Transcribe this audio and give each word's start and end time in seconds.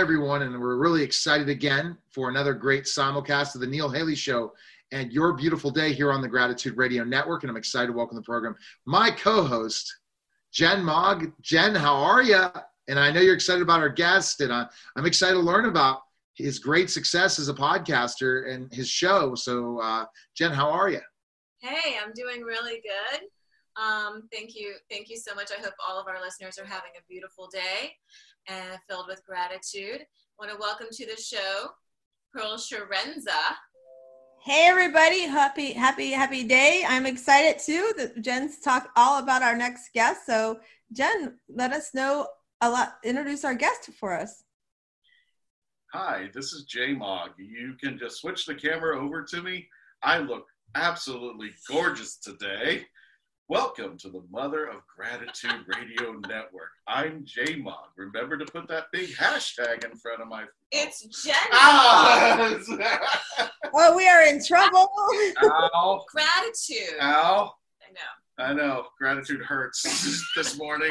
Everyone, 0.00 0.40
and 0.40 0.58
we're 0.58 0.76
really 0.76 1.02
excited 1.02 1.50
again 1.50 1.94
for 2.10 2.30
another 2.30 2.54
great 2.54 2.84
simulcast 2.84 3.54
of 3.54 3.60
the 3.60 3.66
Neil 3.66 3.90
Haley 3.90 4.14
Show 4.14 4.54
and 4.92 5.12
your 5.12 5.34
beautiful 5.34 5.70
day 5.70 5.92
here 5.92 6.10
on 6.10 6.22
the 6.22 6.26
Gratitude 6.26 6.78
Radio 6.78 7.04
Network. 7.04 7.42
And 7.42 7.50
I'm 7.50 7.58
excited 7.58 7.88
to 7.88 7.92
welcome 7.92 8.16
the 8.16 8.22
program 8.22 8.56
my 8.86 9.10
co-host, 9.10 9.94
Jen 10.54 10.82
Mogg. 10.82 11.30
Jen, 11.42 11.74
how 11.74 11.96
are 11.96 12.22
you? 12.22 12.46
And 12.88 12.98
I 12.98 13.12
know 13.12 13.20
you're 13.20 13.34
excited 13.34 13.60
about 13.60 13.80
our 13.80 13.90
guest, 13.90 14.40
and 14.40 14.50
I'm 14.50 15.04
excited 15.04 15.34
to 15.34 15.40
learn 15.40 15.66
about 15.66 16.00
his 16.32 16.58
great 16.58 16.88
success 16.88 17.38
as 17.38 17.50
a 17.50 17.54
podcaster 17.54 18.50
and 18.50 18.72
his 18.72 18.88
show. 18.88 19.34
So, 19.34 19.80
uh, 19.82 20.06
Jen, 20.34 20.52
how 20.52 20.70
are 20.70 20.88
you? 20.88 21.02
Hey, 21.58 21.98
I'm 22.02 22.14
doing 22.14 22.40
really 22.40 22.80
good. 22.80 23.20
Um, 23.76 24.28
thank 24.32 24.56
you. 24.56 24.76
Thank 24.90 25.10
you 25.10 25.18
so 25.18 25.34
much. 25.34 25.50
I 25.56 25.60
hope 25.60 25.74
all 25.86 26.00
of 26.00 26.08
our 26.08 26.22
listeners 26.22 26.58
are 26.58 26.64
having 26.64 26.92
a 26.98 27.02
beautiful 27.06 27.48
day 27.52 27.92
and 28.50 28.78
filled 28.88 29.06
with 29.06 29.24
gratitude. 29.24 30.00
I 30.00 30.06
want 30.38 30.50
to 30.50 30.58
welcome 30.58 30.88
to 30.90 31.06
the 31.06 31.20
show 31.20 31.68
Pearl 32.34 32.56
Sharenza. 32.56 33.54
Hey 34.42 34.66
everybody, 34.66 35.20
happy 35.20 35.72
happy 35.72 36.10
happy 36.10 36.44
day. 36.44 36.84
I'm 36.88 37.06
excited 37.06 37.60
too 37.60 37.92
that 37.96 38.20
Jen's 38.22 38.58
talk 38.58 38.88
all 38.96 39.22
about 39.22 39.42
our 39.42 39.54
next 39.54 39.92
guest. 39.94 40.26
So 40.26 40.58
Jen, 40.92 41.38
let 41.48 41.72
us 41.72 41.90
know 41.94 42.26
a 42.60 42.70
lot 42.70 42.94
introduce 43.04 43.44
our 43.44 43.54
guest 43.54 43.90
for 43.98 44.14
us. 44.14 44.42
Hi, 45.92 46.28
this 46.34 46.52
is 46.52 46.64
Jay 46.64 46.92
Mogg. 46.92 47.30
You 47.38 47.74
can 47.80 47.98
just 47.98 48.20
switch 48.20 48.46
the 48.46 48.54
camera 48.54 49.00
over 49.00 49.22
to 49.22 49.42
me. 49.42 49.68
I 50.02 50.18
look 50.18 50.46
absolutely 50.74 51.50
gorgeous 51.68 52.16
today. 52.16 52.86
Welcome 53.50 53.98
to 53.98 54.08
the 54.08 54.22
Mother 54.30 54.66
of 54.66 54.86
Gratitude 54.86 55.66
Radio 55.76 56.12
Network. 56.28 56.70
I'm 56.86 57.24
J 57.24 57.56
Mog. 57.56 57.88
Remember 57.96 58.38
to 58.38 58.44
put 58.44 58.68
that 58.68 58.84
big 58.92 59.10
hashtag 59.16 59.84
in 59.84 59.96
front 59.96 60.22
of 60.22 60.28
my. 60.28 60.44
It's 60.70 61.02
Jen. 61.24 61.34
Ah! 61.50 62.56
oh, 63.74 63.96
we 63.96 64.06
are 64.06 64.22
in 64.22 64.40
trouble. 64.44 64.88
Ow. 65.42 66.04
Gratitude. 66.12 66.94
Ow. 67.00 67.52
I 67.82 67.92
know. 67.92 68.44
I 68.44 68.54
know. 68.54 68.86
Gratitude 68.96 69.40
hurts 69.40 69.82
this 70.36 70.56
morning. 70.56 70.90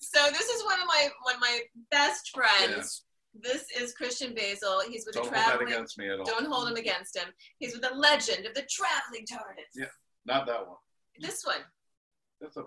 so 0.00 0.18
this 0.32 0.48
is 0.48 0.64
one 0.64 0.80
of 0.80 0.88
my 0.88 1.08
one 1.22 1.36
of 1.36 1.40
my 1.40 1.60
best 1.92 2.30
friends. 2.34 3.04
Yeah. 3.34 3.52
This 3.52 3.66
is 3.80 3.94
Christian 3.94 4.34
Basel. 4.34 4.82
He's 4.90 5.06
with 5.06 5.14
don't 5.14 5.26
the 5.26 5.30
traveling. 5.30 5.58
Hold 5.58 5.68
that 5.68 5.74
against 5.74 5.96
me 5.96 6.10
at 6.10 6.18
all. 6.18 6.24
Don't 6.24 6.46
hold 6.46 6.68
him 6.68 6.74
against 6.74 7.16
him. 7.16 7.28
He's 7.60 7.72
with 7.72 7.82
the 7.82 7.94
legend 7.94 8.46
of 8.46 8.54
the 8.54 8.66
traveling 8.68 9.24
TARDIS. 9.30 9.76
Yeah. 9.76 9.84
Not 10.26 10.46
that 10.46 10.66
one. 10.66 10.76
This 11.18 11.44
one. 11.44 11.56
That's 12.40 12.56
a. 12.56 12.64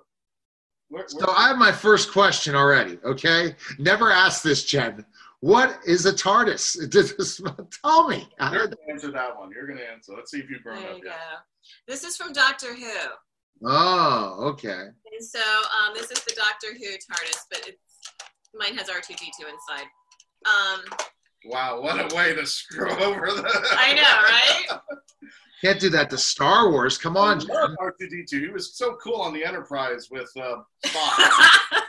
Where, 0.89 1.05
so 1.07 1.31
I 1.35 1.47
have 1.47 1.57
my 1.57 1.71
first 1.71 2.11
question 2.11 2.55
already. 2.55 2.99
Okay, 3.03 3.55
never 3.79 4.11
ask 4.11 4.43
this, 4.43 4.63
Jen. 4.63 5.03
What 5.39 5.79
is 5.85 6.05
a 6.05 6.13
TARDIS? 6.13 6.89
Tell 7.83 8.07
me. 8.07 8.27
You're 8.39 8.67
gonna 8.67 8.75
answer 8.89 9.11
that 9.11 9.37
one. 9.37 9.51
You're 9.51 9.67
gonna 9.67 9.81
answer. 9.81 10.13
Let's 10.15 10.31
see 10.31 10.39
if 10.39 10.49
you've 10.49 10.63
grown 10.63 10.81
there 10.81 10.91
up 10.91 10.97
you 10.97 11.05
yet. 11.05 11.13
Go. 11.13 11.37
This 11.87 12.03
is 12.03 12.17
from 12.17 12.33
Doctor 12.33 12.73
Who. 12.73 12.91
Oh, 13.63 14.37
okay. 14.51 14.69
And 14.69 15.25
so 15.25 15.39
um, 15.39 15.93
this 15.93 16.11
is 16.11 16.23
the 16.23 16.35
Doctor 16.35 16.73
Who 16.73 16.85
TARDIS, 16.85 17.39
but 17.49 17.67
it's 17.67 17.79
mine 18.53 18.75
has 18.75 18.89
R2D2 18.89 19.49
inside. 19.49 19.87
Um, 20.45 20.81
wow, 21.45 21.81
what 21.81 21.99
a 21.99 22.15
way 22.15 22.33
to 22.35 22.45
screw 22.45 22.91
over 23.03 23.27
the. 23.27 23.43
I 23.77 23.93
know, 23.93 24.01
right? 24.01 24.79
Can't 25.61 25.79
do 25.79 25.89
that 25.89 26.09
to 26.09 26.17
Star 26.17 26.69
Wars. 26.69 26.97
Come 26.97 27.17
on, 27.17 27.39
R2D2. 27.39 28.29
He 28.31 28.47
was 28.49 28.75
so 28.75 28.95
cool 28.95 29.21
on 29.21 29.33
the 29.33 29.43
Enterprise 29.43 30.09
with 30.11 30.29
uh, 30.37 30.57
Spock. 30.85 31.79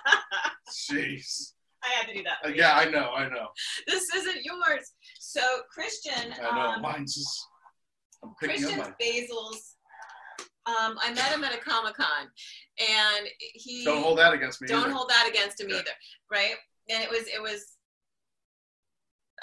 Jeez. 0.90 1.52
I 1.84 1.88
had 1.88 2.08
to 2.08 2.14
do 2.14 2.22
that. 2.24 2.38
Uh, 2.44 2.52
yeah, 2.54 2.74
I 2.74 2.88
know, 2.88 3.10
I 3.12 3.28
know. 3.28 3.48
This 3.86 4.12
isn't 4.14 4.44
yours. 4.44 4.92
So 5.18 5.40
Christian. 5.72 6.32
I 6.42 6.54
know. 6.54 6.60
Um, 6.72 6.82
Mine's 6.82 7.14
just. 7.14 7.46
I'm 8.22 8.34
Christian 8.38 8.80
up 8.80 8.98
Basel's. 8.98 9.74
Um, 10.66 10.98
I 11.00 11.12
met 11.14 11.30
him 11.30 11.44
at 11.44 11.54
a 11.54 11.58
Comic 11.58 11.94
Con, 11.94 12.26
and 12.80 13.26
he. 13.38 13.84
Don't 13.84 14.02
hold 14.02 14.18
that 14.18 14.32
against 14.32 14.60
me. 14.60 14.68
Don't 14.68 14.84
either. 14.84 14.92
hold 14.92 15.08
that 15.10 15.28
against 15.28 15.60
him 15.60 15.70
either, 15.70 15.90
right? 16.30 16.54
And 16.88 17.02
it 17.02 17.10
was 17.10 17.26
it 17.28 17.40
was 17.40 17.76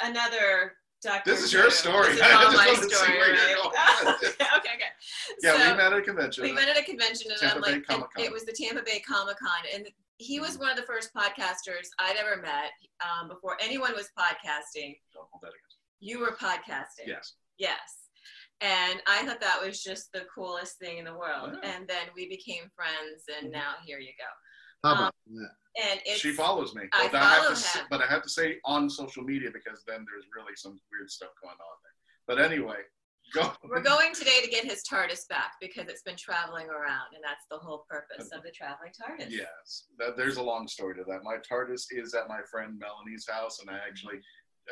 another 0.02 0.74
Dr. 1.04 1.30
This 1.30 1.44
is 1.44 1.52
your 1.54 1.70
story. 1.70 2.14
This 2.14 2.16
is 2.16 2.22
all 2.34 2.54
my 2.54 2.74
story, 2.74 3.20
right? 3.20 3.56
okay, 4.24 4.70
okay. 4.76 4.92
Yeah, 5.42 5.58
so, 5.58 5.72
we 5.72 5.78
met 5.78 5.94
at 5.94 6.00
a 6.00 6.02
convention. 6.02 6.44
We 6.44 6.52
met 6.54 6.70
at 6.70 6.78
a 6.78 6.84
convention, 6.84 7.32
and 7.32 7.40
Tampa 7.40 7.56
I'm 7.90 8.00
like, 8.02 8.10
it 8.18 8.32
was 8.32 8.46
the 8.46 8.54
Tampa 8.54 8.82
Bay 8.84 9.00
Comic 9.00 9.38
Con, 9.38 9.50
and 9.74 9.88
he 10.18 10.40
was 10.40 10.58
one 10.58 10.70
of 10.70 10.78
the 10.78 10.84
first 10.84 11.14
podcasters 11.14 11.90
I'd 12.00 12.16
ever 12.18 12.42
met 12.42 12.72
um, 13.04 13.28
before 13.28 13.58
anyone 13.62 13.94
was 13.94 14.10
podcasting. 14.18 14.98
Don't 15.14 15.28
hold 15.32 15.42
that 15.42 15.50
against 15.50 15.78
You 16.00 16.20
were 16.20 16.38
podcasting. 16.40 17.08
Yes. 17.08 17.34
Yes. 17.58 18.04
And 18.62 19.02
I 19.08 19.26
thought 19.26 19.42
that 19.42 19.60
was 19.66 19.84
just 19.84 20.14
the 20.14 20.26
coolest 20.34 20.78
thing 20.80 20.98
in 20.98 21.06
the 21.06 21.14
world. 21.14 21.58
And 21.64 21.86
then 21.88 22.08
we 22.16 22.30
became 22.30 22.72
friends, 22.76 23.26
and 23.38 23.50
Mhm. 23.50 23.54
now 23.54 23.74
here 23.86 24.00
you 24.00 24.14
go. 24.18 24.30
How 24.84 24.92
Um, 24.92 24.98
about 24.98 25.14
that? 25.28 25.52
And 25.76 26.02
it's 26.06 26.20
she 26.20 26.34
follows 26.34 26.76
me. 26.76 26.84
I 26.94 27.08
But 27.12 27.22
I, 27.22 27.24
have 27.24 27.38
follow 27.38 27.50
to 27.50 27.56
say, 27.56 27.80
but 27.90 28.02
I 28.02 28.06
have 28.06 28.22
to 28.24 28.30
say 28.30 28.60
on 28.64 28.90
social 28.90 29.24
media 29.24 29.50
because 29.52 29.84
then 29.88 30.06
there's 30.06 30.26
really 30.36 30.56
some 30.56 30.80
weird 30.92 31.10
stuff 31.10 31.32
going 31.42 31.54
on 31.56 31.78
there. 31.84 31.94
But 32.28 32.40
anyway, 32.40 32.78
go. 33.34 33.52
we're 33.64 33.82
going 33.82 34.14
today 34.14 34.40
to 34.44 34.50
get 34.50 34.66
his 34.66 34.84
TARDIS 34.84 35.28
back 35.30 35.54
because 35.60 35.88
it's 35.88 36.04
been 36.04 36.16
traveling 36.16 36.70
around, 36.70 37.16
and 37.16 37.24
that's 37.24 37.46
the 37.50 37.58
whole 37.58 37.86
purpose 37.90 38.30
of 38.32 38.44
the 38.44 38.52
traveling 38.52 38.92
TARDIS. 38.92 39.32
Yes, 39.32 39.86
that, 39.98 40.16
there's 40.16 40.38
a 40.38 40.44
long 40.44 40.68
story 40.68 40.94
to 40.96 41.04
that. 41.08 41.24
My 41.24 41.38
TARDIS 41.38 41.88
is 41.90 42.14
at 42.14 42.28
my 42.28 42.42
friend 42.52 42.80
Melanie's 42.80 43.28
house, 43.28 43.60
and 43.60 43.70
I 43.72 43.80
actually, 43.88 44.20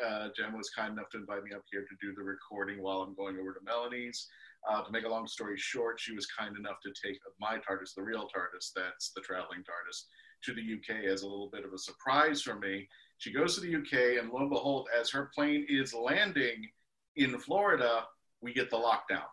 uh, 0.04 0.28
Jen 0.36 0.56
was 0.56 0.70
kind 0.70 0.92
enough 0.92 1.10
to 1.10 1.18
invite 1.18 1.42
me 1.42 1.50
up 1.52 1.62
here 1.72 1.82
to 1.82 1.96
do 2.00 2.14
the 2.14 2.22
recording 2.22 2.80
while 2.80 2.98
I'm 2.98 3.14
going 3.16 3.38
over 3.40 3.52
to 3.52 3.60
Melanie's. 3.64 4.28
Uh, 4.70 4.80
to 4.82 4.92
make 4.92 5.04
a 5.04 5.08
long 5.08 5.26
story 5.26 5.56
short, 5.56 5.98
she 5.98 6.14
was 6.14 6.26
kind 6.26 6.56
enough 6.56 6.80
to 6.82 6.92
take 7.04 7.18
my 7.40 7.58
TARDIS, 7.58 7.94
the 7.94 8.02
real 8.02 8.28
TARDIS, 8.28 8.72
that's 8.74 9.10
the 9.10 9.20
traveling 9.20 9.60
TARDIS, 9.60 10.04
to 10.44 10.54
the 10.54 10.60
UK 10.60 11.04
as 11.04 11.22
a 11.22 11.26
little 11.26 11.50
bit 11.52 11.64
of 11.64 11.72
a 11.72 11.78
surprise 11.78 12.42
for 12.42 12.54
me. 12.54 12.88
She 13.18 13.32
goes 13.32 13.54
to 13.56 13.60
the 13.60 13.74
UK, 13.74 14.20
and 14.20 14.30
lo 14.30 14.40
and 14.40 14.50
behold, 14.50 14.88
as 14.98 15.10
her 15.10 15.30
plane 15.34 15.66
is 15.68 15.94
landing 15.94 16.68
in 17.16 17.38
Florida, 17.38 18.04
we 18.40 18.52
get 18.52 18.70
the 18.70 18.76
lockdown. 18.76 19.26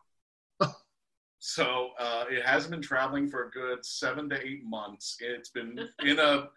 so 1.40 1.90
uh, 2.00 2.26
it 2.30 2.46
hasn't 2.46 2.72
been 2.72 2.82
traveling 2.82 3.30
for 3.30 3.46
a 3.46 3.52
good 3.52 3.86
seven 3.86 4.30
to 4.30 4.46
eight 4.46 4.64
months. 4.66 5.18
It's 5.20 5.50
been 5.50 5.80
in 6.04 6.20
a 6.20 6.50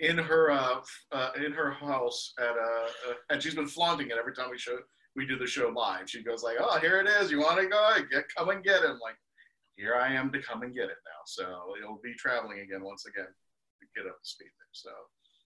in 0.00 0.16
her 0.16 0.50
uh, 0.50 0.80
uh, 1.12 1.30
in 1.44 1.52
her 1.52 1.70
house 1.70 2.32
at 2.38 2.56
a, 2.56 2.86
uh, 3.10 3.14
and 3.30 3.42
she's 3.42 3.54
been 3.54 3.66
flaunting 3.66 4.08
it 4.08 4.16
every 4.18 4.34
time 4.34 4.50
we 4.50 4.58
show 4.58 4.78
we 5.16 5.26
do 5.26 5.38
the 5.38 5.46
show 5.46 5.68
live. 5.68 6.08
She 6.08 6.22
goes 6.22 6.42
like, 6.42 6.56
"Oh, 6.60 6.78
here 6.78 7.00
it 7.00 7.08
is. 7.08 7.30
You 7.30 7.40
want 7.40 7.60
to 7.60 7.66
go? 7.66 7.94
Get 8.10 8.24
come 8.36 8.50
and 8.50 8.62
get 8.62 8.82
it." 8.82 8.90
I'm 8.90 9.00
like, 9.00 9.16
here 9.76 9.94
I 9.94 10.12
am 10.12 10.30
to 10.32 10.42
come 10.42 10.62
and 10.62 10.74
get 10.74 10.84
it 10.84 11.00
now. 11.04 11.22
So 11.26 11.74
it'll 11.78 12.00
be 12.02 12.14
traveling 12.14 12.60
again 12.60 12.82
once 12.84 13.06
again 13.06 13.26
to 13.26 13.86
get 13.96 14.08
up 14.08 14.20
to 14.22 14.28
speed 14.28 14.50
there. 14.58 14.72
So 14.72 14.90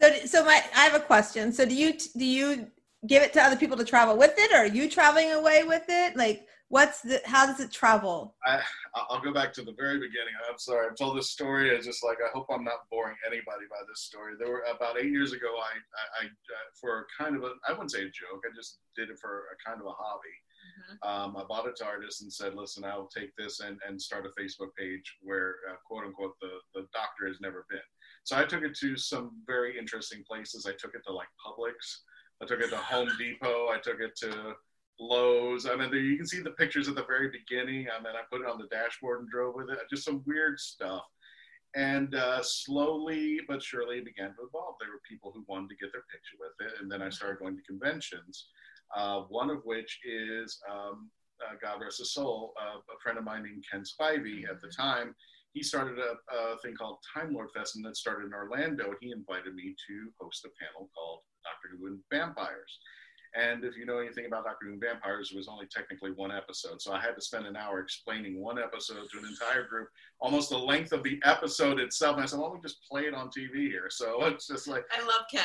So, 0.00 0.26
so 0.26 0.44
my, 0.44 0.62
I 0.74 0.84
have 0.84 0.94
a 0.94 1.00
question. 1.00 1.52
So, 1.52 1.64
do 1.64 1.74
you 1.74 1.94
do 2.16 2.24
you 2.24 2.66
give 3.06 3.22
it 3.22 3.32
to 3.34 3.42
other 3.42 3.56
people 3.56 3.76
to 3.76 3.84
travel 3.84 4.16
with 4.16 4.34
it, 4.38 4.52
or 4.52 4.58
are 4.58 4.66
you 4.66 4.88
traveling 4.90 5.32
away 5.32 5.62
with 5.64 5.84
it? 5.88 6.16
Like, 6.16 6.46
what's 6.74 7.02
the? 7.02 7.22
How 7.24 7.46
does 7.46 7.60
it 7.60 7.70
travel? 7.70 8.34
I 8.44 8.60
I'll 8.94 9.22
go 9.22 9.32
back 9.32 9.52
to 9.54 9.62
the 9.62 9.72
very 9.72 9.98
beginning. 9.98 10.34
I'm 10.50 10.58
sorry. 10.58 10.88
I've 10.88 10.96
told 10.96 11.16
this 11.16 11.30
story. 11.30 11.70
It's 11.70 11.86
just 11.86 12.02
like 12.04 12.18
I 12.18 12.30
hope 12.34 12.46
I'm 12.50 12.64
not 12.64 12.90
boring 12.90 13.16
anybody 13.24 13.66
by 13.70 13.82
this 13.88 14.00
story. 14.02 14.34
There 14.36 14.50
were 14.50 14.64
about 14.74 14.98
eight 14.98 15.12
years 15.12 15.32
ago. 15.32 15.46
I 15.56 15.72
I, 16.02 16.04
I 16.20 16.26
uh, 16.26 16.66
for 16.80 17.06
kind 17.16 17.36
of 17.36 17.44
a 17.44 17.52
I 17.68 17.72
wouldn't 17.72 17.92
say 17.92 18.02
a 18.02 18.10
joke. 18.10 18.42
I 18.44 18.50
just 18.54 18.78
did 18.96 19.08
it 19.08 19.18
for 19.20 19.44
a 19.54 19.56
kind 19.68 19.80
of 19.80 19.86
a 19.86 19.94
hobby. 19.96 20.34
Mhm. 20.74 21.08
Um, 21.08 21.36
I 21.36 21.44
bought 21.44 21.68
a 21.68 21.72
TARDIS 21.72 22.22
and 22.22 22.32
said, 22.32 22.54
listen, 22.54 22.84
I'll 22.84 23.06
take 23.06 23.36
this 23.36 23.60
and, 23.60 23.78
and 23.86 24.00
start 24.00 24.26
a 24.26 24.40
Facebook 24.40 24.74
page 24.76 25.04
where, 25.20 25.56
uh, 25.70 25.76
quote 25.86 26.04
unquote, 26.04 26.34
the, 26.40 26.52
the 26.74 26.86
doctor 26.92 27.28
has 27.28 27.36
never 27.40 27.66
been. 27.70 27.86
So 28.24 28.36
I 28.36 28.44
took 28.44 28.62
it 28.62 28.74
to 28.78 28.96
some 28.96 29.42
very 29.46 29.78
interesting 29.78 30.24
places. 30.26 30.66
I 30.66 30.72
took 30.72 30.94
it 30.94 31.02
to 31.06 31.12
like 31.12 31.28
Publix. 31.46 31.76
I 32.42 32.46
took 32.46 32.60
it 32.60 32.70
to 32.70 32.78
Home 32.78 33.10
Depot. 33.18 33.68
I 33.68 33.78
took 33.78 34.00
it 34.00 34.16
to 34.22 34.54
Lowe's. 35.00 35.66
I 35.66 35.76
mean, 35.76 35.90
there, 35.90 36.00
you 36.00 36.16
can 36.16 36.26
see 36.26 36.40
the 36.40 36.50
pictures 36.50 36.88
at 36.88 36.94
the 36.94 37.04
very 37.04 37.28
beginning. 37.30 37.86
I 37.88 38.02
mean, 38.02 38.14
I 38.14 38.22
put 38.30 38.40
it 38.40 38.50
on 38.50 38.58
the 38.58 38.68
dashboard 38.68 39.20
and 39.20 39.28
drove 39.28 39.54
with 39.54 39.70
it. 39.70 39.78
Just 39.90 40.04
some 40.04 40.22
weird 40.26 40.58
stuff. 40.58 41.02
And 41.74 42.14
uh, 42.14 42.40
slowly 42.42 43.40
but 43.48 43.62
surely 43.62 43.98
it 43.98 44.04
began 44.04 44.28
to 44.30 44.46
evolve. 44.48 44.76
There 44.78 44.90
were 44.90 45.00
people 45.08 45.32
who 45.34 45.44
wanted 45.48 45.70
to 45.70 45.76
get 45.76 45.92
their 45.92 46.04
picture 46.12 46.36
with 46.38 46.54
it. 46.68 46.80
And 46.80 46.90
then 46.90 47.02
I 47.02 47.10
started 47.10 47.40
going 47.40 47.56
to 47.56 47.62
conventions, 47.62 48.46
uh, 48.96 49.22
one 49.22 49.50
of 49.50 49.62
which 49.64 49.98
is, 50.04 50.60
um, 50.70 51.10
uh, 51.44 51.54
God 51.60 51.80
rest 51.82 51.98
his 51.98 52.14
soul, 52.14 52.54
uh, 52.60 52.78
a 52.78 53.00
friend 53.02 53.18
of 53.18 53.24
mine 53.24 53.42
named 53.42 53.64
Ken 53.68 53.82
Spivey 53.82 54.48
at 54.48 54.60
the 54.62 54.68
time. 54.68 55.16
He 55.52 55.62
started 55.62 55.98
a, 55.98 56.14
a 56.32 56.58
thing 56.58 56.74
called 56.76 56.98
Time 57.12 57.34
Lord 57.34 57.50
Fest 57.52 57.74
and 57.74 57.84
that 57.84 57.96
started 57.96 58.26
in 58.26 58.34
Orlando. 58.34 58.94
He 59.00 59.10
invited 59.10 59.54
me 59.54 59.74
to 59.88 60.10
host 60.20 60.44
a 60.44 60.50
panel 60.62 60.88
called 60.94 61.20
Doctor 61.42 61.76
Who 61.76 61.86
and 61.86 61.98
Vampires. 62.10 62.78
And 63.36 63.64
if 63.64 63.76
you 63.76 63.84
know 63.84 63.98
anything 63.98 64.26
about 64.26 64.44
Doctor 64.44 64.66
Who 64.66 64.78
Vampires, 64.78 65.30
it 65.32 65.36
was 65.36 65.48
only 65.48 65.66
technically 65.66 66.12
one 66.12 66.30
episode. 66.30 66.80
So 66.80 66.92
I 66.92 67.00
had 67.00 67.16
to 67.16 67.20
spend 67.20 67.46
an 67.46 67.56
hour 67.56 67.80
explaining 67.80 68.40
one 68.40 68.58
episode 68.60 69.06
to 69.12 69.18
an 69.18 69.24
entire 69.26 69.66
group, 69.66 69.88
almost 70.20 70.50
the 70.50 70.58
length 70.58 70.92
of 70.92 71.02
the 71.02 71.20
episode 71.24 71.80
itself. 71.80 72.14
And 72.14 72.22
I 72.22 72.26
said, 72.26 72.38
well, 72.38 72.52
we 72.52 72.60
just 72.60 72.78
play 72.88 73.02
it 73.02 73.14
on 73.14 73.28
TV 73.28 73.66
here. 73.68 73.86
So 73.90 74.24
it's 74.26 74.46
just 74.46 74.68
like. 74.68 74.84
I 74.96 75.00
love 75.04 75.22
Ken. 75.30 75.42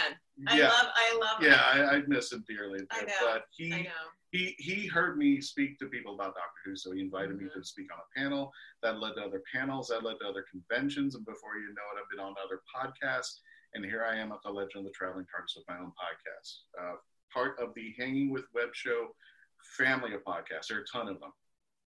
Yeah. 0.56 0.68
I 0.68 0.82
love, 0.84 0.88
I 0.96 1.18
love 1.20 1.44
yeah, 1.44 1.62
I, 1.90 1.96
I 1.96 2.02
miss 2.08 2.32
him 2.32 2.44
dearly. 2.48 2.80
I 2.92 3.02
know, 3.02 3.12
But 3.26 3.44
he, 3.52 3.74
I 3.74 3.82
know. 3.82 3.90
he 4.32 4.56
he 4.58 4.88
heard 4.88 5.18
me 5.18 5.42
speak 5.42 5.78
to 5.80 5.88
people 5.88 6.14
about 6.14 6.36
Doctor 6.36 6.60
Who, 6.66 6.76
so 6.78 6.92
he 6.92 7.02
invited 7.02 7.38
me 7.38 7.46
Mm-hmm. 7.46 7.60
to 7.60 7.66
speak 7.66 7.88
on 7.92 8.00
a 8.00 8.20
panel. 8.20 8.52
That 8.84 9.00
led 9.02 9.16
to 9.16 9.22
other 9.24 9.42
panels. 9.54 9.88
That 9.90 10.04
led 10.04 10.16
to 10.22 10.28
other 10.28 10.46
conventions, 10.50 11.16
and 11.16 11.26
before 11.26 11.58
you 11.58 11.68
know 11.74 11.88
it, 11.92 12.00
I've 12.00 12.10
been 12.10 12.24
on 12.24 12.36
other 12.46 12.62
podcasts. 12.72 13.40
And 13.76 13.84
here 13.86 14.04
I 14.10 14.16
am 14.18 14.32
at 14.32 14.40
the 14.44 14.50
Legend 14.50 14.78
of 14.78 14.84
the 14.86 14.92
Traveling 14.92 15.26
TARDIS 15.26 15.58
with 15.58 15.66
my 15.68 15.78
own 15.78 15.92
podcast, 15.94 16.50
uh, 16.82 16.96
part 17.34 17.56
of 17.60 17.74
the 17.76 17.94
Hanging 17.98 18.32
with 18.32 18.46
Web 18.54 18.70
Show 18.74 19.10
family 19.78 20.14
of 20.14 20.24
podcasts. 20.24 20.68
There 20.70 20.80
are 20.80 20.82
a 20.82 20.86
ton 20.86 21.08
of 21.08 21.20
them. 21.20 21.32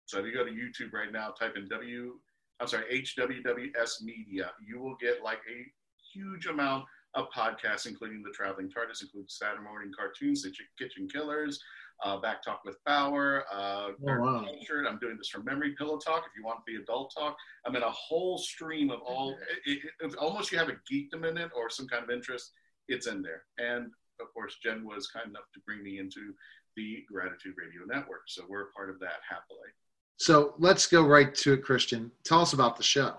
So 0.05 0.19
if 0.19 0.25
you 0.25 0.33
go 0.33 0.45
to 0.45 0.51
YouTube 0.51 0.93
right 0.93 1.11
now, 1.11 1.31
type 1.31 1.57
in 1.57 1.67
W, 1.67 2.13
I'm 2.59 2.67
sorry, 2.67 3.03
HWWS 3.03 4.03
Media, 4.03 4.51
you 4.65 4.79
will 4.79 4.95
get 4.95 5.23
like 5.23 5.39
a 5.49 5.65
huge 6.13 6.45
amount 6.47 6.85
of 7.13 7.27
podcasts, 7.35 7.87
including 7.87 8.23
the 8.23 8.31
Traveling 8.31 8.69
TARDIS, 8.69 9.01
includes 9.01 9.37
Saturday 9.37 9.63
morning 9.63 9.91
cartoons, 9.97 10.43
the 10.43 10.51
Kitchen 10.77 11.07
Killers, 11.11 11.59
uh, 12.03 12.17
Back 12.17 12.43
Talk 12.43 12.61
with 12.63 12.77
Bauer, 12.85 13.43
uh, 13.51 13.89
Oh, 13.89 13.93
wow. 14.19 14.45
Cultured. 14.45 14.85
I'm 14.87 14.99
doing 14.99 15.17
this 15.17 15.29
from 15.29 15.43
memory, 15.45 15.75
Pillow 15.77 15.97
Talk. 15.97 16.23
If 16.27 16.37
you 16.37 16.45
want 16.45 16.59
the 16.67 16.75
adult 16.75 17.13
talk, 17.17 17.35
I'm 17.65 17.75
in 17.75 17.83
a 17.83 17.89
whole 17.89 18.37
stream 18.37 18.91
of 18.91 18.99
all. 19.01 19.35
It, 19.65 19.79
it, 19.83 19.91
if 20.01 20.15
almost 20.19 20.51
you 20.51 20.57
have 20.57 20.69
a 20.69 20.77
geekdom 20.91 21.27
in 21.27 21.37
it 21.37 21.51
or 21.55 21.69
some 21.69 21.87
kind 21.87 22.03
of 22.03 22.09
interest, 22.09 22.51
it's 22.87 23.07
in 23.07 23.21
there. 23.21 23.43
And 23.57 23.91
of 24.21 24.33
course, 24.33 24.57
Jen 24.63 24.85
was 24.85 25.07
kind 25.07 25.27
enough 25.29 25.49
to 25.53 25.59
bring 25.65 25.83
me 25.83 25.99
into 25.99 26.33
the 26.75 27.03
Gratitude 27.11 27.55
Radio 27.57 27.81
Network, 27.87 28.21
so 28.27 28.43
we're 28.47 28.63
a 28.63 28.71
part 28.71 28.89
of 28.89 28.99
that 28.99 29.19
happily. 29.27 29.69
So 30.17 30.53
let's 30.57 30.87
go 30.87 31.03
right 31.03 31.33
to 31.35 31.53
it, 31.53 31.63
Christian. 31.63 32.11
Tell 32.23 32.41
us 32.41 32.53
about 32.53 32.75
the 32.77 32.83
show. 32.83 33.17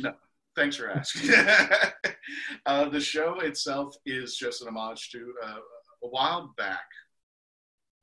No, 0.00 0.14
thanks 0.56 0.76
for 0.76 0.90
asking. 0.90 1.30
uh, 2.66 2.88
the 2.88 3.00
show 3.00 3.40
itself 3.40 3.94
is 4.06 4.36
just 4.36 4.62
an 4.62 4.68
homage 4.68 5.10
to 5.10 5.32
uh, 5.44 5.56
a 6.04 6.08
while 6.08 6.52
back. 6.56 6.84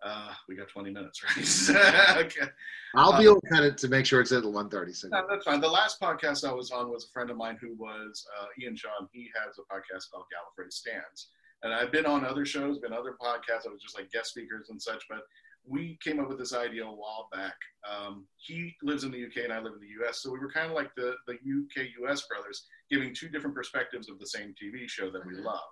Uh, 0.04 0.32
we 0.48 0.56
got 0.56 0.70
20 0.70 0.92
minutes, 0.92 1.22
right? 1.24 2.18
okay. 2.26 2.48
I'll 2.96 3.12
Uh, 3.14 3.18
be 3.20 3.26
able 3.26 3.42
to 3.42 3.48
cut 3.50 3.64
it 3.66 3.78
to 3.80 3.90
make 3.90 4.06
sure 4.06 4.22
it's 4.22 4.32
at 4.32 4.44
130. 4.44 4.94
So 4.94 5.10
No, 5.10 5.26
that's 5.30 5.44
fine. 5.44 5.60
The 5.60 5.68
last 5.68 6.00
podcast 6.00 6.48
I 6.48 6.54
was 6.54 6.72
on 6.72 6.90
was 6.90 7.06
a 7.06 7.10
friend 7.12 7.30
of 7.30 7.36
mine 7.36 7.58
who 7.60 7.76
was 7.76 8.26
uh, 8.40 8.46
Ian 8.62 8.78
Sean. 8.78 9.10
He 9.12 9.30
has 9.36 9.58
a 9.58 9.62
podcast 9.74 10.10
called 10.12 10.24
Gallifrey 10.32 10.72
Stands. 10.72 11.28
And 11.64 11.74
I've 11.74 11.92
been 11.92 12.06
on 12.06 12.26
other 12.26 12.46
shows, 12.46 12.80
been 12.80 12.94
other 12.94 13.16
podcasts. 13.22 13.68
I 13.68 13.72
was 13.72 13.82
just 13.82 13.98
like 13.98 14.12
guest 14.12 14.30
speakers 14.30 14.70
and 14.70 14.82
such. 14.82 15.04
But 15.10 15.22
we 15.68 15.98
came 16.02 16.20
up 16.20 16.30
with 16.30 16.40
this 16.40 16.54
idea 16.54 16.86
a 16.86 16.88
while 16.88 17.28
back. 17.32 17.56
Um, 17.90 18.26
he 18.38 18.76
lives 18.82 19.04
in 19.04 19.12
the 19.12 19.26
UK 19.26 19.44
and 19.44 19.54
I 19.54 19.60
live 19.60 19.74
in 19.74 19.82
the 19.82 20.06
US. 20.06 20.22
So 20.22 20.32
we 20.32 20.40
were 20.40 20.52
kind 20.52 20.68
of 20.70 20.76
like 20.76 20.94
the, 20.96 21.16
the 21.28 21.34
UK 21.34 21.88
US 22.04 22.26
brothers, 22.28 22.66
giving 22.90 23.14
two 23.14 23.30
different 23.30 23.56
perspectives 23.56 24.10
of 24.10 24.20
the 24.20 24.28
same 24.28 24.54
TV 24.62 24.88
show 24.90 25.12
that 25.12 25.26
we 25.26 25.36
Mhm. 25.36 25.44
love. 25.44 25.70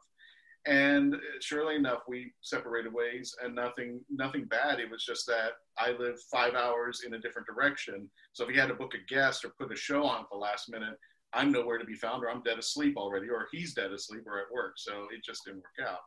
And 0.65 1.15
surely 1.39 1.75
enough, 1.77 2.01
we 2.09 2.33
separated 2.41 2.91
ways, 2.91 3.33
and 3.41 3.55
nothing, 3.55 4.03
nothing 4.09 4.43
bad. 4.45 4.81
It 4.81 4.89
was 4.91 5.05
just 5.05 5.25
that 5.27 5.53
I 5.77 5.91
live 5.91 6.21
five 6.29 6.55
hours 6.55 7.03
in 7.05 7.13
a 7.13 7.19
different 7.19 7.47
direction. 7.47 8.11
So 8.33 8.43
if 8.43 8.49
he 8.49 8.57
had 8.57 8.67
to 8.67 8.73
book 8.75 8.93
a 8.93 8.97
guest 9.13 9.45
or 9.45 9.51
put 9.57 9.71
a 9.71 9.77
show 9.77 10.03
on 10.03 10.23
at 10.23 10.29
the 10.29 10.35
last 10.37 10.67
minute, 10.69 10.99
I'm 11.37 11.51
nowhere 11.51 11.77
to 11.77 11.85
be 11.85 11.93
found, 11.93 12.23
or 12.23 12.31
I'm 12.31 12.41
dead 12.41 12.57
asleep 12.57 12.97
already, 12.97 13.29
or 13.29 13.47
he's 13.51 13.75
dead 13.75 13.91
asleep, 13.91 14.23
or 14.25 14.39
at 14.39 14.51
work. 14.51 14.73
So 14.77 15.05
it 15.13 15.23
just 15.23 15.45
didn't 15.45 15.61
work 15.61 15.87
out. 15.87 15.99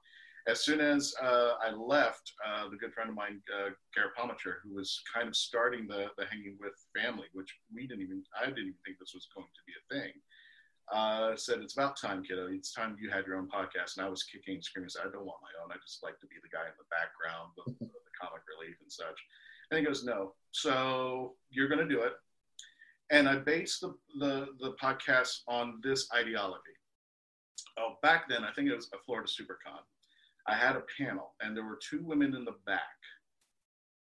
As 0.49 0.65
soon 0.65 0.81
as 0.81 1.15
uh, 1.23 1.53
I 1.63 1.71
left, 1.71 2.33
uh, 2.45 2.69
the 2.69 2.77
good 2.77 2.93
friend 2.93 3.11
of 3.11 3.15
mine, 3.15 3.41
uh, 3.55 3.71
Garrett 3.95 4.17
Palmacher, 4.19 4.59
who 4.65 4.75
was 4.75 5.01
kind 5.15 5.29
of 5.29 5.37
starting 5.37 5.87
the, 5.87 6.11
the 6.19 6.27
Hanging 6.27 6.57
With 6.59 6.75
family, 6.97 7.29
which 7.33 7.55
we 7.73 7.87
didn't 7.87 8.03
even, 8.03 8.25
I 8.35 8.47
didn't 8.47 8.59
even 8.59 8.75
think 8.85 8.99
this 8.99 9.15
was 9.15 9.29
going 9.33 9.47
to 9.47 9.63
be 9.69 9.75
a 9.79 9.85
thing, 9.95 10.13
uh, 10.91 11.37
said, 11.37 11.61
It's 11.61 11.75
about 11.75 12.01
time, 12.01 12.25
kiddo. 12.25 12.49
It's 12.51 12.75
time 12.75 12.97
you 13.01 13.11
had 13.11 13.27
your 13.27 13.37
own 13.37 13.47
podcast. 13.47 13.97
And 13.97 14.07
I 14.07 14.09
was 14.09 14.25
kicking 14.25 14.55
and 14.55 14.65
screaming, 14.65 14.91
I 14.99 15.07
don't 15.13 15.29
want 15.29 15.47
my 15.47 15.55
own. 15.63 15.71
I 15.71 15.79
just 15.79 16.03
like 16.03 16.19
to 16.21 16.27
be 16.27 16.43
the 16.43 16.51
guy 16.51 16.67
in 16.67 16.75
the 16.75 16.91
background, 16.91 17.55
the, 17.55 17.87
the 17.87 18.13
comic 18.19 18.43
relief 18.51 18.75
and 18.83 18.91
such. 18.91 19.21
And 19.71 19.79
he 19.79 19.87
goes, 19.87 20.03
No. 20.03 20.35
So 20.51 21.37
you're 21.51 21.69
going 21.69 21.87
to 21.87 21.95
do 21.95 22.03
it. 22.03 22.15
And 23.11 23.29
I 23.29 23.37
based 23.37 23.81
the, 23.81 23.95
the, 24.19 24.49
the 24.61 24.75
podcast 24.81 25.41
on 25.49 25.81
this 25.83 26.09
ideology. 26.15 26.63
Oh, 27.79 27.95
back 28.03 28.29
then, 28.29 28.45
I 28.45 28.53
think 28.53 28.69
it 28.69 28.77
was 28.77 28.89
a 28.95 28.99
Florida 29.05 29.29
SuperCon. 29.29 29.81
I 30.47 30.55
had 30.55 30.77
a 30.77 30.83
panel, 30.99 31.35
and 31.41 31.57
there 31.57 31.65
were 31.65 31.79
two 31.89 32.03
women 32.03 32.35
in 32.35 32.45
the 32.45 32.57
back. 32.67 32.81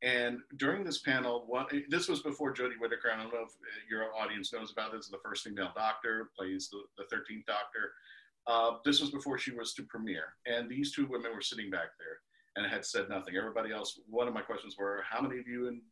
And 0.02 0.38
during 0.56 0.84
this 0.84 0.98
panel, 0.98 1.44
one, 1.48 1.66
this 1.88 2.08
was 2.08 2.20
before 2.20 2.54
Jodie 2.54 2.78
Whittaker. 2.78 3.10
I 3.12 3.20
don't 3.20 3.32
know 3.32 3.42
if 3.42 3.52
your 3.90 4.14
audience 4.14 4.52
knows 4.52 4.70
about 4.70 4.92
this. 4.92 5.08
The 5.08 5.18
first 5.24 5.44
female 5.44 5.72
doctor 5.74 6.30
plays 6.38 6.68
the, 6.70 6.82
the 6.96 7.14
13th 7.14 7.46
Doctor. 7.46 7.92
Uh, 8.46 8.78
this 8.84 9.00
was 9.00 9.10
before 9.10 9.38
she 9.38 9.50
was 9.50 9.74
to 9.74 9.82
premiere, 9.82 10.34
and 10.46 10.70
these 10.70 10.94
two 10.94 11.06
women 11.06 11.34
were 11.34 11.42
sitting 11.42 11.68
back 11.68 11.88
there 11.98 12.18
and 12.56 12.70
had 12.70 12.84
said 12.84 13.08
nothing. 13.08 13.36
Everybody 13.36 13.72
else. 13.72 14.00
One 14.08 14.28
of 14.28 14.32
my 14.32 14.40
questions 14.40 14.76
were, 14.78 15.04
"How 15.08 15.20
many 15.20 15.38
of 15.38 15.46
you 15.46 15.68
in, 15.68 15.82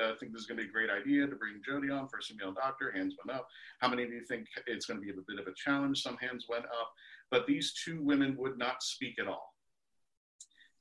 uh, 0.00 0.14
think 0.18 0.32
this 0.32 0.42
is 0.42 0.46
going 0.46 0.58
to 0.58 0.64
be 0.64 0.68
a 0.68 0.72
great 0.72 0.90
idea 0.90 1.26
to 1.26 1.36
bring 1.36 1.60
Jodie 1.68 1.96
on, 1.96 2.08
first 2.08 2.30
female 2.30 2.52
doctor?" 2.52 2.92
Hands 2.92 3.14
went 3.24 3.38
up. 3.38 3.48
How 3.80 3.88
many 3.88 4.02
of 4.04 4.10
you 4.10 4.24
think 4.24 4.46
it's 4.66 4.86
going 4.86 5.00
to 5.00 5.04
be 5.04 5.10
a 5.10 5.22
bit 5.26 5.38
of 5.38 5.46
a 5.46 5.54
challenge? 5.54 6.02
Some 6.02 6.16
hands 6.18 6.46
went 6.48 6.66
up. 6.66 6.92
But 7.30 7.46
these 7.46 7.72
two 7.72 8.02
women 8.02 8.36
would 8.38 8.58
not 8.58 8.82
speak 8.82 9.18
at 9.20 9.28
all. 9.28 9.54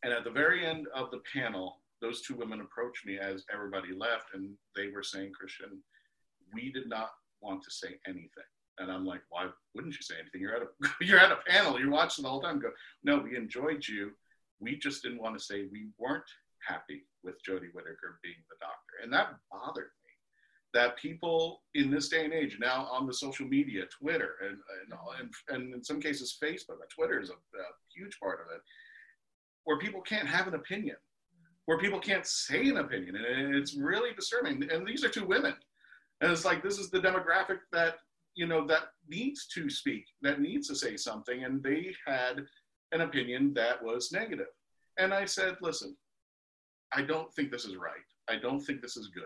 And 0.03 0.13
at 0.13 0.23
the 0.23 0.31
very 0.31 0.65
end 0.65 0.87
of 0.95 1.11
the 1.11 1.21
panel, 1.33 1.81
those 2.01 2.21
two 2.21 2.35
women 2.35 2.61
approached 2.61 3.05
me 3.05 3.19
as 3.19 3.45
everybody 3.53 3.93
left, 3.93 4.33
and 4.33 4.53
they 4.75 4.87
were 4.87 5.03
saying, 5.03 5.33
Christian, 5.33 5.81
we 6.53 6.71
did 6.71 6.87
not 6.87 7.09
want 7.41 7.61
to 7.63 7.71
say 7.71 7.99
anything. 8.07 8.49
And 8.79 8.89
I'm 8.89 9.05
like, 9.05 9.21
why 9.29 9.47
wouldn't 9.75 9.95
you 9.95 10.01
say 10.01 10.15
anything? 10.19 10.41
You're 10.41 10.55
at 10.55 10.61
a 10.61 10.67
you're 11.05 11.19
at 11.19 11.31
a 11.31 11.39
panel, 11.47 11.79
you're 11.79 11.91
watching 11.91 12.23
the 12.23 12.29
whole 12.29 12.41
time. 12.41 12.59
Go, 12.59 12.71
no, 13.03 13.17
we 13.17 13.35
enjoyed 13.35 13.85
you. 13.87 14.11
We 14.59 14.77
just 14.77 15.03
didn't 15.03 15.21
want 15.21 15.37
to 15.37 15.43
say 15.43 15.67
we 15.71 15.87
weren't 15.97 16.23
happy 16.67 17.03
with 17.23 17.35
Jodie 17.47 17.73
Whittaker 17.73 18.19
being 18.23 18.35
the 18.49 18.57
doctor. 18.59 19.03
And 19.03 19.11
that 19.13 19.35
bothered 19.51 19.85
me. 19.85 20.11
That 20.73 20.97
people 20.97 21.61
in 21.73 21.89
this 21.89 22.09
day 22.09 22.25
and 22.25 22.33
age 22.33 22.57
now 22.59 22.87
on 22.91 23.07
the 23.07 23.13
social 23.13 23.47
media, 23.47 23.85
Twitter, 23.99 24.35
and 24.41 24.57
and, 25.19 25.33
and, 25.49 25.73
in 25.73 25.83
some 25.83 25.99
cases 25.99 26.37
Facebook, 26.41 26.77
but 26.79 26.89
Twitter 26.89 27.19
is 27.19 27.29
a, 27.29 27.33
a 27.33 27.65
huge 27.95 28.19
part 28.19 28.39
of 28.39 28.55
it, 28.55 28.61
where 29.63 29.79
people 29.79 30.01
can't 30.01 30.27
have 30.27 30.47
an 30.47 30.53
opinion 30.53 30.95
where 31.69 31.77
people 31.77 31.99
can't 31.99 32.25
say 32.25 32.67
an 32.67 32.77
opinion 32.77 33.15
and 33.15 33.53
it's 33.53 33.75
really 33.75 34.11
disturbing 34.15 34.67
and 34.71 34.87
these 34.87 35.03
are 35.03 35.09
two 35.09 35.23
women 35.23 35.53
and 36.19 36.31
it's 36.31 36.43
like 36.43 36.63
this 36.63 36.79
is 36.79 36.89
the 36.89 36.99
demographic 36.99 37.59
that 37.71 37.97
you 38.33 38.47
know 38.47 38.65
that 38.65 38.85
needs 39.07 39.45
to 39.45 39.69
speak 39.69 40.03
that 40.23 40.41
needs 40.41 40.67
to 40.67 40.73
say 40.73 40.97
something 40.97 41.43
and 41.43 41.61
they 41.61 41.93
had 42.07 42.43
an 42.91 43.01
opinion 43.01 43.53
that 43.53 43.83
was 43.83 44.11
negative 44.11 44.47
and 44.97 45.13
i 45.13 45.25
said 45.25 45.57
listen 45.61 45.95
i 46.93 47.01
don't 47.01 47.33
think 47.33 47.51
this 47.51 47.65
is 47.65 47.75
right 47.75 48.07
i 48.29 48.35
don't 48.35 48.61
think 48.61 48.81
this 48.81 48.97
is 48.97 49.07
good 49.07 49.23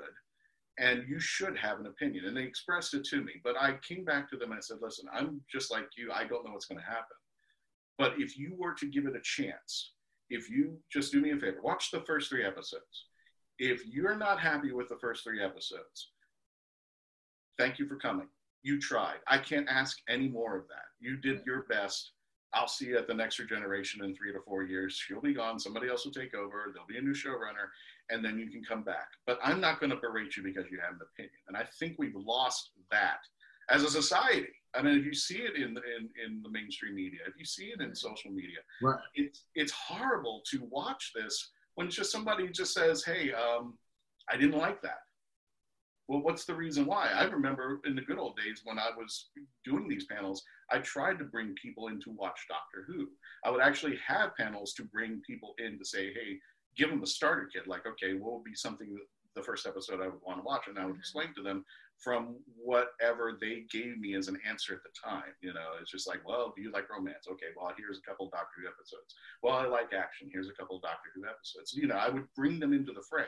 and 0.79 1.07
you 1.07 1.19
should 1.19 1.55
have 1.57 1.79
an 1.79 1.85
opinion 1.85 2.25
and 2.25 2.35
they 2.35 2.43
expressed 2.43 2.93
it 2.93 3.03
to 3.03 3.21
me 3.21 3.33
but 3.43 3.55
i 3.59 3.75
came 3.87 4.03
back 4.03 4.29
to 4.29 4.37
them 4.37 4.51
and 4.51 4.57
i 4.57 4.61
said 4.61 4.77
listen 4.81 5.05
i'm 5.13 5.39
just 5.51 5.71
like 5.71 5.85
you 5.97 6.11
i 6.11 6.25
don't 6.25 6.45
know 6.45 6.51
what's 6.51 6.65
going 6.65 6.79
to 6.79 6.85
happen 6.85 7.17
but 7.97 8.13
if 8.17 8.37
you 8.37 8.55
were 8.57 8.73
to 8.73 8.87
give 8.87 9.05
it 9.05 9.15
a 9.15 9.21
chance 9.21 9.91
if 10.33 10.49
you 10.49 10.77
just 10.91 11.11
do 11.11 11.21
me 11.21 11.31
a 11.31 11.37
favor, 11.37 11.61
watch 11.61 11.91
the 11.91 12.01
first 12.01 12.29
three 12.29 12.43
episodes. 12.43 13.05
If 13.59 13.85
you're 13.85 14.17
not 14.17 14.39
happy 14.39 14.71
with 14.71 14.89
the 14.89 14.97
first 14.99 15.23
three 15.23 15.43
episodes, 15.43 16.09
thank 17.59 17.77
you 17.77 17.87
for 17.87 17.97
coming. 17.97 18.27
You 18.63 18.79
tried. 18.79 19.17
I 19.27 19.37
can't 19.37 19.69
ask 19.69 19.97
any 20.09 20.27
more 20.27 20.57
of 20.57 20.67
that. 20.69 20.85
You 20.99 21.17
did 21.17 21.45
your 21.45 21.63
best. 21.63 22.13
I'll 22.53 22.67
see 22.67 22.85
you 22.85 22.97
at 22.97 23.07
the 23.07 23.13
next 23.13 23.39
regeneration 23.39 24.03
in 24.03 24.15
three 24.15 24.31
to 24.31 24.39
four 24.45 24.63
years. 24.63 24.93
She'll 24.95 25.21
be 25.21 25.33
gone. 25.33 25.59
Somebody 25.59 25.89
else 25.89 26.05
will 26.05 26.11
take 26.11 26.35
over. 26.35 26.71
There'll 26.73 26.87
be 26.87 26.97
a 26.97 27.01
new 27.01 27.13
showrunner, 27.13 27.67
and 28.09 28.23
then 28.23 28.37
you 28.37 28.49
can 28.49 28.63
come 28.63 28.83
back. 28.83 29.07
But 29.25 29.39
I'm 29.43 29.59
not 29.59 29.79
going 29.79 29.89
to 29.89 29.95
berate 29.97 30.37
you 30.37 30.43
because 30.43 30.65
you 30.71 30.79
have 30.79 30.93
an 30.93 30.99
opinion. 31.13 31.33
And 31.47 31.57
I 31.57 31.63
think 31.79 31.95
we've 31.97 32.15
lost 32.15 32.71
that 32.91 33.19
as 33.69 33.83
a 33.83 33.89
society. 33.89 34.49
I 34.75 34.81
mean, 34.81 34.97
if 34.97 35.05
you 35.05 35.13
see 35.13 35.37
it 35.39 35.55
in, 35.55 35.69
in, 35.77 36.09
in 36.25 36.41
the 36.43 36.49
mainstream 36.49 36.95
media, 36.95 37.19
if 37.27 37.33
you 37.37 37.45
see 37.45 37.65
it 37.65 37.81
in 37.81 37.95
social 37.95 38.31
media, 38.31 38.59
Right. 38.81 38.99
it's 39.15 39.45
it's 39.55 39.71
horrible 39.71 40.41
to 40.51 40.63
watch 40.69 41.11
this 41.15 41.51
when 41.75 41.87
it's 41.87 41.95
just 41.95 42.11
somebody 42.11 42.47
just 42.49 42.73
says, 42.73 43.03
"Hey, 43.03 43.31
um, 43.33 43.77
I 44.29 44.37
didn't 44.37 44.57
like 44.57 44.81
that." 44.81 44.99
Well, 46.07 46.21
what's 46.21 46.45
the 46.45 46.53
reason 46.53 46.85
why? 46.85 47.07
I 47.07 47.23
remember 47.23 47.79
in 47.85 47.95
the 47.95 48.01
good 48.01 48.19
old 48.19 48.35
days 48.35 48.61
when 48.63 48.77
I 48.77 48.89
was 48.95 49.29
doing 49.63 49.87
these 49.87 50.05
panels, 50.05 50.43
I 50.69 50.79
tried 50.79 51.17
to 51.19 51.25
bring 51.25 51.55
people 51.61 51.87
in 51.87 52.01
to 52.01 52.11
watch 52.11 52.39
Doctor 52.49 52.85
Who. 52.87 53.07
I 53.45 53.51
would 53.51 53.61
actually 53.61 53.97
have 54.05 54.35
panels 54.35 54.73
to 54.73 54.83
bring 54.83 55.21
people 55.25 55.53
in 55.59 55.77
to 55.77 55.85
say, 55.85 56.13
"Hey, 56.13 56.39
give 56.75 56.89
them 56.89 57.03
a 57.03 57.07
starter 57.07 57.47
kit." 57.47 57.67
Like, 57.67 57.85
okay, 57.85 58.15
what 58.15 58.33
would 58.33 58.43
be 58.43 58.55
something 58.55 58.97
the 59.35 59.43
first 59.43 59.65
episode 59.65 60.01
I 60.01 60.07
would 60.07 60.21
want 60.25 60.39
to 60.39 60.43
watch, 60.43 60.67
and 60.67 60.77
I 60.77 60.85
would 60.85 60.97
explain 60.97 61.33
to 61.35 61.41
them 61.41 61.65
from 61.97 62.35
whatever 62.55 63.37
they 63.39 63.65
gave 63.71 63.97
me 63.97 64.15
as 64.15 64.27
an 64.27 64.39
answer 64.47 64.73
at 64.73 64.83
the 64.83 64.89
time. 65.03 65.33
You 65.41 65.53
know, 65.53 65.71
it's 65.79 65.91
just 65.91 66.07
like, 66.07 66.27
well, 66.27 66.53
do 66.55 66.61
you 66.61 66.71
like 66.71 66.89
romance? 66.89 67.27
Okay, 67.31 67.47
well, 67.55 67.73
here's 67.77 67.99
a 67.99 68.01
couple 68.01 68.29
Doctor 68.29 68.61
Who 68.61 68.67
episodes. 68.67 69.15
Well, 69.41 69.55
I 69.55 69.65
like 69.65 69.93
action. 69.93 70.29
Here's 70.31 70.49
a 70.49 70.53
couple 70.53 70.79
Doctor 70.79 71.09
Who 71.15 71.25
episodes. 71.25 71.73
You 71.73 71.87
know, 71.87 71.95
I 71.95 72.09
would 72.09 72.27
bring 72.35 72.59
them 72.59 72.73
into 72.73 72.93
the 72.93 73.03
fray. 73.09 73.27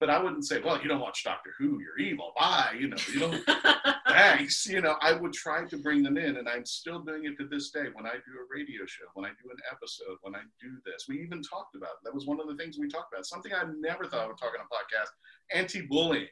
But 0.00 0.10
I 0.10 0.22
wouldn't 0.22 0.44
say, 0.44 0.60
well, 0.60 0.80
you 0.82 0.88
don't 0.88 1.00
watch 1.00 1.24
Doctor 1.24 1.54
Who, 1.58 1.80
you're 1.80 1.98
evil. 1.98 2.32
Bye. 2.36 2.76
You 2.78 2.88
know, 2.88 2.96
you 3.12 3.20
don't. 3.20 3.42
thanks. 4.08 4.66
You 4.66 4.80
know, 4.80 4.96
I 5.00 5.12
would 5.12 5.32
try 5.32 5.64
to 5.64 5.76
bring 5.78 6.02
them 6.02 6.16
in, 6.16 6.36
and 6.36 6.48
I'm 6.48 6.64
still 6.64 7.00
doing 7.00 7.24
it 7.24 7.36
to 7.38 7.48
this 7.48 7.70
day. 7.70 7.86
When 7.92 8.06
I 8.06 8.14
do 8.14 8.32
a 8.38 8.46
radio 8.50 8.86
show, 8.86 9.04
when 9.14 9.26
I 9.26 9.30
do 9.42 9.50
an 9.50 9.56
episode, 9.70 10.18
when 10.22 10.34
I 10.34 10.40
do 10.60 10.70
this, 10.84 11.06
we 11.08 11.20
even 11.22 11.42
talked 11.42 11.76
about. 11.76 12.02
That 12.04 12.14
was 12.14 12.26
one 12.26 12.40
of 12.40 12.48
the 12.48 12.56
things 12.56 12.78
we 12.78 12.88
talked 12.88 13.12
about. 13.12 13.26
Something 13.26 13.52
I 13.52 13.64
never 13.78 14.06
thought 14.06 14.24
I 14.24 14.26
would 14.26 14.38
talk 14.38 14.52
on 14.58 14.64
a 14.64 14.74
podcast: 14.74 15.10
anti-bullying 15.52 16.28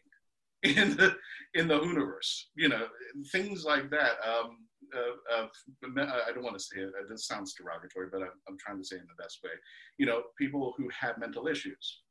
in 0.63 0.97
the 0.97 1.17
in 1.55 1.69
the 1.69 1.81
universe. 1.81 2.51
You 2.57 2.69
know, 2.69 2.87
things 3.31 3.65
like 3.65 3.91
that. 3.91 4.17
Um, 4.27 4.59
uh, 4.95 5.43
uh, 5.43 6.23
I 6.29 6.33
don't 6.33 6.45
want 6.45 6.59
to 6.59 6.63
say 6.63 6.81
it. 6.81 6.93
This 7.09 7.27
sounds 7.27 7.55
derogatory, 7.55 8.09
but 8.13 8.23
I'm, 8.23 8.37
I'm 8.49 8.59
trying 8.59 8.79
to 8.79 8.85
say 8.85 8.97
it 8.97 9.01
in 9.01 9.07
the 9.07 9.23
best 9.23 9.39
way. 9.43 9.51
You 9.97 10.07
know, 10.07 10.23
people 10.39 10.75
who 10.77 10.89
have 11.01 11.19
mental 11.19 11.47
issues 11.47 12.03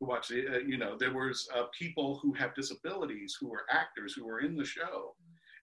watch 0.00 0.28
the, 0.28 0.46
uh, 0.46 0.58
you 0.58 0.78
know, 0.78 0.96
there 0.98 1.14
was 1.14 1.48
uh, 1.54 1.64
people 1.78 2.18
who 2.22 2.32
have 2.34 2.54
disabilities 2.54 3.36
who 3.40 3.48
were 3.48 3.64
actors 3.70 4.14
who 4.14 4.26
were 4.26 4.40
in 4.40 4.56
the 4.56 4.64
show. 4.64 5.14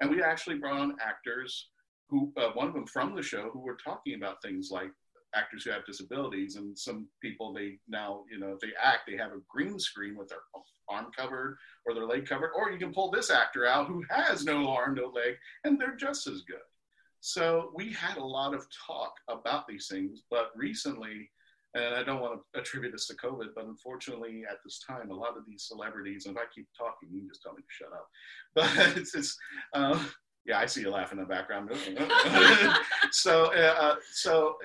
And 0.01 0.09
we 0.09 0.21
actually 0.21 0.57
brought 0.57 0.79
on 0.79 0.97
actors 1.01 1.69
who, 2.09 2.31
uh, 2.37 2.49
one 2.53 2.67
of 2.67 2.73
them 2.73 2.87
from 2.87 3.15
the 3.15 3.23
show, 3.23 3.49
who 3.51 3.59
were 3.59 3.77
talking 3.83 4.15
about 4.15 4.41
things 4.41 4.69
like 4.71 4.91
actors 5.35 5.63
who 5.63 5.71
have 5.71 5.85
disabilities. 5.85 6.55
And 6.55 6.77
some 6.77 7.07
people, 7.21 7.53
they 7.53 7.79
now, 7.87 8.23
you 8.31 8.39
know, 8.39 8.53
if 8.53 8.59
they 8.59 8.73
act, 8.81 9.01
they 9.07 9.17
have 9.17 9.31
a 9.31 9.41
green 9.49 9.79
screen 9.79 10.17
with 10.17 10.29
their 10.29 10.39
arm 10.89 11.07
covered 11.15 11.57
or 11.85 11.93
their 11.93 12.05
leg 12.05 12.27
covered. 12.27 12.51
Or 12.55 12.71
you 12.71 12.79
can 12.79 12.93
pull 12.93 13.11
this 13.11 13.29
actor 13.29 13.65
out 13.65 13.87
who 13.87 14.03
has 14.09 14.43
no 14.43 14.69
arm, 14.69 14.95
no 14.95 15.07
leg, 15.07 15.35
and 15.63 15.79
they're 15.79 15.95
just 15.95 16.27
as 16.27 16.41
good. 16.41 16.57
So 17.21 17.71
we 17.73 17.93
had 17.93 18.17
a 18.17 18.25
lot 18.25 18.53
of 18.53 18.67
talk 18.85 19.13
about 19.29 19.65
these 19.65 19.87
things, 19.87 20.23
but 20.29 20.51
recently, 20.57 21.29
and 21.75 21.95
I 21.95 22.03
don't 22.03 22.21
want 22.21 22.39
to 22.39 22.59
attribute 22.59 22.91
this 22.91 23.07
to 23.07 23.15
COVID, 23.15 23.47
but 23.55 23.65
unfortunately, 23.65 24.43
at 24.49 24.57
this 24.63 24.79
time, 24.87 25.09
a 25.09 25.15
lot 25.15 25.37
of 25.37 25.43
these 25.47 25.65
celebrities, 25.67 26.25
and 26.25 26.35
if 26.35 26.41
I 26.41 26.45
keep 26.53 26.67
talking, 26.77 27.09
you 27.11 27.27
just 27.27 27.41
tell 27.41 27.53
me 27.53 27.61
to 27.61 27.67
shut 27.69 27.93
up. 27.93 28.07
But 28.55 28.97
it's, 28.97 29.15
it's 29.15 29.35
um, 29.73 30.07
yeah, 30.45 30.59
I 30.59 30.65
see 30.65 30.81
you 30.81 30.91
laughing 30.91 31.17
in 31.17 31.23
the 31.23 31.29
background. 31.29 31.71
so, 33.11 33.45
uh, 33.53 33.75
uh, 33.79 33.95
so 34.11 34.57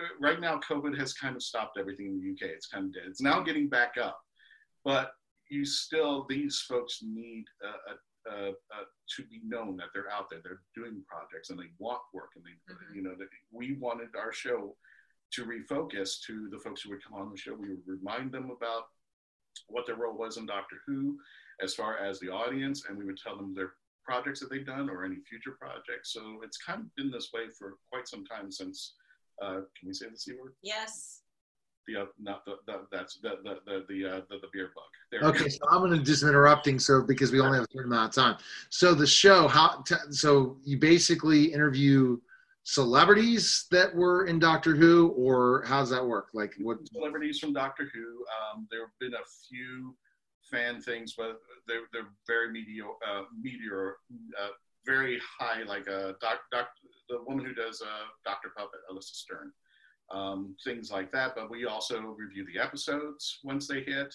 uh, 0.00 0.04
right 0.20 0.40
now, 0.40 0.60
COVID 0.68 0.96
has 0.98 1.12
kind 1.14 1.34
of 1.34 1.42
stopped 1.42 1.78
everything 1.78 2.06
in 2.06 2.20
the 2.20 2.30
UK. 2.30 2.52
It's 2.54 2.68
kind 2.68 2.86
of 2.86 2.94
dead. 2.94 3.04
It's 3.08 3.20
now 3.20 3.40
getting 3.40 3.68
back 3.68 3.94
up, 4.00 4.20
but 4.84 5.10
you 5.50 5.64
still, 5.64 6.26
these 6.28 6.64
folks 6.68 7.00
need 7.02 7.44
uh, 7.66 7.94
uh, 8.30 8.50
uh, 8.50 8.84
to 9.16 9.22
be 9.24 9.40
known 9.46 9.76
that 9.78 9.88
they're 9.94 10.10
out 10.10 10.28
there, 10.30 10.40
they're 10.44 10.60
doing 10.74 11.02
projects, 11.08 11.50
and 11.50 11.58
they 11.58 11.70
want 11.78 12.00
work, 12.12 12.30
and 12.36 12.44
they, 12.44 12.72
mm-hmm. 12.72 12.94
you 12.94 13.02
know, 13.02 13.14
that 13.18 13.28
we 13.50 13.76
wanted 13.80 14.08
our 14.16 14.32
show 14.32 14.76
to 15.32 15.44
refocus 15.44 16.20
to 16.26 16.48
the 16.50 16.58
folks 16.58 16.82
who 16.82 16.90
would 16.90 17.04
come 17.04 17.20
on 17.20 17.30
the 17.30 17.36
show. 17.36 17.54
We 17.54 17.70
would 17.70 17.82
remind 17.86 18.32
them 18.32 18.50
about 18.50 18.84
what 19.68 19.86
their 19.86 19.96
role 19.96 20.16
was 20.16 20.36
in 20.36 20.46
Doctor 20.46 20.76
Who 20.86 21.16
as 21.62 21.74
far 21.74 21.98
as 21.98 22.20
the 22.20 22.30
audience, 22.30 22.84
and 22.88 22.96
we 22.96 23.04
would 23.04 23.18
tell 23.18 23.36
them 23.36 23.54
their 23.54 23.72
projects 24.04 24.40
that 24.40 24.50
they've 24.50 24.66
done 24.66 24.88
or 24.88 25.04
any 25.04 25.16
future 25.28 25.56
projects. 25.60 26.12
So 26.12 26.40
it's 26.42 26.56
kind 26.56 26.80
of 26.80 26.94
been 26.96 27.10
this 27.10 27.30
way 27.34 27.42
for 27.58 27.74
quite 27.90 28.08
some 28.08 28.24
time 28.24 28.50
since, 28.50 28.94
uh, 29.42 29.60
can 29.78 29.86
we 29.86 29.92
say 29.92 30.06
the 30.10 30.16
C 30.16 30.32
word? 30.40 30.54
Yes. 30.62 31.22
The, 31.86 32.02
uh, 32.02 32.04
not 32.18 32.44
the, 32.44 32.56
the 32.66 32.86
that's 32.92 33.18
the 33.22 33.36
the 33.42 33.60
the 33.66 33.84
the, 33.88 34.06
uh, 34.06 34.20
the, 34.28 34.36
the 34.40 34.48
beer 34.52 34.70
bug. 34.74 34.84
There 35.10 35.20
okay, 35.30 35.48
so 35.48 35.58
I'm 35.70 35.80
going 35.80 35.98
to 35.98 36.04
just 36.04 36.22
interrupting 36.22 36.78
so 36.78 37.02
because 37.02 37.32
we 37.32 37.40
only 37.40 37.56
have 37.56 37.64
a 37.64 37.72
certain 37.72 37.90
amount 37.90 38.10
of 38.10 38.14
time. 38.14 38.36
So 38.68 38.94
the 38.94 39.06
show, 39.06 39.48
how 39.48 39.82
t- 39.86 39.94
so 40.10 40.58
you 40.64 40.78
basically 40.78 41.44
interview 41.44 42.18
celebrities 42.68 43.64
that 43.70 43.94
were 43.94 44.26
in 44.26 44.38
Doctor 44.38 44.76
Who, 44.76 45.08
or 45.16 45.64
how 45.66 45.80
does 45.80 45.88
that 45.88 46.06
work? 46.06 46.28
Like 46.34 46.52
what 46.60 46.86
celebrities 46.92 47.38
from 47.38 47.54
Doctor 47.54 47.90
Who? 47.94 48.24
Um, 48.36 48.68
there 48.70 48.80
have 48.80 48.98
been 49.00 49.14
a 49.14 49.24
few 49.48 49.96
fan 50.50 50.78
things, 50.82 51.14
but 51.16 51.40
they're, 51.66 51.88
they're 51.94 52.10
very 52.26 52.52
mediocre, 52.52 52.92
uh, 53.08 53.22
meteor, 53.40 53.96
uh, 54.38 54.50
very 54.84 55.18
high. 55.40 55.62
Like 55.62 55.86
a 55.86 56.10
uh, 56.10 56.12
doc, 56.20 56.40
doc, 56.52 56.68
the 57.08 57.20
woman 57.26 57.46
who 57.46 57.54
does 57.54 57.80
uh, 57.80 58.04
Doctor 58.26 58.50
Puppet, 58.54 58.80
Alisa 58.92 59.14
Stern, 59.14 59.50
um, 60.10 60.54
things 60.62 60.90
like 60.90 61.10
that. 61.12 61.34
But 61.34 61.50
we 61.50 61.64
also 61.64 62.02
review 62.02 62.46
the 62.52 62.62
episodes 62.62 63.38
once 63.44 63.66
they 63.66 63.80
hit. 63.80 64.14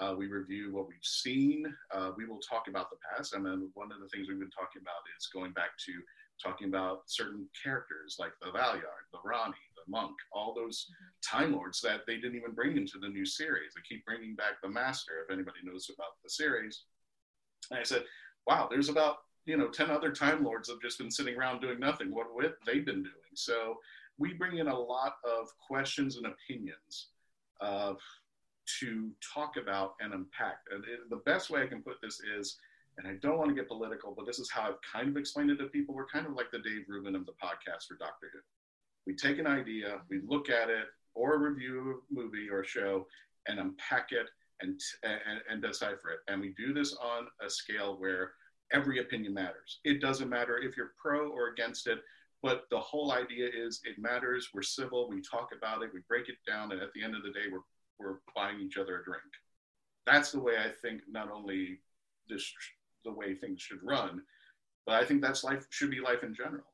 Uh, 0.00 0.14
we 0.16 0.26
review 0.26 0.72
what 0.72 0.88
we've 0.88 0.96
seen. 1.02 1.66
Uh, 1.94 2.12
we 2.16 2.24
will 2.24 2.40
talk 2.48 2.66
about 2.66 2.88
the 2.88 2.96
past. 3.14 3.34
And 3.34 3.44
then 3.44 3.68
one 3.74 3.92
of 3.92 4.00
the 4.00 4.08
things 4.08 4.26
we've 4.26 4.38
been 4.38 4.48
talking 4.48 4.80
about 4.80 5.04
is 5.18 5.28
going 5.34 5.52
back 5.52 5.76
to 5.84 5.92
talking 6.42 6.68
about 6.68 7.02
certain 7.06 7.46
characters 7.62 8.16
like 8.18 8.32
the 8.40 8.48
Valeyard, 8.48 9.06
the 9.12 9.18
Rani, 9.24 9.54
the 9.76 9.90
Monk, 9.90 10.16
all 10.32 10.54
those 10.54 10.86
Time 11.22 11.52
Lords 11.52 11.80
that 11.82 12.00
they 12.06 12.16
didn't 12.16 12.36
even 12.36 12.52
bring 12.52 12.76
into 12.76 12.98
the 12.98 13.08
new 13.08 13.26
series. 13.26 13.74
They 13.74 13.82
keep 13.88 14.04
bringing 14.04 14.34
back 14.34 14.60
the 14.62 14.68
Master, 14.68 15.24
if 15.24 15.32
anybody 15.32 15.58
knows 15.64 15.90
about 15.94 16.20
the 16.22 16.30
series. 16.30 16.84
And 17.70 17.78
I 17.78 17.82
said, 17.82 18.04
wow, 18.46 18.68
there's 18.70 18.88
about 18.88 19.16
you 19.46 19.56
know 19.56 19.68
10 19.68 19.90
other 19.90 20.12
Time 20.12 20.44
Lords 20.44 20.68
have 20.68 20.80
just 20.80 20.98
been 20.98 21.10
sitting 21.10 21.36
around 21.36 21.60
doing 21.60 21.80
nothing. 21.80 22.14
What 22.14 22.34
what 22.34 22.56
they've 22.66 22.84
been 22.84 23.02
doing? 23.02 23.34
So 23.34 23.76
we 24.18 24.34
bring 24.34 24.58
in 24.58 24.68
a 24.68 24.78
lot 24.78 25.14
of 25.24 25.48
questions 25.66 26.16
and 26.16 26.26
opinions 26.26 27.08
uh, 27.60 27.94
to 28.80 29.10
talk 29.34 29.56
about 29.56 29.94
and 30.00 30.12
unpack. 30.12 30.58
And 30.70 30.84
the 31.08 31.22
best 31.26 31.50
way 31.50 31.62
I 31.62 31.66
can 31.66 31.82
put 31.82 31.96
this 32.02 32.20
is 32.38 32.58
and 33.00 33.08
I 33.08 33.16
don't 33.22 33.38
want 33.38 33.48
to 33.48 33.54
get 33.54 33.68
political, 33.68 34.14
but 34.14 34.26
this 34.26 34.38
is 34.38 34.50
how 34.50 34.62
I've 34.62 34.92
kind 34.92 35.08
of 35.08 35.16
explained 35.16 35.50
it 35.50 35.56
to 35.56 35.66
people. 35.66 35.94
We're 35.94 36.06
kind 36.06 36.26
of 36.26 36.34
like 36.34 36.50
the 36.50 36.58
Dave 36.58 36.84
Rubin 36.86 37.14
of 37.14 37.24
the 37.24 37.32
podcast 37.32 37.86
for 37.88 37.96
Doctor 37.98 38.30
Who. 38.32 38.40
We 39.06 39.16
take 39.16 39.38
an 39.38 39.46
idea, 39.46 40.02
we 40.10 40.20
look 40.26 40.50
at 40.50 40.68
it, 40.68 40.84
or 41.14 41.38
review 41.38 42.02
a 42.10 42.14
movie 42.14 42.48
or 42.50 42.60
a 42.60 42.66
show, 42.66 43.06
and 43.48 43.58
unpack 43.58 44.12
it 44.12 44.26
and, 44.60 44.78
and, 45.02 45.40
and 45.50 45.62
decipher 45.62 46.10
it. 46.10 46.18
And 46.28 46.42
we 46.42 46.54
do 46.58 46.74
this 46.74 46.94
on 46.94 47.26
a 47.44 47.48
scale 47.48 47.96
where 47.98 48.32
every 48.72 49.00
opinion 49.00 49.32
matters. 49.32 49.80
It 49.84 50.02
doesn't 50.02 50.28
matter 50.28 50.58
if 50.58 50.76
you're 50.76 50.92
pro 51.00 51.30
or 51.30 51.48
against 51.48 51.86
it, 51.86 52.00
but 52.42 52.64
the 52.70 52.78
whole 52.78 53.12
idea 53.12 53.48
is 53.48 53.80
it 53.84 53.98
matters. 53.98 54.50
We're 54.52 54.62
civil, 54.62 55.08
we 55.08 55.22
talk 55.22 55.50
about 55.56 55.82
it, 55.82 55.90
we 55.94 56.00
break 56.06 56.28
it 56.28 56.36
down, 56.46 56.72
and 56.72 56.82
at 56.82 56.92
the 56.94 57.02
end 57.02 57.16
of 57.16 57.22
the 57.22 57.30
day, 57.30 57.46
we're, 57.50 57.60
we're 57.98 58.18
buying 58.36 58.60
each 58.60 58.76
other 58.76 59.00
a 59.00 59.04
drink. 59.04 59.22
That's 60.06 60.32
the 60.32 60.40
way 60.40 60.54
I 60.58 60.68
think 60.68 61.02
not 61.10 61.30
only 61.30 61.78
this 62.28 62.52
the 63.04 63.12
way 63.12 63.34
things 63.34 63.60
should 63.60 63.82
run. 63.82 64.22
But 64.86 65.02
I 65.02 65.04
think 65.04 65.22
that's 65.22 65.44
life 65.44 65.66
should 65.70 65.90
be 65.90 66.00
life 66.00 66.22
in 66.22 66.34
general. 66.34 66.64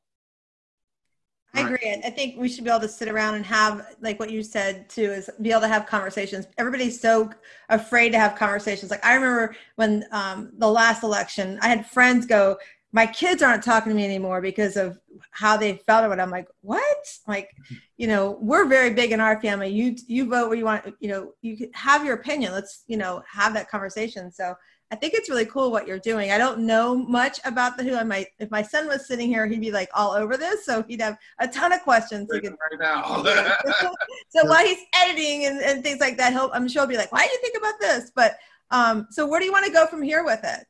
I 1.53 1.61
agree. 1.61 2.01
I 2.05 2.09
think 2.09 2.37
we 2.37 2.49
should 2.49 2.63
be 2.63 2.69
able 2.69 2.81
to 2.81 2.87
sit 2.87 3.07
around 3.07 3.35
and 3.35 3.45
have, 3.45 3.95
like 4.01 4.19
what 4.19 4.29
you 4.29 4.43
said 4.43 4.89
too, 4.89 5.03
is 5.03 5.29
be 5.41 5.51
able 5.51 5.61
to 5.61 5.67
have 5.67 5.85
conversations. 5.85 6.45
Everybody's 6.57 6.99
so 6.99 7.31
afraid 7.69 8.11
to 8.11 8.19
have 8.19 8.35
conversations. 8.35 8.91
Like 8.91 9.03
I 9.05 9.15
remember 9.15 9.55
when 9.75 10.05
um, 10.11 10.51
the 10.57 10.69
last 10.69 11.03
election, 11.03 11.57
I 11.61 11.69
had 11.69 11.85
friends 11.85 12.25
go, 12.25 12.57
"My 12.91 13.07
kids 13.07 13.41
aren't 13.41 13.63
talking 13.63 13.91
to 13.91 13.95
me 13.95 14.05
anymore 14.05 14.41
because 14.41 14.77
of 14.77 14.99
how 15.31 15.57
they 15.57 15.77
felt 15.87 16.05
about 16.05 16.19
it." 16.19 16.21
I'm 16.21 16.31
like, 16.31 16.47
"What?" 16.61 17.17
Like, 17.27 17.49
you 17.97 18.07
know, 18.07 18.37
we're 18.39 18.65
very 18.65 18.91
big 18.93 19.11
in 19.11 19.19
our 19.19 19.41
family. 19.41 19.69
You 19.69 19.95
you 20.07 20.29
vote 20.29 20.49
where 20.49 20.57
you 20.57 20.65
want. 20.65 20.93
You 20.99 21.09
know, 21.09 21.31
you 21.41 21.69
have 21.73 22.05
your 22.05 22.15
opinion. 22.15 22.51
Let's 22.51 22.83
you 22.87 22.97
know 22.97 23.23
have 23.31 23.53
that 23.55 23.69
conversation. 23.69 24.31
So 24.31 24.53
I 24.89 24.95
think 24.95 25.13
it's 25.13 25.29
really 25.29 25.45
cool 25.45 25.71
what 25.71 25.85
you're 25.85 25.99
doing. 25.99 26.31
I 26.31 26.37
don't 26.37 26.59
know 26.59 26.95
much 26.95 27.39
about 27.43 27.77
the 27.77 27.83
Who. 27.83 27.95
I 27.95 28.03
might, 28.03 28.27
if 28.39 28.49
my 28.49 28.61
son 28.61 28.87
was 28.87 29.05
sitting 29.05 29.27
here, 29.27 29.45
he'd 29.45 29.59
be 29.59 29.71
like 29.71 29.89
all 29.93 30.11
over 30.11 30.37
this, 30.37 30.65
so 30.65 30.83
he'd 30.83 31.01
have 31.01 31.17
a 31.39 31.47
ton 31.47 31.73
of 31.73 31.81
questions. 31.81 32.29
Right, 32.31 32.41
could, 32.41 32.53
right 32.53 32.79
now. 32.79 33.21
so 34.29 34.45
while 34.45 34.65
he's 34.65 34.79
editing 34.95 35.45
and, 35.45 35.59
and 35.61 35.83
things 35.83 35.99
like 35.99 36.15
that, 36.17 36.31
he'll, 36.31 36.51
I'm 36.53 36.69
sure 36.69 36.83
he'll 36.83 36.89
be 36.89 36.97
like, 36.97 37.11
"Why 37.11 37.25
do 37.25 37.31
you 37.33 37.39
think 37.41 37.57
about 37.57 37.79
this?" 37.81 38.11
But 38.15 38.37
um, 38.71 39.07
so 39.11 39.27
where 39.27 39.39
do 39.39 39.45
you 39.45 39.51
want 39.51 39.65
to 39.65 39.71
go 39.71 39.87
from 39.87 40.01
here 40.01 40.23
with 40.23 40.43
it? 40.43 40.65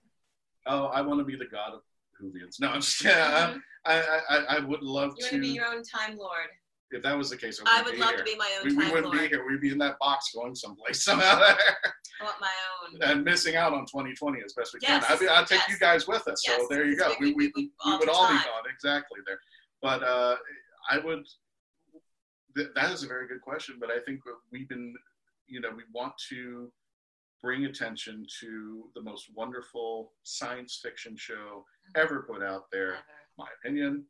Oh, 0.66 0.86
I 0.86 1.02
want 1.02 1.20
to 1.20 1.24
be 1.24 1.36
the 1.36 1.46
god 1.46 1.74
of 1.76 1.82
Whovians. 2.22 2.60
No, 2.60 2.70
I'm 2.70 2.82
just 2.82 3.00
kidding. 3.00 3.18
Mm-hmm. 3.18 3.58
I, 3.86 4.22
I, 4.30 4.38
I 4.58 4.60
would 4.60 4.82
love 4.82 5.14
you 5.18 5.30
to. 5.30 5.36
You 5.36 5.42
want 5.42 5.44
to 5.44 5.50
be 5.50 5.56
your 5.56 5.66
own 5.68 5.84
time 5.84 6.18
lord 6.18 6.50
if 6.92 7.04
that 7.04 7.18
was 7.18 7.30
the 7.30 7.38
case, 7.38 7.62
I 7.66 7.82
would 7.82 7.98
love 7.98 8.10
here. 8.10 8.18
to 8.20 8.24
be 8.24 8.36
my 8.38 8.50
own. 8.60 8.68
We, 8.68 8.76
we 8.76 8.86
wouldn't 8.86 9.06
Lord. 9.06 9.20
be 9.20 9.28
here. 9.28 9.46
We'd 9.48 9.62
be 9.62 9.72
in 9.72 9.78
that 9.80 10.00
box 10.00 10.32
going 10.34 10.56
someplace 10.56 11.04
somehow. 11.04 11.40
I 11.40 12.24
want 12.24 12.38
my 12.40 12.48
own. 12.84 13.02
And 13.02 13.26
missing 13.26 13.56
out 13.56 13.74
on 13.74 13.82
2020 13.82 14.40
as 14.46 14.54
best 14.54 14.74
we 14.74 14.80
yes. 14.82 15.06
can. 15.06 15.30
I'd, 15.30 15.42
I'd 15.42 15.48
take 15.48 15.60
yes. 15.60 15.70
you 15.70 15.80
guys 15.80 16.08
with 16.08 16.28
us. 16.28 16.42
Yes. 16.48 16.62
So 16.62 16.68
there 16.70 16.86
you 16.86 16.98
go. 16.98 17.14
We, 17.20 17.34
we, 17.34 17.52
we, 17.56 17.72
we 17.86 17.98
would 17.98 18.10
all 18.10 18.28
be 18.28 18.36
gone 18.36 18.64
exactly 18.74 19.20
there. 19.26 19.40
But 19.82 20.04
uh, 20.04 20.36
I 20.90 21.00
would. 21.00 21.26
Th- 22.56 22.70
that 22.76 22.92
is 22.92 23.04
a 23.04 23.08
very 23.08 23.28
good 23.28 23.42
question. 23.42 23.78
But 23.80 23.92
I 23.92 24.00
think 24.06 24.22
we've 24.52 24.70
been, 24.70 24.94
you 25.48 25.60
know, 25.60 25.70
we 25.76 25.84
want 25.94 26.14
to 26.30 26.72
bring 27.44 27.66
attention 27.66 28.26
to 28.40 28.90
the 28.96 29.02
most 29.02 29.28
wonderful 29.36 30.14
science 30.24 30.80
fiction 30.82 31.16
show 31.18 31.34
mm-hmm. 31.34 32.02
ever 32.02 32.26
put 32.28 32.42
out 32.42 32.66
there. 32.72 32.94
Ever. 32.94 33.04
My 33.38 33.48
opinion. 33.62 34.06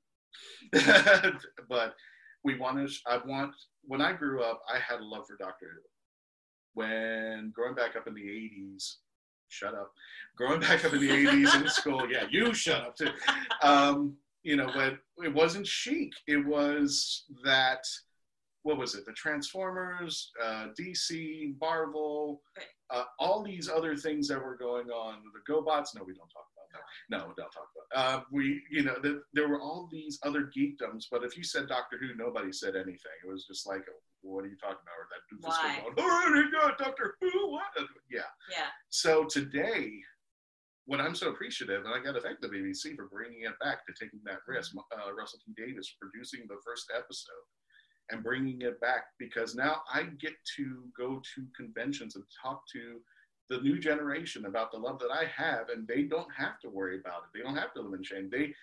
but 1.69 1.95
we 2.43 2.57
want 2.57 2.87
to, 2.87 2.93
I 3.07 3.17
want, 3.25 3.53
when 3.83 4.01
I 4.01 4.13
grew 4.13 4.43
up, 4.43 4.61
I 4.73 4.79
had 4.79 4.99
a 4.99 5.05
love 5.05 5.25
for 5.27 5.35
Doctor 5.37 5.67
Who. 5.73 5.81
When 6.73 7.51
growing 7.55 7.75
back 7.75 7.95
up 7.95 8.07
in 8.07 8.13
the 8.13 8.21
80s, 8.21 8.95
shut 9.49 9.73
up. 9.73 9.91
Growing 10.35 10.59
back 10.59 10.85
up 10.85 10.93
in 10.93 11.01
the 11.01 11.09
80s 11.09 11.61
in 11.61 11.67
school, 11.69 12.09
yeah, 12.09 12.25
you 12.29 12.53
shut 12.53 12.81
up 12.81 12.95
too. 12.95 13.09
Um, 13.63 14.17
you 14.43 14.55
know, 14.55 14.69
but 14.73 14.97
it 15.25 15.33
wasn't 15.33 15.67
chic. 15.67 16.11
It 16.27 16.45
was 16.45 17.25
that, 17.43 17.83
what 18.63 18.77
was 18.77 18.95
it? 18.95 19.05
The 19.05 19.13
Transformers, 19.13 20.31
uh, 20.43 20.67
DC, 20.79 21.55
Marvel, 21.59 22.41
uh, 22.89 23.03
all 23.19 23.43
these 23.43 23.69
other 23.69 23.95
things 23.95 24.27
that 24.27 24.41
were 24.41 24.55
going 24.55 24.89
on. 24.89 25.15
The 25.33 25.51
GoBots, 25.51 25.95
no, 25.95 26.03
we 26.03 26.13
don't 26.13 26.29
talk 26.29 26.47
No, 27.09 27.17
we 27.27 27.33
don't 27.37 27.51
talk 27.51 27.69
about. 27.71 27.87
Uh, 27.95 28.23
we, 28.31 28.61
you 28.69 28.83
know, 28.83 28.95
the, 29.01 29.21
there 29.33 29.47
were 29.47 29.61
all 29.61 29.87
these 29.91 30.19
other 30.23 30.49
geekdoms, 30.55 31.05
but 31.09 31.23
if 31.23 31.37
you 31.37 31.43
said 31.43 31.67
Doctor 31.67 31.97
Who, 31.97 32.15
nobody 32.15 32.51
said 32.51 32.75
anything. 32.75 33.17
It 33.23 33.29
was 33.29 33.45
just 33.45 33.67
like, 33.67 33.81
what 34.21 34.43
are 34.43 34.47
you 34.47 34.57
talking 34.57 34.77
about? 34.83 34.97
Or 34.97 35.07
that 35.11 35.23
doofus 35.31 35.49
Why? 35.49 35.81
going, 35.81 35.95
oh 35.97 36.29
my 36.29 36.59
God, 36.59 36.73
Doctor 36.77 37.15
Who, 37.21 37.51
what? 37.51 37.63
Yeah. 38.09 38.21
Yeah. 38.51 38.67
So 38.89 39.25
today, 39.25 39.91
what 40.85 41.01
I'm 41.01 41.15
so 41.15 41.29
appreciative, 41.29 41.85
and 41.85 41.93
I 41.93 42.03
got 42.03 42.13
to 42.13 42.21
thank 42.21 42.39
the 42.39 42.47
BBC 42.47 42.95
for 42.95 43.07
bringing 43.07 43.43
it 43.43 43.59
back 43.59 43.85
to 43.85 43.93
taking 43.93 44.21
that 44.25 44.39
risk. 44.47 44.73
Uh, 44.75 45.13
Russell 45.13 45.39
T 45.45 45.53
Davies 45.55 45.95
producing 45.99 46.47
the 46.47 46.57
first 46.65 46.91
episode 46.95 47.45
and 48.09 48.23
bringing 48.23 48.61
it 48.61 48.79
back 48.79 49.03
because 49.19 49.53
now 49.53 49.81
I 49.93 50.03
get 50.03 50.33
to 50.55 50.83
go 50.97 51.21
to 51.35 51.45
conventions 51.55 52.15
and 52.15 52.23
talk 52.41 52.63
to 52.73 52.99
the 53.49 53.59
new 53.61 53.79
generation 53.79 54.45
about 54.45 54.71
the 54.71 54.77
love 54.77 54.99
that 54.99 55.11
I 55.11 55.25
have, 55.35 55.69
and 55.69 55.87
they 55.87 56.03
don't 56.03 56.27
have 56.35 56.59
to 56.61 56.69
worry 56.69 56.99
about 56.99 57.23
it. 57.23 57.29
They 57.37 57.41
don't 57.43 57.55
have 57.55 57.73
to 57.73 57.81
live 57.81 57.93
in 57.93 58.03
shame. 58.03 58.29
They 58.31 58.53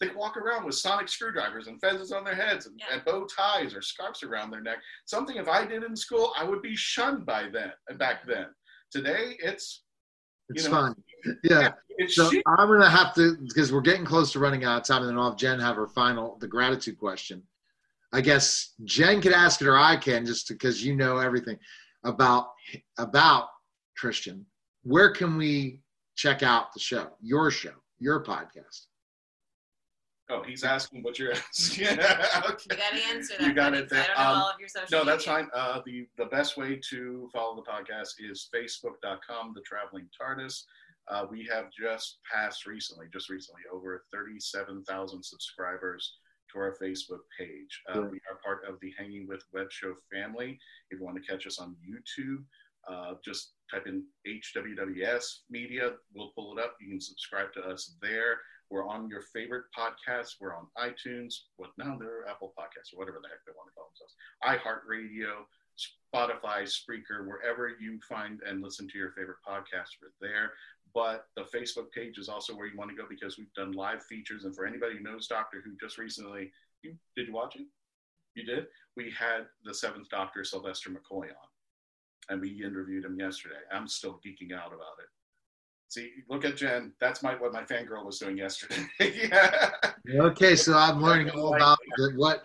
they 0.00 0.10
walk 0.14 0.36
around 0.36 0.64
with 0.64 0.76
sonic 0.76 1.08
screwdrivers 1.08 1.66
and 1.66 1.80
feathers 1.80 2.12
on 2.12 2.22
their 2.22 2.36
heads 2.36 2.66
and, 2.66 2.78
Yeah. 2.78 2.94
and 2.94 3.04
bow 3.04 3.26
ties 3.26 3.74
or 3.74 3.82
scarves 3.82 4.22
around 4.22 4.52
their 4.52 4.60
neck. 4.60 4.78
Something 5.06 5.38
if 5.38 5.48
I 5.48 5.64
did 5.66 5.82
in 5.82 5.96
school, 5.96 6.32
I 6.36 6.44
would 6.44 6.62
be 6.62 6.76
shunned 6.76 7.26
by 7.26 7.48
then. 7.48 7.72
Back 7.98 8.24
then, 8.26 8.46
today 8.92 9.36
it's 9.40 9.82
It's 10.48 10.64
You 10.64 10.70
know, 10.70 10.76
fine. 10.76 10.94
Yeah. 11.42 11.72
it's 11.98 12.14
So 12.14 12.30
chic. 12.30 12.44
I'm 12.46 12.68
gonna 12.68 12.88
have 12.88 13.12
to 13.16 13.36
because 13.38 13.72
we're 13.72 13.80
getting 13.80 14.04
close 14.04 14.30
to 14.32 14.38
running 14.38 14.64
out 14.64 14.80
of 14.82 14.86
time, 14.86 15.02
and 15.02 15.10
then 15.10 15.18
I'll 15.18 15.30
have 15.30 15.38
Jen 15.38 15.58
have 15.58 15.74
her 15.76 15.88
final 15.88 16.36
the 16.38 16.46
gratitude 16.46 16.96
question. 16.98 17.42
I 18.12 18.20
guess 18.20 18.74
Jen 18.84 19.20
could 19.20 19.32
ask 19.32 19.60
it 19.60 19.66
or 19.66 19.76
I 19.76 19.96
can, 19.96 20.24
just 20.24 20.46
because 20.48 20.84
you 20.84 20.94
know 20.94 21.16
everything 21.18 21.58
about 22.04 22.52
about 22.98 23.48
Christian. 23.96 24.46
Where 24.82 25.10
can 25.10 25.36
we 25.36 25.80
check 26.16 26.42
out 26.42 26.72
the 26.72 26.80
show, 26.80 27.08
your 27.20 27.50
show, 27.50 27.72
your 27.98 28.22
podcast? 28.22 28.86
Oh, 30.28 30.42
he's 30.42 30.64
asking 30.64 31.02
what 31.02 31.18
you're 31.20 31.32
asking. 31.54 31.84
You 31.86 31.96
got 31.96 32.08
to 32.68 33.02
answer 33.14 33.34
that. 33.38 33.46
You 33.46 33.52
got 33.54 33.72
buddy, 33.72 33.84
it 33.84 33.88
'cause 33.90 33.92
I 33.92 34.00
there. 34.02 34.06
don't 34.08 34.16
know 34.16 34.30
Um, 34.32 34.38
all 34.42 34.50
of 34.50 34.58
your 34.60 34.68
social 34.68 34.98
No, 34.98 35.04
that's 35.04 35.24
fine. 35.24 35.48
Uh, 35.54 35.80
the 35.86 36.08
the 36.16 36.26
best 36.26 36.56
way 36.56 36.80
to 36.90 37.28
follow 37.32 37.54
the 37.56 37.70
podcast 37.70 38.14
is 38.18 38.48
facebook.com, 38.54 39.52
the 39.54 39.60
traveling 39.62 40.08
TARDIS. 40.20 40.64
Uh, 41.08 41.26
we 41.30 41.44
have 41.52 41.66
just 41.70 42.18
passed 42.32 42.66
recently, 42.66 43.06
just 43.12 43.28
recently, 43.30 43.62
over 43.72 44.04
37,000 44.12 45.22
subscribers 45.24 46.16
to 46.52 46.58
our 46.58 46.74
Facebook 46.82 47.20
page. 47.38 47.80
Uh, 47.88 48.00
Good. 48.00 48.10
we 48.10 48.20
are 48.28 48.38
part 48.44 48.64
of 48.68 48.80
the 48.80 48.92
Hanging 48.98 49.28
with 49.28 49.44
Web 49.52 49.70
Show 49.70 49.94
family. 50.12 50.58
If 50.90 50.98
you 50.98 51.04
want 51.04 51.16
to 51.16 51.22
catch 51.30 51.46
us 51.46 51.60
on 51.60 51.76
YouTube, 51.88 52.42
uh, 52.88 53.14
just 53.24 53.52
type 53.70 53.86
in 53.86 54.04
HWWS 54.26 55.24
Media. 55.50 55.92
We'll 56.14 56.32
pull 56.36 56.56
it 56.56 56.62
up. 56.62 56.76
You 56.80 56.88
can 56.88 57.00
subscribe 57.00 57.52
to 57.54 57.60
us 57.62 57.96
there. 58.00 58.38
We're 58.70 58.86
on 58.86 59.08
your 59.08 59.22
favorite 59.32 59.64
podcasts. 59.76 60.34
We're 60.40 60.54
on 60.54 60.66
iTunes. 60.78 61.34
What 61.56 61.70
now? 61.78 61.96
They're 61.98 62.26
Apple 62.28 62.52
Podcasts 62.58 62.94
or 62.94 62.98
whatever 62.98 63.18
the 63.22 63.28
heck 63.28 63.44
they 63.46 63.52
want 63.56 63.70
to 63.70 63.74
call 63.74 63.90
themselves. 63.94 64.14
iHeartRadio, 64.42 65.46
Spotify, 65.78 66.64
Spreaker, 66.64 67.26
wherever 67.26 67.68
you 67.68 68.00
find 68.08 68.40
and 68.46 68.62
listen 68.62 68.88
to 68.88 68.98
your 68.98 69.12
favorite 69.12 69.38
podcasts, 69.46 69.98
we're 70.02 70.14
there. 70.20 70.52
But 70.94 71.26
the 71.36 71.42
Facebook 71.42 71.92
page 71.92 72.18
is 72.18 72.28
also 72.28 72.56
where 72.56 72.66
you 72.66 72.76
want 72.76 72.90
to 72.90 72.96
go 72.96 73.04
because 73.08 73.38
we've 73.38 73.52
done 73.54 73.72
live 73.72 74.02
features. 74.04 74.44
And 74.44 74.54
for 74.54 74.66
anybody 74.66 74.96
who 74.96 75.02
knows 75.02 75.26
Doctor 75.26 75.62
Who, 75.64 75.76
just 75.80 75.98
recently, 75.98 76.50
you 76.82 76.94
did 77.16 77.28
you 77.28 77.34
watch 77.34 77.56
it? 77.56 77.66
You 78.34 78.44
did. 78.44 78.66
We 78.96 79.12
had 79.16 79.46
the 79.64 79.74
Seventh 79.74 80.08
Doctor, 80.08 80.44
Sylvester 80.44 80.90
McCoy, 80.90 81.28
on, 81.28 81.48
and 82.28 82.40
we 82.40 82.62
interviewed 82.64 83.04
him 83.04 83.18
yesterday. 83.18 83.56
I'm 83.72 83.88
still 83.88 84.20
geeking 84.24 84.52
out 84.52 84.68
about 84.68 84.98
it. 85.00 85.08
See, 85.88 86.10
look 86.28 86.44
at 86.44 86.56
Jen. 86.56 86.92
That's 87.00 87.22
my 87.22 87.34
what 87.34 87.52
my 87.52 87.62
fangirl 87.62 88.04
was 88.04 88.18
doing 88.18 88.36
yesterday. 88.36 88.86
yeah. 89.00 89.60
Okay, 90.08 90.56
so 90.56 90.76
I'm 90.76 91.00
learning 91.00 91.30
all 91.30 91.54
about 91.54 91.78
the, 91.96 92.12
what 92.16 92.42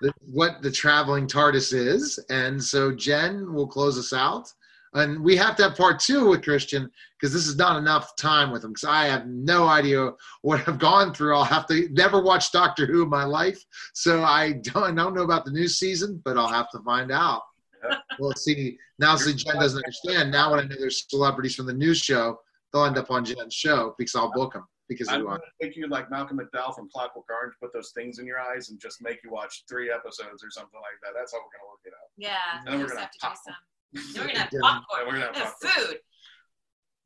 the, 0.00 0.12
what 0.20 0.62
the 0.62 0.70
traveling 0.70 1.26
TARDIS 1.26 1.72
is, 1.72 2.18
and 2.30 2.62
so 2.62 2.94
Jen 2.94 3.52
will 3.52 3.66
close 3.66 3.98
us 3.98 4.12
out, 4.12 4.52
and 4.94 5.20
we 5.20 5.36
have 5.36 5.56
to 5.56 5.64
have 5.64 5.76
part 5.76 5.98
two 5.98 6.28
with 6.28 6.44
Christian 6.44 6.88
because 7.18 7.32
this 7.32 7.48
is 7.48 7.56
not 7.56 7.76
enough 7.76 8.14
time 8.16 8.52
with 8.52 8.62
him 8.62 8.70
because 8.70 8.88
I 8.88 9.06
have 9.06 9.26
no 9.26 9.66
idea 9.66 10.12
what 10.42 10.66
I've 10.68 10.78
gone 10.78 11.12
through. 11.12 11.36
I'll 11.36 11.44
have 11.44 11.66
to 11.68 11.88
never 11.90 12.22
watch 12.22 12.52
Doctor 12.52 12.86
Who 12.86 13.02
in 13.02 13.08
my 13.08 13.24
life, 13.24 13.62
so 13.92 14.22
I 14.22 14.52
don't, 14.52 14.98
I 14.98 15.02
don't 15.02 15.14
know 15.14 15.24
about 15.24 15.44
the 15.44 15.50
new 15.50 15.66
season, 15.66 16.22
but 16.24 16.38
I'll 16.38 16.46
have 16.46 16.70
to 16.70 16.78
find 16.80 17.10
out. 17.10 17.42
Yeah. 17.88 17.96
Well, 18.18 18.32
see, 18.36 18.78
now 18.98 19.16
see 19.16 19.34
Jen 19.34 19.56
doesn't 19.56 19.78
understand. 19.84 20.30
Now 20.30 20.50
when 20.50 20.60
I 20.60 20.62
know 20.64 20.76
there's 20.78 21.06
celebrities 21.08 21.54
from 21.54 21.66
the 21.66 21.72
news 21.74 21.98
show, 21.98 22.38
they'll 22.72 22.84
end 22.84 22.98
up 22.98 23.10
on 23.10 23.24
Jen's 23.24 23.54
show 23.54 23.94
because 23.98 24.14
I'll 24.14 24.32
book 24.32 24.52
them 24.54 24.64
because 24.88 25.08
I'm 25.08 25.22
going 25.24 25.38
to 25.38 25.46
make 25.66 25.76
you 25.76 25.88
like 25.88 26.10
Malcolm 26.10 26.38
McDowell 26.38 26.74
from 26.74 26.88
Clockwork 26.94 27.24
Orange, 27.30 27.54
put 27.60 27.72
those 27.72 27.92
things 27.94 28.18
in 28.18 28.26
your 28.26 28.38
eyes 28.40 28.68
and 28.70 28.78
just 28.80 29.02
make 29.02 29.20
you 29.24 29.30
watch 29.30 29.64
three 29.68 29.90
episodes 29.90 30.44
or 30.44 30.50
something 30.50 30.80
like 30.80 30.98
that. 31.02 31.18
That's 31.18 31.32
how 31.32 31.38
we're 31.38 31.52
going 31.56 31.64
to 31.64 31.70
work 31.70 31.80
it 31.86 31.92
out. 31.94 32.10
Yeah, 32.16 32.58
And 32.58 32.66
then 32.68 32.74
we 32.78 32.82
we're 32.84 32.88
gonna 32.88 33.00
have 33.00 33.10
to 33.10 33.18
do 33.22 33.34
some. 33.44 34.14
Then 34.14 34.22
we're 34.22 34.28
gonna 34.28 34.40
have 34.40 34.50
popcorn. 34.60 35.00
And 35.00 35.06
we're 35.06 35.12
gonna 35.20 35.26
have 35.26 35.36
Have 35.36 35.54
popcorn. 35.60 35.86
food. 35.86 35.96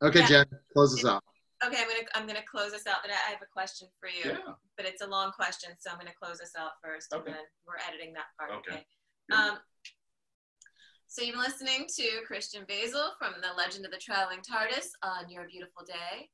Okay, 0.03 0.21
Yeah. 0.21 0.27
Jen, 0.27 0.47
close 0.73 0.95
us 0.95 1.05
out. 1.05 1.23
Okay, 1.67 1.77
I'm 1.83 1.89
gonna 1.89 2.07
I'm 2.15 2.27
gonna 2.27 2.47
close 2.49 2.71
this 2.71 2.87
out, 2.87 2.99
but 3.03 3.11
I 3.11 3.31
have 3.31 3.43
a 3.43 3.51
question 3.53 3.89
for 3.99 4.09
you. 4.09 4.31
Yeah. 4.31 4.55
But 4.77 4.87
it's 4.87 5.03
a 5.03 5.07
long 5.07 5.33
question, 5.33 5.71
so 5.81 5.91
I'm 5.91 5.99
gonna 5.99 6.15
close 6.15 6.39
this 6.39 6.53
out 6.57 6.79
first, 6.83 7.13
Okay. 7.13 7.27
and 7.27 7.35
then 7.35 7.45
we're 7.67 7.83
editing 7.89 8.15
that 8.15 8.27
part. 8.39 8.53
Okay. 8.63 8.79
Okay. 8.79 8.87
Yeah. 9.29 9.37
Um. 9.37 9.59
So 11.11 11.23
you've 11.23 11.37
been 11.37 11.43
listening 11.43 11.87
to 11.97 12.21
Christian 12.27 12.67
Basel 12.69 13.13
from 13.19 13.33
the 13.41 13.57
Legend 13.57 13.87
of 13.87 13.91
the 13.91 13.97
Traveling 13.97 14.41
TARDIS 14.41 14.91
on 15.03 15.31
Your 15.31 15.49
Beautiful 15.49 15.83
Day 15.87 16.29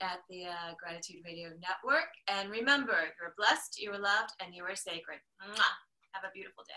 at 0.00 0.20
the 0.30 0.44
uh, 0.44 0.74
Gratitude 0.80 1.16
Radio 1.24 1.48
Network. 1.60 2.06
And 2.28 2.48
remember, 2.48 2.94
you're 3.20 3.34
blessed, 3.36 3.82
you 3.82 3.90
are 3.90 3.98
loved, 3.98 4.34
and 4.40 4.54
you 4.54 4.62
are 4.62 4.76
sacred. 4.76 5.18
Mwah. 5.42 5.64
Have 6.12 6.22
a 6.22 6.30
beautiful 6.32 6.62
day. 6.62 6.74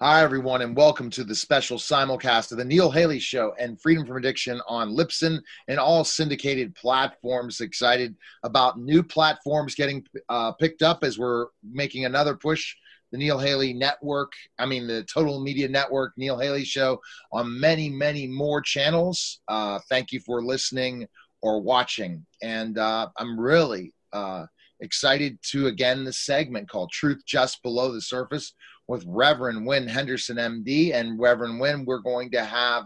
Hi, 0.00 0.22
everyone, 0.22 0.62
and 0.62 0.74
welcome 0.74 1.10
to 1.10 1.24
the 1.24 1.34
special 1.34 1.76
simulcast 1.76 2.52
of 2.52 2.56
the 2.56 2.64
Neil 2.64 2.90
Haley 2.90 3.18
Show 3.18 3.52
and 3.58 3.78
Freedom 3.78 4.06
from 4.06 4.16
Addiction 4.16 4.62
on 4.66 4.96
Lipson 4.96 5.38
and 5.68 5.78
all 5.78 6.04
syndicated 6.04 6.74
platforms. 6.74 7.60
Excited 7.60 8.16
about 8.42 8.80
new 8.80 9.02
platforms 9.02 9.74
getting 9.74 10.02
uh, 10.30 10.52
picked 10.52 10.80
up 10.80 11.04
as 11.04 11.18
we're 11.18 11.48
making 11.62 12.06
another 12.06 12.34
push. 12.34 12.74
The 13.12 13.18
Neil 13.18 13.38
Haley 13.38 13.72
Network, 13.72 14.32
I 14.58 14.66
mean, 14.66 14.86
the 14.86 15.04
Total 15.04 15.40
Media 15.40 15.68
Network, 15.68 16.12
Neil 16.16 16.38
Haley 16.38 16.64
Show 16.64 17.00
on 17.32 17.58
many, 17.58 17.88
many 17.88 18.26
more 18.26 18.60
channels. 18.60 19.40
Uh, 19.48 19.80
thank 19.88 20.12
you 20.12 20.20
for 20.20 20.42
listening 20.42 21.06
or 21.42 21.60
watching. 21.60 22.24
And 22.42 22.78
uh, 22.78 23.08
I'm 23.16 23.38
really 23.38 23.92
uh, 24.12 24.46
excited 24.80 25.38
to, 25.50 25.66
again, 25.66 26.04
the 26.04 26.12
segment 26.12 26.68
called 26.68 26.90
Truth 26.90 27.22
Just 27.26 27.62
Below 27.62 27.92
the 27.92 28.00
Surface 28.00 28.54
with 28.86 29.04
Reverend 29.06 29.66
Wynn 29.66 29.88
Henderson, 29.88 30.36
MD, 30.36 30.94
and 30.94 31.18
Reverend 31.18 31.60
Wynn. 31.60 31.84
We're 31.84 31.98
going 31.98 32.30
to 32.32 32.44
have 32.44 32.84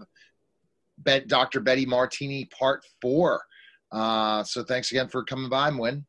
Dr. 1.26 1.60
Betty 1.60 1.87
Martini 1.87 2.46
Part 2.46 2.84
Four. 3.00 3.42
Uh, 3.90 4.42
so 4.44 4.62
thanks 4.64 4.90
again 4.90 5.08
for 5.08 5.24
coming 5.24 5.48
by, 5.48 5.70
Wynn. 5.70 6.04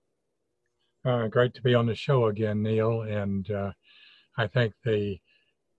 Uh, 1.06 1.28
great 1.28 1.54
to 1.54 1.62
be 1.62 1.76
on 1.76 1.86
the 1.86 1.96
show 1.96 2.28
again, 2.28 2.64
Neil. 2.64 3.04
And 3.04 3.50
uh, 3.52 3.72
I 4.38 4.48
think 4.48 4.74
the 4.84 5.20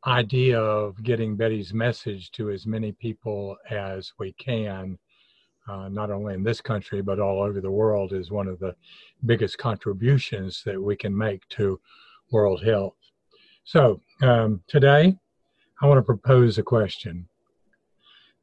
idea 0.07 0.59
of 0.59 1.03
getting 1.03 1.37
Betty's 1.37 1.75
message 1.75 2.31
to 2.33 2.51
as 2.51 2.67
many 2.67 2.93
people 2.93 3.57
as 3.71 4.13
we 4.19 4.33
can, 4.35 4.99
uh, 5.69 5.89
not 5.89 6.11
only 6.11 6.35
in 6.35 6.43
this 6.43 6.61
country, 6.61 7.03
but 7.03 7.19
all 7.19 7.43
over 7.43 7.61
the 7.61 7.71
world, 7.71 8.13
is 8.13 8.31
one 8.31 8.47
of 8.47 8.59
the 8.59 8.75
biggest 9.25 9.59
contributions 9.59 10.63
that 10.65 10.81
we 10.81 10.97
can 10.97 11.17
make 11.17 11.47
to 11.49 11.81
world 12.31 12.63
health. 12.65 12.97
So 13.65 14.01
um, 14.23 14.63
today, 14.69 15.17
I 15.83 15.87
want 15.87 15.99
to 15.99 16.03
propose 16.03 16.57
a 16.57 16.63
question 16.63 17.29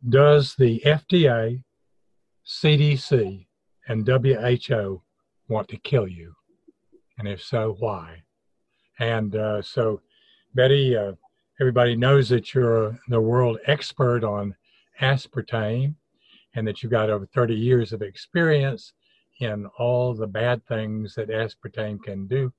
Does 0.10 0.56
the 0.56 0.82
FDA, 0.86 1.64
CDC, 2.46 3.48
and 3.88 4.08
WHO 4.08 5.02
want 5.48 5.70
to 5.70 5.78
kill 5.78 6.08
you? 6.08 6.34
And 7.18 7.28
if 7.28 7.42
so, 7.42 7.76
why? 7.80 8.24
And 9.00 9.36
uh, 9.36 9.62
so, 9.62 10.02
Betty, 10.54 10.96
uh, 10.96 11.14
everybody 11.60 11.96
knows 11.96 12.30
that 12.30 12.54
you're 12.54 12.98
the 13.08 13.22
world 13.22 13.58
expert 13.66 14.24
on 14.24 14.56
aspartame 15.02 15.96
and 16.56 16.68
that 16.68 16.84
you've 16.84 16.92
got 16.92 17.10
over 17.10 17.26
30 17.26 17.56
years 17.56 17.94
of 17.94 18.02
experience 18.02 18.94
in 19.40 19.66
all 19.78 20.14
the 20.14 20.28
bad 20.28 20.66
things 20.68 21.16
that 21.16 21.30
aspartame 21.30 22.02
can 22.02 22.28
do 22.28 22.52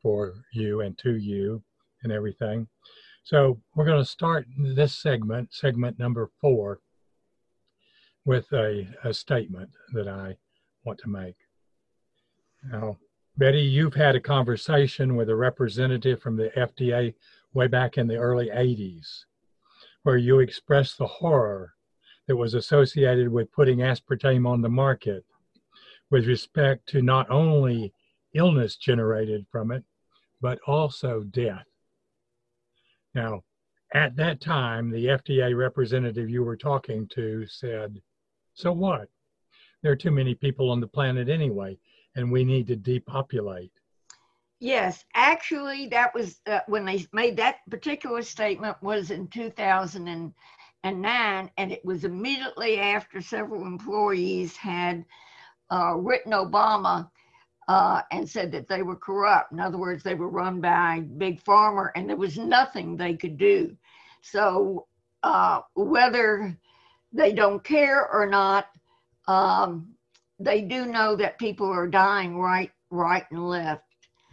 for 0.00 0.34
you 0.52 0.80
and 0.80 0.96
to 0.98 1.16
you 1.16 1.62
and 2.02 2.12
everything. 2.12 2.68
So 3.24 3.60
we're 3.74 3.84
going 3.84 4.02
to 4.02 4.08
start 4.08 4.46
this 4.58 5.00
segment, 5.00 5.52
segment 5.52 5.98
number 5.98 6.30
four, 6.40 6.80
with 8.24 8.52
a, 8.52 8.86
a 9.04 9.14
statement 9.14 9.70
that 9.94 10.08
I 10.08 10.36
want 10.84 10.98
to 11.00 11.08
make. 11.08 11.36
Now, 12.70 12.96
Betty, 13.38 13.62
you've 13.62 13.94
had 13.94 14.14
a 14.14 14.20
conversation 14.20 15.16
with 15.16 15.30
a 15.30 15.34
representative 15.34 16.20
from 16.20 16.36
the 16.36 16.50
FDA 16.50 17.14
way 17.54 17.66
back 17.66 17.96
in 17.96 18.06
the 18.06 18.16
early 18.16 18.48
80s, 18.48 19.24
where 20.02 20.18
you 20.18 20.40
expressed 20.40 20.98
the 20.98 21.06
horror 21.06 21.72
that 22.28 22.36
was 22.36 22.52
associated 22.52 23.30
with 23.30 23.52
putting 23.52 23.78
aspartame 23.78 24.46
on 24.46 24.60
the 24.60 24.68
market 24.68 25.24
with 26.10 26.26
respect 26.26 26.86
to 26.90 27.00
not 27.00 27.30
only 27.30 27.94
illness 28.34 28.76
generated 28.76 29.46
from 29.50 29.72
it, 29.72 29.82
but 30.42 30.58
also 30.66 31.22
death. 31.22 31.64
Now, 33.14 33.44
at 33.94 34.14
that 34.16 34.42
time, 34.42 34.90
the 34.90 35.06
FDA 35.06 35.56
representative 35.56 36.28
you 36.28 36.44
were 36.44 36.56
talking 36.56 37.08
to 37.14 37.46
said, 37.46 38.00
So 38.52 38.72
what? 38.72 39.08
There 39.82 39.92
are 39.92 39.96
too 39.96 40.10
many 40.10 40.34
people 40.34 40.70
on 40.70 40.80
the 40.80 40.86
planet 40.86 41.30
anyway, 41.30 41.78
and 42.14 42.30
we 42.30 42.44
need 42.44 42.66
to 42.68 42.76
depopulate. 42.76 43.72
Yes, 44.60 45.04
actually, 45.14 45.88
that 45.88 46.14
was 46.14 46.40
uh, 46.46 46.60
when 46.68 46.84
they 46.84 47.04
made 47.12 47.36
that 47.38 47.56
particular 47.68 48.22
statement 48.22 48.76
was 48.80 49.10
in 49.10 49.26
2009, 49.26 50.32
and 51.56 51.72
it 51.72 51.84
was 51.84 52.04
immediately 52.04 52.78
after 52.78 53.20
several 53.20 53.66
employees 53.66 54.56
had 54.56 55.04
uh, 55.72 55.94
written 55.96 56.32
Obama 56.32 57.10
uh, 57.66 58.02
and 58.12 58.28
said 58.28 58.52
that 58.52 58.68
they 58.68 58.82
were 58.82 58.94
corrupt. 58.94 59.50
In 59.50 59.58
other 59.58 59.78
words, 59.78 60.02
they 60.02 60.14
were 60.14 60.28
run 60.28 60.60
by 60.60 61.00
Big 61.16 61.42
Pharma, 61.42 61.90
and 61.96 62.08
there 62.08 62.16
was 62.16 62.38
nothing 62.38 62.96
they 62.96 63.14
could 63.14 63.38
do. 63.38 63.76
So 64.20 64.86
uh, 65.22 65.62
whether 65.74 66.56
they 67.12 67.32
don't 67.32 67.64
care 67.64 68.08
or 68.08 68.26
not, 68.26 68.66
um, 69.26 69.91
they 70.44 70.62
do 70.62 70.86
know 70.86 71.16
that 71.16 71.38
people 71.38 71.66
are 71.66 71.86
dying 71.86 72.38
right, 72.38 72.70
right 72.90 73.24
and 73.30 73.48
left. 73.48 73.84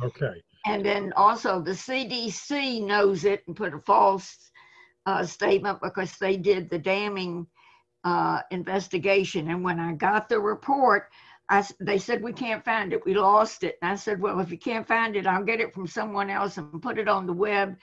Okay. 0.03 0.41
And 0.65 0.85
then 0.85 1.13
also 1.15 1.61
the 1.61 1.71
CDC 1.71 2.85
knows 2.85 3.25
it 3.25 3.43
and 3.47 3.55
put 3.55 3.73
a 3.73 3.79
false 3.79 4.51
uh, 5.05 5.25
statement 5.25 5.79
because 5.81 6.13
they 6.17 6.37
did 6.37 6.69
the 6.69 6.79
damning 6.79 7.47
uh, 8.03 8.41
investigation. 8.51 9.49
And 9.49 9.63
when 9.63 9.79
I 9.79 9.93
got 9.93 10.29
the 10.29 10.39
report, 10.39 11.09
I, 11.49 11.65
they 11.79 11.97
said 11.97 12.21
we 12.21 12.33
can't 12.33 12.63
find 12.63 12.93
it. 12.93 13.05
We 13.05 13.15
lost 13.15 13.63
it. 13.63 13.77
And 13.81 13.91
I 13.91 13.95
said, 13.95 14.21
well, 14.21 14.39
if 14.39 14.51
you 14.51 14.57
can't 14.57 14.87
find 14.87 15.15
it, 15.15 15.25
I'll 15.25 15.43
get 15.43 15.59
it 15.59 15.73
from 15.73 15.87
someone 15.87 16.29
else 16.29 16.57
and 16.57 16.81
put 16.81 16.99
it 16.99 17.07
on 17.07 17.25
the 17.25 17.33
web 17.33 17.75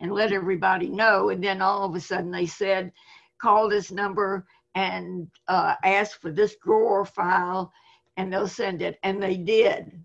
and 0.00 0.12
let 0.12 0.32
everybody 0.32 0.88
know. 0.88 1.30
And 1.30 1.42
then 1.42 1.60
all 1.60 1.84
of 1.84 1.94
a 1.94 2.00
sudden 2.00 2.30
they 2.30 2.46
said, 2.46 2.92
call 3.40 3.68
this 3.68 3.90
number 3.90 4.46
and 4.78 5.26
uh, 5.48 5.74
ask 5.82 6.20
for 6.20 6.30
this 6.30 6.54
drawer 6.62 7.04
file 7.04 7.72
and 8.16 8.32
they'll 8.32 8.46
send 8.46 8.80
it. 8.80 8.96
And 9.02 9.20
they 9.20 9.36
did. 9.36 10.00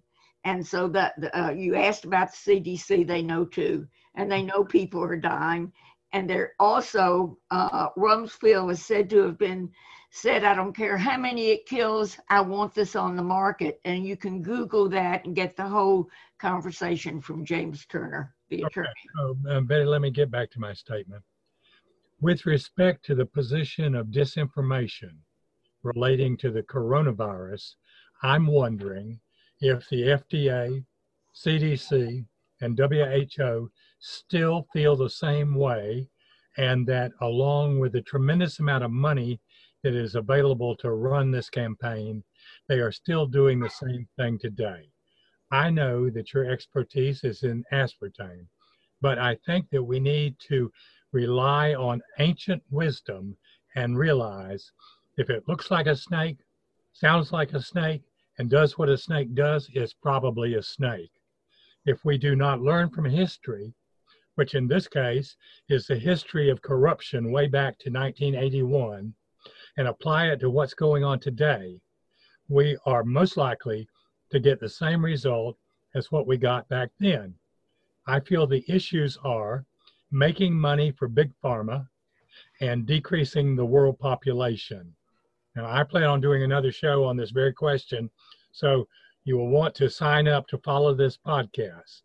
And 0.45 0.65
so 0.65 0.88
that 0.89 1.13
uh, 1.36 1.51
you 1.55 1.75
asked 1.75 2.05
about 2.05 2.31
the 2.31 2.59
CDC, 2.59 3.05
they 3.05 3.21
know 3.21 3.45
too, 3.45 3.88
and 4.15 4.31
they 4.31 4.41
know 4.41 4.63
people 4.63 5.01
are 5.03 5.15
dying. 5.15 5.71
And 6.12 6.27
they're 6.27 6.53
also, 6.59 7.38
uh, 7.51 7.89
Rumsfeld 7.95 8.71
is 8.71 8.83
said 8.83 9.12
to 9.12 9.21
have 9.23 9.38
been 9.38 9.69
said, 10.09 10.43
I 10.43 10.55
don't 10.55 10.75
care 10.75 10.97
how 10.97 11.17
many 11.17 11.49
it 11.49 11.67
kills, 11.67 12.17
I 12.29 12.41
want 12.41 12.73
this 12.73 12.95
on 12.95 13.15
the 13.15 13.23
market. 13.23 13.79
And 13.86 14.05
you 14.05 14.17
can 14.17 14.41
Google 14.41 14.89
that 14.89 15.25
and 15.25 15.36
get 15.36 15.55
the 15.55 15.67
whole 15.67 16.09
conversation 16.39 17.21
from 17.21 17.45
James 17.45 17.86
Turner, 17.86 18.33
the 18.49 18.63
attorney. 18.63 18.88
Okay. 19.19 19.38
Oh, 19.47 19.57
uh, 19.57 19.62
Betty, 19.62 19.86
let 19.86 20.01
me 20.01 20.09
get 20.09 20.31
back 20.31 20.49
to 20.51 20.59
my 20.59 20.73
statement. 20.73 21.23
With 22.21 22.45
respect 22.45 23.04
to 23.06 23.15
the 23.15 23.26
position 23.26 23.95
of 23.95 24.08
disinformation 24.08 25.17
relating 25.84 26.38
to 26.38 26.52
the 26.52 26.63
coronavirus, 26.63 27.76
I'm 28.21 28.47
wondering 28.47 29.19
if 29.60 29.88
the 29.89 30.04
FDA, 30.04 30.86
CDC, 31.36 32.26
and 32.62 32.80
WHO 32.80 33.71
still 33.99 34.67
feel 34.71 34.95
the 34.95 35.10
same 35.10 35.56
way, 35.56 36.10
and 36.58 36.88
that 36.88 37.12
along 37.21 37.80
with 37.80 37.91
the 37.91 38.02
tremendous 38.02 38.60
amount 38.60 38.84
of 38.84 38.91
money 38.91 39.41
that 39.84 39.95
is 39.95 40.15
available 40.15 40.76
to 40.78 40.91
run 40.91 41.32
this 41.32 41.49
campaign, 41.49 42.23
they 42.69 42.80
are 42.80 42.91
still 42.91 43.26
doing 43.26 43.60
the 43.60 43.69
same 43.69 44.08
thing 44.17 44.39
today. 44.39 44.89
I 45.52 45.69
know 45.69 46.10
that 46.10 46.34
your 46.34 46.49
expertise 46.49 47.23
is 47.23 47.43
in 47.43 47.65
aspartame, 47.73 48.47
but 49.02 49.19
I 49.19 49.38
think 49.45 49.69
that 49.71 49.84
we 49.84 49.99
need 49.99 50.36
to 50.47 50.71
rely 51.13 51.73
on 51.76 52.02
ancient 52.19 52.63
wisdom 52.69 53.38
and 53.76 53.97
realize 53.97 54.71
if 55.17 55.30
it 55.30 55.47
looks 55.47 55.71
like 55.71 55.88
a 55.88 55.95
snake, 55.95 56.39
sounds 56.91 57.32
like 57.32 57.54
a 57.54 57.62
snake, 57.62 58.02
and 58.39 58.49
does 58.49 58.78
what 58.78 58.89
a 58.89 58.97
snake 58.97 59.34
does, 59.36 59.69
it's 59.73 59.93
probably 59.93 60.56
a 60.56 60.63
snake. 60.63 61.12
If 61.86 62.04
we 62.04 62.17
do 62.17 62.36
not 62.36 62.62
learn 62.62 62.89
from 62.89 63.06
history, 63.06 63.73
which 64.36 64.56
in 64.56 64.67
this 64.67 64.88
case 64.88 65.36
is 65.69 65.86
the 65.86 65.97
history 65.97 66.49
of 66.49 66.62
corruption 66.62 67.32
way 67.32 67.47
back 67.47 67.78
to 67.80 67.91
1981, 67.91 69.13
and 69.78 69.88
apply 69.88 70.28
it 70.28 70.39
to 70.39 70.49
what's 70.49 70.73
going 70.73 71.04
on 71.04 71.19
today, 71.19 71.80
we 72.49 72.78
are 72.86 73.04
most 73.04 73.38
likely 73.38 73.88
to 74.32 74.39
get 74.39 74.60
the 74.60 74.69
same 74.69 75.04
result 75.06 75.58
as 75.93 76.12
what 76.12 76.26
we 76.26 76.38
got 76.38 76.67
back 76.69 76.89
then. 76.99 77.36
I 78.08 78.19
feel 78.19 78.47
the 78.47 78.65
issues 78.67 79.17
are 79.23 79.65
making 80.13 80.54
money 80.54 80.91
for 80.91 81.08
big 81.08 81.32
pharma 81.43 81.88
and 82.62 82.86
decreasing 82.86 83.56
the 83.56 83.65
world 83.65 83.99
population. 83.99 84.95
Now, 85.56 85.65
I 85.65 85.84
plan 85.84 86.04
on 86.04 86.21
doing 86.21 86.43
another 86.43 86.71
show 86.71 87.04
on 87.04 87.17
this 87.17 87.32
very 87.32 87.52
question, 87.52 88.10
so 88.52 88.88
you 89.26 89.38
will 89.38 89.49
want 89.49 89.73
to 89.76 89.89
sign 89.89 90.28
up 90.28 90.47
to 90.47 90.58
follow 90.60 90.93
this 90.93 91.17
podcast. 91.17 92.02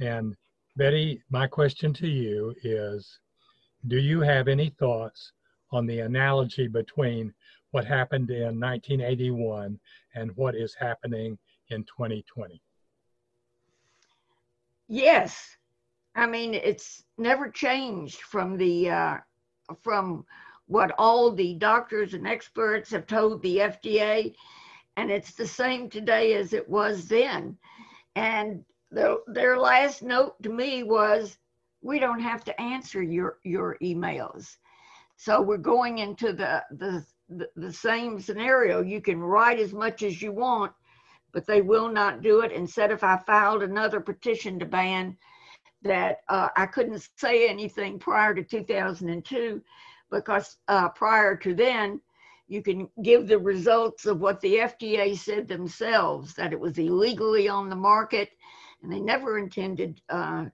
And 0.00 0.36
Betty, 0.76 1.22
my 1.30 1.46
question 1.46 1.92
to 1.94 2.08
you 2.08 2.54
is 2.62 3.18
Do 3.88 3.98
you 3.98 4.20
have 4.20 4.48
any 4.48 4.70
thoughts 4.70 5.32
on 5.72 5.86
the 5.86 6.00
analogy 6.00 6.68
between 6.68 7.34
what 7.72 7.84
happened 7.84 8.30
in 8.30 8.60
1981 8.60 9.78
and 10.14 10.36
what 10.36 10.54
is 10.54 10.74
happening 10.74 11.38
in 11.68 11.82
2020? 11.84 12.60
Yes. 14.88 15.56
I 16.14 16.26
mean, 16.26 16.54
it's 16.54 17.04
never 17.18 17.50
changed 17.50 18.20
from 18.22 18.56
the 18.56 18.90
uh, 18.90 19.16
from 19.82 20.24
what 20.66 20.92
all 20.98 21.30
the 21.30 21.54
doctors 21.54 22.14
and 22.14 22.26
experts 22.26 22.90
have 22.90 23.06
told 23.06 23.42
the 23.42 23.58
FDA, 23.58 24.34
and 24.96 25.10
it's 25.10 25.34
the 25.34 25.46
same 25.46 25.88
today 25.88 26.34
as 26.34 26.52
it 26.52 26.68
was 26.68 27.08
then. 27.08 27.56
And 28.16 28.64
the, 28.90 29.22
their 29.28 29.56
last 29.58 30.02
note 30.02 30.42
to 30.42 30.48
me 30.50 30.82
was, 30.82 31.38
"We 31.80 32.00
don't 32.00 32.20
have 32.20 32.44
to 32.44 32.60
answer 32.60 33.02
your 33.02 33.38
your 33.44 33.76
emails." 33.80 34.56
So 35.16 35.42
we're 35.42 35.58
going 35.58 35.98
into 35.98 36.32
the, 36.32 36.64
the, 36.70 37.04
the, 37.28 37.50
the 37.54 37.72
same 37.72 38.18
scenario. 38.20 38.80
You 38.80 39.02
can 39.02 39.20
write 39.20 39.58
as 39.58 39.74
much 39.74 40.02
as 40.02 40.22
you 40.22 40.32
want, 40.32 40.72
but 41.32 41.46
they 41.46 41.60
will 41.60 41.90
not 41.92 42.22
do 42.22 42.40
it. 42.40 42.52
And 42.52 42.68
said 42.68 42.90
if 42.90 43.04
I 43.04 43.18
filed 43.18 43.62
another 43.62 44.00
petition 44.00 44.58
to 44.58 44.64
ban 44.64 45.18
that 45.82 46.18
uh, 46.28 46.48
I 46.56 46.66
couldn't 46.66 47.08
say 47.16 47.48
anything 47.48 47.98
prior 47.98 48.34
to 48.34 48.42
2002 48.42 49.62
because 50.10 50.56
uh, 50.68 50.88
prior 50.90 51.36
to 51.36 51.54
then, 51.54 52.00
you 52.48 52.62
can 52.62 52.88
give 53.02 53.28
the 53.28 53.38
results 53.38 54.06
of 54.06 54.20
what 54.20 54.40
the 54.40 54.56
FDA 54.56 55.16
said 55.16 55.46
themselves 55.46 56.34
that 56.34 56.52
it 56.52 56.58
was 56.58 56.78
illegally 56.78 57.48
on 57.48 57.70
the 57.70 57.76
market 57.76 58.30
and 58.82 58.92
they 58.92 59.00
never 59.00 59.38
intended 59.38 60.00
uh, 60.08 60.46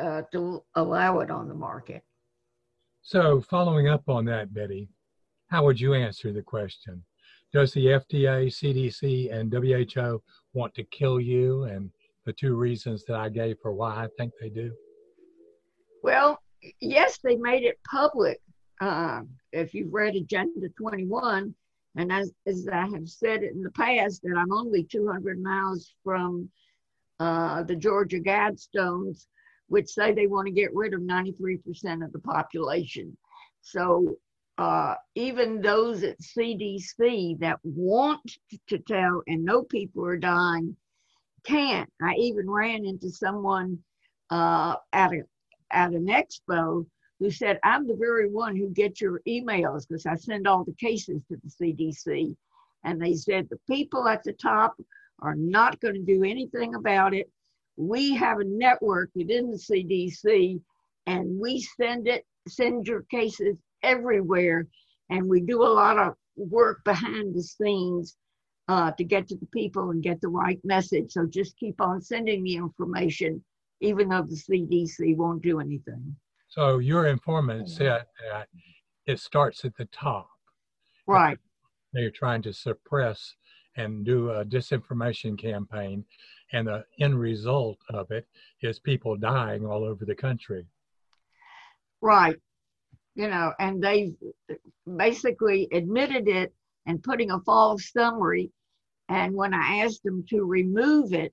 uh 0.00 0.22
to 0.32 0.62
allow 0.74 1.20
it 1.20 1.30
on 1.30 1.46
the 1.48 1.54
market. 1.54 2.02
So, 3.02 3.40
following 3.40 3.86
up 3.86 4.08
on 4.08 4.24
that, 4.24 4.52
Betty, 4.52 4.88
how 5.48 5.64
would 5.64 5.80
you 5.80 5.94
answer 5.94 6.32
the 6.32 6.42
question? 6.42 7.04
Does 7.52 7.72
the 7.72 7.86
FDA, 7.86 8.48
CDC, 8.48 9.32
and 9.32 9.52
WHO 9.52 10.20
want 10.52 10.74
to 10.74 10.82
kill 10.84 11.20
you? 11.20 11.64
And 11.64 11.90
the 12.26 12.32
two 12.32 12.56
reasons 12.56 13.04
that 13.04 13.16
I 13.16 13.28
gave 13.30 13.56
for 13.62 13.72
why 13.72 14.04
I 14.04 14.08
think 14.18 14.32
they 14.38 14.50
do? 14.50 14.72
Well, 16.02 16.38
yes, 16.80 17.18
they 17.22 17.36
made 17.36 17.62
it 17.62 17.78
public. 17.88 18.40
Uh, 18.80 19.22
if 19.52 19.72
you've 19.72 19.94
read 19.94 20.16
Agenda 20.16 20.68
21, 20.76 21.54
and 21.96 22.12
as, 22.12 22.32
as 22.46 22.68
I 22.70 22.86
have 22.88 23.08
said 23.08 23.42
in 23.42 23.62
the 23.62 23.70
past, 23.70 24.20
that 24.22 24.36
I'm 24.36 24.52
only 24.52 24.84
200 24.84 25.40
miles 25.40 25.94
from 26.04 26.50
uh, 27.20 27.62
the 27.62 27.76
Georgia 27.76 28.20
Guidestones, 28.20 29.26
which 29.68 29.88
say 29.88 30.12
they 30.12 30.26
want 30.26 30.46
to 30.46 30.52
get 30.52 30.74
rid 30.74 30.92
of 30.92 31.00
93% 31.00 32.04
of 32.04 32.12
the 32.12 32.18
population. 32.18 33.16
So 33.62 34.16
uh, 34.58 34.94
even 35.14 35.60
those 35.60 36.02
at 36.02 36.20
CDC 36.20 37.38
that 37.38 37.58
want 37.62 38.36
to 38.68 38.78
tell 38.78 39.22
and 39.26 39.44
know 39.44 39.62
people 39.62 40.04
are 40.04 40.16
dying 40.16 40.76
can't. 41.46 41.90
I 42.02 42.14
even 42.14 42.50
ran 42.50 42.84
into 42.84 43.10
someone 43.10 43.78
uh, 44.30 44.76
at 44.92 45.12
a 45.12 45.22
at 45.70 45.92
an 45.92 46.06
expo 46.06 46.86
who 47.18 47.30
said, 47.30 47.58
I'm 47.62 47.86
the 47.86 47.96
very 47.96 48.30
one 48.30 48.56
who 48.56 48.68
gets 48.68 49.00
your 49.00 49.20
emails 49.26 49.86
because 49.88 50.06
I 50.06 50.16
send 50.16 50.46
all 50.46 50.64
the 50.64 50.74
cases 50.74 51.22
to 51.28 51.38
the 51.42 51.50
CDC. 51.50 52.36
And 52.84 53.00
they 53.00 53.14
said, 53.14 53.48
the 53.48 53.58
people 53.68 54.06
at 54.06 54.22
the 54.22 54.34
top 54.34 54.76
are 55.20 55.34
not 55.34 55.80
going 55.80 55.94
to 55.94 56.02
do 56.02 56.24
anything 56.24 56.74
about 56.74 57.14
it. 57.14 57.30
We 57.76 58.14
have 58.14 58.38
a 58.38 58.44
network 58.44 59.10
within 59.14 59.50
the 59.50 59.56
CDC 59.56 60.60
and 61.06 61.40
we 61.40 61.66
send 61.80 62.06
it, 62.06 62.24
send 62.48 62.86
your 62.86 63.02
cases 63.10 63.56
everywhere. 63.82 64.66
And 65.08 65.28
we 65.28 65.40
do 65.40 65.62
a 65.62 65.64
lot 65.64 65.98
of 65.98 66.14
work 66.36 66.84
behind 66.84 67.34
the 67.34 67.42
scenes 67.42 68.16
uh, 68.68 68.90
to 68.92 69.04
get 69.04 69.28
to 69.28 69.36
the 69.36 69.46
people 69.46 69.90
and 69.90 70.02
get 70.02 70.20
the 70.20 70.28
right 70.28 70.60
message. 70.64 71.12
So 71.12 71.26
just 71.26 71.56
keep 71.56 71.80
on 71.80 72.02
sending 72.02 72.42
the 72.42 72.56
information, 72.56 73.44
even 73.80 74.08
though 74.08 74.22
the 74.22 74.36
CDC 74.36 75.16
won't 75.16 75.42
do 75.42 75.60
anything. 75.60 76.16
So 76.48 76.78
your 76.78 77.06
informant 77.06 77.68
said 77.68 78.04
that 78.30 78.48
it 79.06 79.20
starts 79.20 79.64
at 79.64 79.76
the 79.76 79.86
top. 79.86 80.28
Right. 81.06 81.38
They're 81.92 82.10
trying 82.10 82.42
to 82.42 82.52
suppress 82.52 83.34
and 83.76 84.04
do 84.04 84.30
a 84.30 84.44
disinformation 84.44 85.38
campaign, 85.38 86.04
and 86.52 86.66
the 86.66 86.84
end 86.98 87.18
result 87.18 87.78
of 87.90 88.10
it 88.10 88.26
is 88.62 88.78
people 88.78 89.16
dying 89.16 89.66
all 89.66 89.84
over 89.84 90.04
the 90.04 90.14
country. 90.14 90.66
Right. 92.00 92.36
You 93.14 93.28
know, 93.28 93.52
and 93.58 93.82
they 93.82 94.14
basically 94.96 95.68
admitted 95.72 96.28
it 96.28 96.54
and 96.86 97.02
putting 97.02 97.30
a 97.30 97.40
false 97.40 97.90
summary. 97.92 98.50
And 99.08 99.34
when 99.34 99.54
I 99.54 99.84
asked 99.84 100.02
them 100.02 100.24
to 100.30 100.44
remove 100.44 101.12
it, 101.12 101.32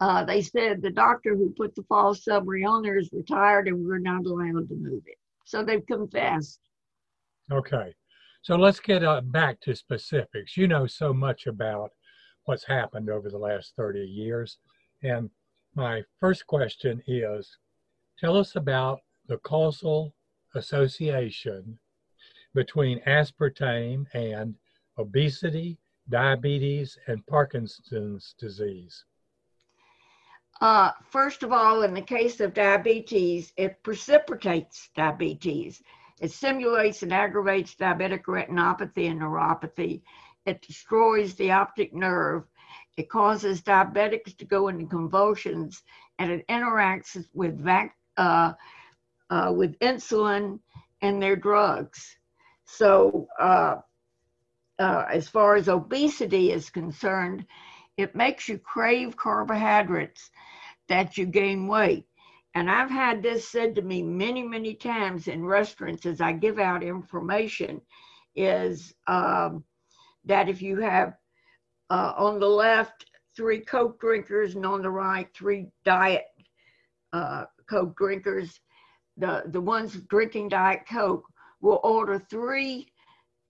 uh, 0.00 0.24
they 0.24 0.42
said 0.42 0.82
the 0.82 0.90
doctor 0.90 1.36
who 1.36 1.54
put 1.56 1.74
the 1.74 1.84
false 1.84 2.24
summary 2.24 2.64
on 2.64 2.82
there 2.82 2.98
is 2.98 3.10
retired 3.12 3.68
and 3.68 3.86
we're 3.86 3.98
not 3.98 4.26
allowed 4.26 4.68
to 4.68 4.74
move 4.74 5.02
it. 5.06 5.18
So 5.44 5.62
they've 5.62 5.86
confessed. 5.86 6.58
Okay. 7.50 7.94
So 8.42 8.56
let's 8.56 8.80
get 8.80 9.04
uh, 9.04 9.20
back 9.20 9.60
to 9.60 9.74
specifics. 9.76 10.56
You 10.56 10.66
know 10.66 10.86
so 10.86 11.12
much 11.12 11.46
about 11.46 11.92
what's 12.44 12.66
happened 12.66 13.08
over 13.08 13.30
the 13.30 13.38
last 13.38 13.74
30 13.76 14.00
years. 14.00 14.58
And 15.02 15.30
my 15.74 16.02
first 16.18 16.46
question 16.46 17.00
is 17.06 17.56
tell 18.18 18.36
us 18.36 18.56
about 18.56 19.00
the 19.28 19.38
causal 19.38 20.14
association 20.54 21.78
between 22.54 23.00
aspartame 23.06 24.06
and 24.14 24.54
obesity, 25.02 25.78
diabetes, 26.08 26.98
and 27.06 27.26
Parkinson's 27.26 28.34
disease. 28.38 29.04
Uh, 30.60 30.92
first 31.10 31.42
of 31.42 31.52
all, 31.52 31.82
in 31.82 31.92
the 31.92 32.00
case 32.00 32.40
of 32.40 32.54
diabetes, 32.54 33.52
it 33.56 33.82
precipitates 33.82 34.90
diabetes. 34.94 35.82
It 36.20 36.30
simulates 36.30 37.02
and 37.02 37.12
aggravates 37.12 37.74
diabetic 37.74 38.24
retinopathy 38.24 39.10
and 39.10 39.20
neuropathy. 39.20 40.02
It 40.46 40.62
destroys 40.62 41.34
the 41.34 41.50
optic 41.50 41.92
nerve. 41.92 42.44
It 42.96 43.08
causes 43.08 43.62
diabetics 43.62 44.36
to 44.36 44.44
go 44.44 44.68
into 44.68 44.86
convulsions, 44.86 45.82
and 46.18 46.30
it 46.30 46.46
interacts 46.48 47.16
with 47.32 47.58
vac, 47.58 47.96
uh, 48.16 48.52
uh, 49.30 49.52
with 49.54 49.78
insulin 49.80 50.60
and 51.00 51.20
their 51.20 51.36
drugs. 51.36 52.16
So, 52.66 53.26
uh, 54.78 55.04
as 55.12 55.28
far 55.28 55.56
as 55.56 55.68
obesity 55.68 56.52
is 56.52 56.70
concerned, 56.70 57.46
it 57.96 58.16
makes 58.16 58.48
you 58.48 58.58
crave 58.58 59.16
carbohydrates 59.16 60.30
that 60.88 61.16
you 61.16 61.26
gain 61.26 61.66
weight. 61.68 62.06
And 62.54 62.70
I've 62.70 62.90
had 62.90 63.22
this 63.22 63.48
said 63.48 63.74
to 63.76 63.82
me 63.82 64.02
many, 64.02 64.42
many 64.42 64.74
times 64.74 65.28
in 65.28 65.44
restaurants 65.44 66.04
as 66.04 66.20
I 66.20 66.32
give 66.32 66.58
out 66.58 66.82
information 66.82 67.80
is 68.36 68.94
um, 69.06 69.64
that 70.24 70.48
if 70.48 70.60
you 70.60 70.78
have 70.80 71.14
uh, 71.90 72.12
on 72.16 72.40
the 72.40 72.48
left 72.48 73.06
three 73.36 73.60
Coke 73.60 74.00
drinkers 74.00 74.54
and 74.54 74.66
on 74.66 74.82
the 74.82 74.90
right 74.90 75.28
three 75.34 75.68
Diet 75.84 76.24
uh, 77.12 77.44
Coke 77.68 77.96
drinkers, 77.96 78.60
the, 79.16 79.44
the 79.46 79.60
ones 79.60 79.94
drinking 80.08 80.50
Diet 80.50 80.82
Coke 80.90 81.24
will 81.60 81.80
order 81.82 82.18
three 82.18 82.88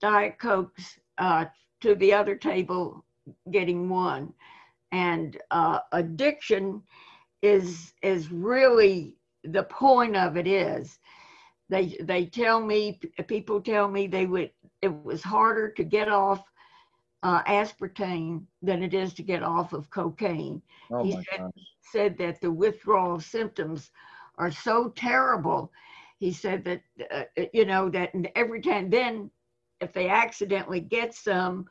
Diet 0.01 0.37
Cokes 0.39 0.97
uh, 1.17 1.45
to 1.81 1.95
the 1.95 2.13
other 2.13 2.35
table, 2.35 3.03
getting 3.51 3.89
one. 3.89 4.33
And 4.91 5.37
uh, 5.51 5.79
addiction 5.91 6.83
is 7.41 7.93
is 8.01 8.31
really 8.31 9.17
the 9.43 9.63
point 9.63 10.15
of 10.15 10.37
it 10.37 10.47
is 10.47 10.99
they 11.69 11.97
they 12.01 12.25
tell 12.25 12.61
me 12.61 12.99
people 13.27 13.59
tell 13.59 13.87
me 13.89 14.07
they 14.07 14.25
would 14.25 14.51
it 14.81 15.03
was 15.03 15.23
harder 15.23 15.69
to 15.71 15.83
get 15.83 16.07
off 16.07 16.43
uh, 17.23 17.41
aspartame 17.43 18.43
than 18.61 18.83
it 18.83 18.93
is 18.93 19.13
to 19.13 19.23
get 19.23 19.41
off 19.43 19.73
of 19.73 19.89
cocaine. 19.89 20.61
Oh 20.91 21.03
he 21.03 21.11
said, 21.13 21.51
said, 21.91 22.17
that 22.17 22.41
the 22.41 22.51
withdrawal 22.51 23.19
symptoms 23.19 23.91
are 24.37 24.51
so 24.51 24.89
terrible. 24.89 25.71
He 26.19 26.31
said 26.31 26.63
that 26.65 26.81
uh, 27.11 27.43
you 27.53 27.65
know 27.65 27.89
that 27.89 28.11
every 28.35 28.61
time 28.61 28.89
then 28.89 29.31
if 29.83 29.93
they 29.93 30.09
accidentally 30.09 30.79
get 30.79 31.13
some, 31.13 31.67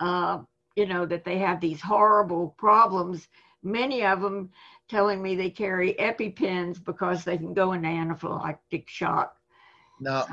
uh, 0.00 0.38
you 0.76 0.86
know 0.86 1.04
that 1.04 1.24
they 1.24 1.38
have 1.38 1.60
these 1.60 1.80
horrible 1.80 2.54
problems. 2.56 3.28
Many 3.62 4.04
of 4.04 4.22
them 4.22 4.50
telling 4.88 5.22
me 5.22 5.36
they 5.36 5.50
carry 5.50 5.94
EpiPens 5.94 6.82
because 6.82 7.24
they 7.24 7.36
can 7.36 7.54
go 7.54 7.72
into 7.72 7.88
anaphylactic 7.88 8.88
shock. 8.88 9.36
Now, 10.00 10.26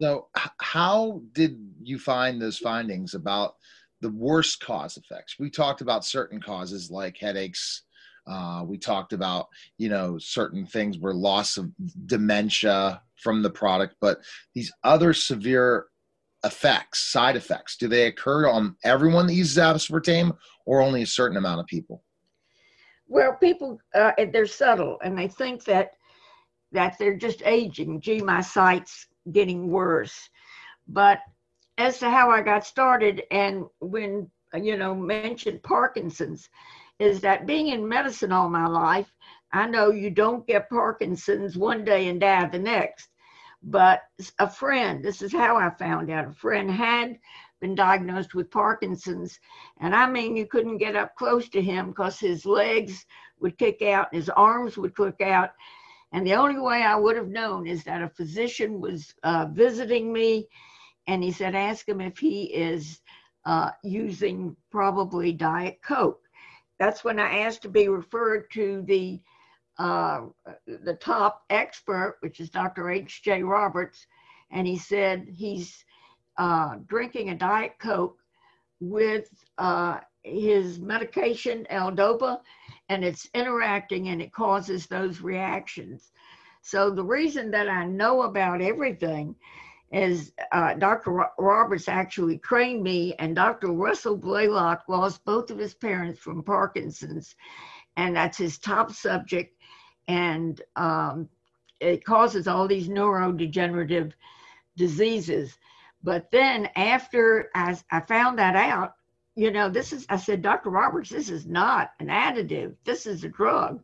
so 0.00 0.28
how 0.58 1.22
did 1.32 1.58
you 1.82 1.98
find 1.98 2.40
those 2.40 2.58
findings 2.58 3.14
about 3.14 3.54
the 4.00 4.10
worst 4.10 4.60
cause 4.60 4.96
effects? 4.96 5.36
We 5.38 5.48
talked 5.50 5.80
about 5.80 6.04
certain 6.04 6.40
causes 6.40 6.90
like 6.90 7.16
headaches. 7.16 7.82
Uh, 8.26 8.64
we 8.66 8.78
talked 8.78 9.12
about 9.12 9.48
you 9.78 9.88
know 9.88 10.18
certain 10.18 10.66
things 10.66 10.98
where 10.98 11.14
loss 11.14 11.56
of 11.56 11.70
dementia 12.06 13.02
from 13.16 13.42
the 13.42 13.50
product, 13.50 13.96
but 14.00 14.18
these 14.54 14.72
other 14.82 15.12
severe 15.14 15.86
effects, 16.44 17.10
side 17.10 17.36
effects, 17.36 17.76
do 17.76 17.88
they 17.88 18.06
occur 18.06 18.48
on 18.48 18.76
everyone 18.84 19.26
that 19.26 19.34
uses 19.34 19.56
aspartame 19.56 20.36
or 20.66 20.80
only 20.80 21.02
a 21.02 21.06
certain 21.06 21.36
amount 21.36 21.60
of 21.60 21.66
people? 21.66 22.02
Well, 23.08 23.34
people 23.34 23.80
uh, 23.94 24.12
they're 24.32 24.46
subtle 24.46 24.98
and 25.02 25.18
they 25.18 25.28
think 25.28 25.64
that 25.64 25.92
that 26.72 26.96
they're 26.98 27.16
just 27.16 27.42
aging. 27.44 28.00
Gee, 28.00 28.20
my 28.20 28.40
sight's 28.40 29.06
getting 29.32 29.68
worse. 29.68 30.28
But 30.88 31.20
as 31.78 31.98
to 31.98 32.10
how 32.10 32.30
I 32.30 32.42
got 32.42 32.66
started 32.66 33.22
and 33.30 33.64
when 33.80 34.30
you 34.54 34.76
know 34.76 34.94
mentioned 34.94 35.62
Parkinson's, 35.62 36.48
is 36.98 37.20
that 37.20 37.46
being 37.46 37.68
in 37.68 37.88
medicine 37.88 38.32
all 38.32 38.48
my 38.48 38.66
life, 38.66 39.12
I 39.52 39.66
know 39.66 39.90
you 39.90 40.10
don't 40.10 40.46
get 40.46 40.70
Parkinson's 40.70 41.56
one 41.56 41.84
day 41.84 42.08
and 42.08 42.20
die 42.20 42.46
the 42.46 42.58
next. 42.58 43.08
But 43.66 44.02
a 44.38 44.48
friend, 44.48 45.02
this 45.02 45.22
is 45.22 45.32
how 45.32 45.56
I 45.56 45.70
found 45.70 46.10
out. 46.10 46.28
A 46.28 46.32
friend 46.32 46.70
had 46.70 47.18
been 47.60 47.74
diagnosed 47.74 48.34
with 48.34 48.50
Parkinson's. 48.50 49.40
And 49.80 49.94
I 49.94 50.06
mean, 50.06 50.36
you 50.36 50.46
couldn't 50.46 50.78
get 50.78 50.96
up 50.96 51.14
close 51.16 51.48
to 51.48 51.62
him 51.62 51.88
because 51.88 52.20
his 52.20 52.44
legs 52.44 53.06
would 53.40 53.56
kick 53.56 53.80
out, 53.80 54.14
his 54.14 54.28
arms 54.28 54.76
would 54.76 54.94
kick 54.94 55.22
out. 55.22 55.50
And 56.12 56.26
the 56.26 56.34
only 56.34 56.60
way 56.60 56.82
I 56.82 56.94
would 56.94 57.16
have 57.16 57.28
known 57.28 57.66
is 57.66 57.84
that 57.84 58.02
a 58.02 58.08
physician 58.08 58.80
was 58.80 59.14
uh, 59.22 59.46
visiting 59.50 60.12
me 60.12 60.46
and 61.06 61.24
he 61.24 61.32
said, 61.32 61.54
ask 61.54 61.88
him 61.88 62.00
if 62.00 62.18
he 62.18 62.44
is 62.44 63.00
uh, 63.46 63.70
using 63.82 64.56
probably 64.70 65.32
Diet 65.32 65.80
Coke. 65.82 66.20
That's 66.78 67.02
when 67.02 67.18
I 67.18 67.38
asked 67.40 67.62
to 67.62 67.68
be 67.68 67.88
referred 67.88 68.50
to 68.52 68.82
the 68.82 69.20
uh, 69.78 70.22
the 70.66 70.94
top 70.94 71.42
expert, 71.50 72.18
which 72.20 72.40
is 72.40 72.50
Dr. 72.50 72.90
H.J. 72.90 73.42
Roberts, 73.42 74.06
and 74.50 74.66
he 74.66 74.78
said 74.78 75.26
he's 75.30 75.84
uh, 76.38 76.76
drinking 76.86 77.30
a 77.30 77.34
Diet 77.34 77.74
Coke 77.78 78.18
with 78.80 79.28
uh, 79.58 80.00
his 80.22 80.78
medication, 80.78 81.66
L-Dopa, 81.70 82.40
and 82.88 83.04
it's 83.04 83.28
interacting 83.34 84.08
and 84.08 84.20
it 84.20 84.32
causes 84.32 84.86
those 84.86 85.20
reactions. 85.20 86.12
So 86.62 86.90
the 86.90 87.04
reason 87.04 87.50
that 87.50 87.68
I 87.68 87.84
know 87.84 88.22
about 88.22 88.62
everything 88.62 89.34
is 89.92 90.32
uh, 90.50 90.74
Dr. 90.74 91.26
Roberts 91.38 91.88
actually 91.88 92.38
trained 92.38 92.82
me, 92.82 93.14
and 93.18 93.36
Dr. 93.36 93.68
Russell 93.68 94.16
Blaylock 94.16 94.84
lost 94.88 95.24
both 95.24 95.50
of 95.50 95.58
his 95.58 95.74
parents 95.74 96.18
from 96.18 96.42
Parkinson's, 96.42 97.36
and 97.96 98.16
that's 98.16 98.38
his 98.38 98.58
top 98.58 98.92
subject, 98.92 99.56
and 100.08 100.60
um, 100.76 101.28
it 101.80 102.04
causes 102.04 102.46
all 102.46 102.68
these 102.68 102.88
neurodegenerative 102.88 104.12
diseases. 104.76 105.56
But 106.02 106.30
then 106.30 106.68
after 106.76 107.50
I, 107.54 107.76
I 107.90 108.00
found 108.00 108.38
that 108.38 108.56
out, 108.56 108.94
you 109.36 109.50
know, 109.50 109.68
this 109.68 109.92
is, 109.92 110.06
I 110.08 110.16
said, 110.16 110.42
Dr. 110.42 110.70
Roberts, 110.70 111.10
this 111.10 111.28
is 111.28 111.46
not 111.46 111.90
an 111.98 112.08
additive. 112.08 112.74
This 112.84 113.06
is 113.06 113.24
a 113.24 113.28
drug. 113.28 113.82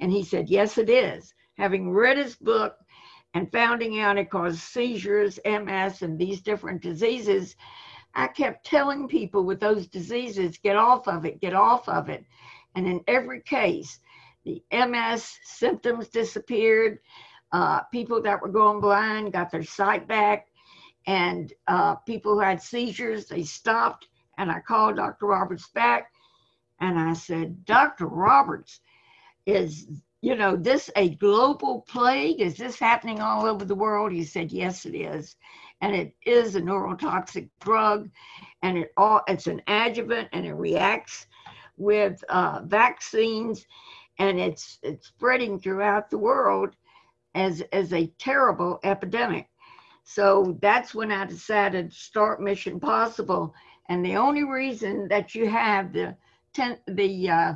And 0.00 0.12
he 0.12 0.24
said, 0.24 0.50
yes, 0.50 0.78
it 0.78 0.90
is. 0.90 1.34
having 1.56 1.90
read 1.90 2.18
his 2.18 2.34
book 2.36 2.76
and 3.34 3.50
finding 3.52 4.00
out 4.00 4.18
it 4.18 4.30
caused 4.30 4.58
seizures, 4.58 5.38
MS, 5.46 6.02
and 6.02 6.18
these 6.18 6.42
different 6.42 6.82
diseases, 6.82 7.56
I 8.14 8.28
kept 8.28 8.66
telling 8.66 9.08
people 9.08 9.44
with 9.44 9.60
those 9.60 9.86
diseases, 9.86 10.58
get 10.58 10.76
off 10.76 11.08
of 11.08 11.24
it, 11.24 11.40
get 11.40 11.54
off 11.54 11.88
of 11.88 12.10
it. 12.10 12.24
And 12.74 12.86
in 12.86 13.02
every 13.06 13.40
case, 13.40 14.00
the 14.44 14.62
MS 14.72 15.38
symptoms 15.44 16.08
disappeared. 16.08 16.98
Uh, 17.52 17.80
people 17.92 18.22
that 18.22 18.40
were 18.40 18.48
going 18.48 18.80
blind 18.80 19.32
got 19.32 19.50
their 19.50 19.62
sight 19.62 20.08
back. 20.08 20.48
And 21.06 21.52
uh, 21.68 21.96
people 21.96 22.34
who 22.34 22.40
had 22.40 22.62
seizures, 22.62 23.26
they 23.26 23.42
stopped. 23.42 24.08
And 24.38 24.50
I 24.50 24.60
called 24.60 24.96
Dr. 24.96 25.26
Roberts 25.26 25.68
back 25.68 26.12
and 26.82 26.98
I 26.98 27.12
said, 27.12 27.64
Dr. 27.64 28.06
Roberts, 28.06 28.80
is 29.46 29.86
you 30.20 30.36
know 30.36 30.54
this 30.54 30.88
a 30.94 31.16
global 31.16 31.80
plague 31.88 32.40
is 32.40 32.54
this 32.56 32.78
happening 32.78 33.20
all 33.20 33.44
over 33.44 33.64
the 33.64 33.74
world 33.74 34.12
he 34.12 34.22
said 34.22 34.52
yes 34.52 34.86
it 34.86 34.94
is 34.94 35.34
and 35.80 35.96
it 35.96 36.14
is 36.24 36.54
a 36.54 36.60
neurotoxic 36.60 37.48
drug 37.60 38.08
and 38.62 38.78
it 38.78 38.92
all 38.96 39.20
it's 39.26 39.48
an 39.48 39.60
adjuvant 39.66 40.28
and 40.32 40.46
it 40.46 40.52
reacts 40.52 41.26
with 41.76 42.22
uh, 42.28 42.60
vaccines 42.66 43.66
and 44.18 44.38
it's 44.38 44.78
it's 44.82 45.08
spreading 45.08 45.58
throughout 45.58 46.10
the 46.10 46.18
world 46.18 46.70
as 47.34 47.62
as 47.72 47.92
a 47.92 48.12
terrible 48.18 48.78
epidemic 48.84 49.48
so 50.04 50.56
that's 50.60 50.94
when 50.94 51.10
i 51.10 51.24
decided 51.24 51.90
to 51.90 51.96
start 51.96 52.40
mission 52.40 52.78
possible 52.78 53.54
and 53.88 54.04
the 54.04 54.16
only 54.16 54.44
reason 54.44 55.08
that 55.08 55.34
you 55.34 55.48
have 55.48 55.92
the 55.92 56.16
ten, 56.52 56.78
the 56.86 57.30
uh, 57.30 57.54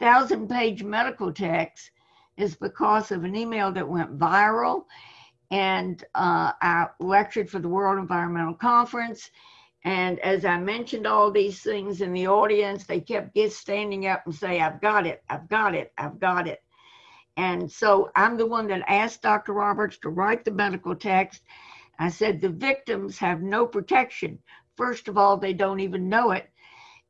thousand 0.00 0.48
page 0.48 0.82
medical 0.82 1.32
text 1.32 1.90
is 2.36 2.54
because 2.54 3.10
of 3.10 3.24
an 3.24 3.36
email 3.36 3.72
that 3.72 3.88
went 3.88 4.18
viral. 4.18 4.84
And 5.50 6.02
uh, 6.14 6.52
I 6.60 6.88
lectured 7.00 7.50
for 7.50 7.58
the 7.58 7.68
World 7.68 7.98
Environmental 7.98 8.54
Conference. 8.54 9.30
And 9.84 10.18
as 10.20 10.44
I 10.44 10.58
mentioned 10.58 11.06
all 11.06 11.30
these 11.30 11.62
things 11.62 12.00
in 12.00 12.12
the 12.12 12.26
audience, 12.28 12.84
they 12.84 13.00
kept 13.00 13.34
get 13.34 13.52
standing 13.52 14.06
up 14.06 14.22
and 14.26 14.34
say, 14.34 14.60
I've 14.60 14.80
got 14.80 15.06
it, 15.06 15.22
I've 15.28 15.48
got 15.48 15.74
it, 15.74 15.92
I've 15.96 16.18
got 16.18 16.48
it. 16.48 16.62
And 17.36 17.70
so 17.70 18.10
I'm 18.16 18.36
the 18.36 18.46
one 18.46 18.66
that 18.68 18.82
asked 18.88 19.22
Dr. 19.22 19.52
Roberts 19.52 19.98
to 19.98 20.08
write 20.08 20.44
the 20.44 20.50
medical 20.50 20.96
text. 20.96 21.42
I 21.98 22.08
said, 22.10 22.40
the 22.40 22.48
victims 22.48 23.18
have 23.18 23.40
no 23.42 23.66
protection. 23.66 24.40
First 24.76 25.08
of 25.08 25.16
all, 25.16 25.36
they 25.36 25.52
don't 25.52 25.80
even 25.80 26.08
know 26.08 26.32
it. 26.32 26.50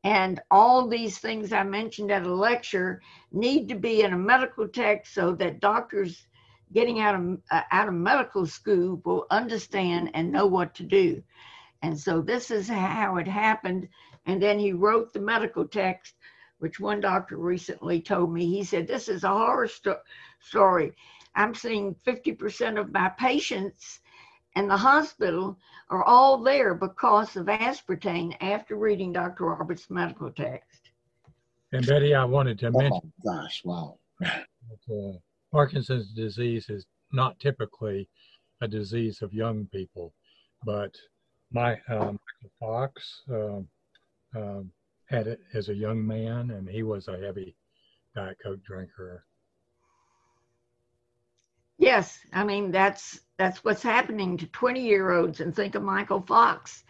And 0.05 0.41
all 0.51 0.87
these 0.87 1.19
things 1.19 1.53
I 1.53 1.65
mentioned 1.65 2.13
at 2.13 2.27
a 2.27 2.35
lecture 2.35 3.03
need 3.33 3.69
to 3.69 3.75
be 3.75 4.03
in 4.03 4.13
a 4.13 4.19
medical 4.19 4.69
text 4.69 5.15
so 5.15 5.35
that 5.37 5.61
doctors 5.61 6.27
getting 6.73 7.01
out 7.01 7.15
of 7.15 7.39
uh, 7.51 7.63
out 7.73 7.89
of 7.89 7.95
medical 7.95 8.47
school 8.47 9.01
will 9.05 9.27
understand 9.31 10.11
and 10.15 10.31
know 10.31 10.47
what 10.47 10.75
to 10.77 10.83
do. 10.83 11.23
And 11.83 11.99
so 11.99 12.21
this 12.21 12.51
is 12.51 12.69
how 12.69 13.17
it 13.17 13.29
happened. 13.29 13.89
And 14.27 14.43
then 14.43 14.59
he 14.59 14.73
wrote 14.73 15.13
the 15.13 15.21
medical 15.21 15.67
text, 15.67 16.15
which 16.59 16.81
one 16.81 17.01
doctor 17.01 17.37
recently 17.37 18.01
told 18.01 18.33
me. 18.33 18.47
He 18.47 18.65
said, 18.65 18.87
This 18.87 19.09
is 19.09 19.25
a 19.25 19.29
horror 19.29 19.69
sto- 19.69 20.01
story. 20.41 20.93
I'm 21.35 21.55
seeing 21.55 21.95
50% 22.07 22.81
of 22.81 22.93
my 22.93 23.11
patients 23.11 24.01
and 24.57 24.69
the 24.69 24.77
hospital 24.77 25.57
are 25.89 26.03
all 26.03 26.39
there 26.43 26.75
because 26.75 27.37
of 27.37 27.47
aspartame 27.47 28.37
after 28.41 28.77
reading 28.77 29.13
Dr. 29.13 29.45
Roberts' 29.45 29.89
medical 29.89 30.33
text. 30.33 30.91
And 31.73 31.87
Betty, 31.87 32.15
I 32.15 32.25
wanted 32.25 32.59
to 32.61 32.67
Oh 32.67 32.79
mention 32.79 33.13
my 33.25 33.33
gosh! 33.33 33.63
Wow. 33.65 33.99
that 34.21 34.47
uh, 34.91 35.19
Parkinson's 35.53 36.13
disease 36.13 36.71
is 36.71 36.87
not 37.13 37.39
typically 37.39 38.09
a 38.61 38.67
disease 38.67 39.23
of 39.23 39.33
young 39.33 39.67
people, 39.67 40.13
but 40.65 40.93
my 41.51 41.73
um, 41.89 42.19
Michael 42.19 42.53
Fox 42.61 43.23
um, 43.31 43.69
um, 44.37 44.71
had 45.07 45.27
it 45.27 45.41
as 45.55 45.69
a 45.69 45.75
young 45.75 46.07
man, 46.07 46.51
and 46.51 46.69
he 46.69 46.83
was 46.83 47.09
a 47.09 47.19
heavy 47.19 47.57
Diet 48.15 48.37
Coke 48.43 48.63
drinker. 48.65 49.25
Yes, 51.79 52.19
I 52.33 52.43
mean 52.45 52.73
that's 52.73 53.21
that's 53.37 53.65
what's 53.65 53.83
happening 53.83 54.37
to 54.37 54.47
20 54.49 54.81
year 54.81 55.13
olds 55.13 55.41
and 55.41 55.55
think 55.55 55.77
of 55.77 55.83
Michael 55.83 56.21
Fox. 56.23 56.83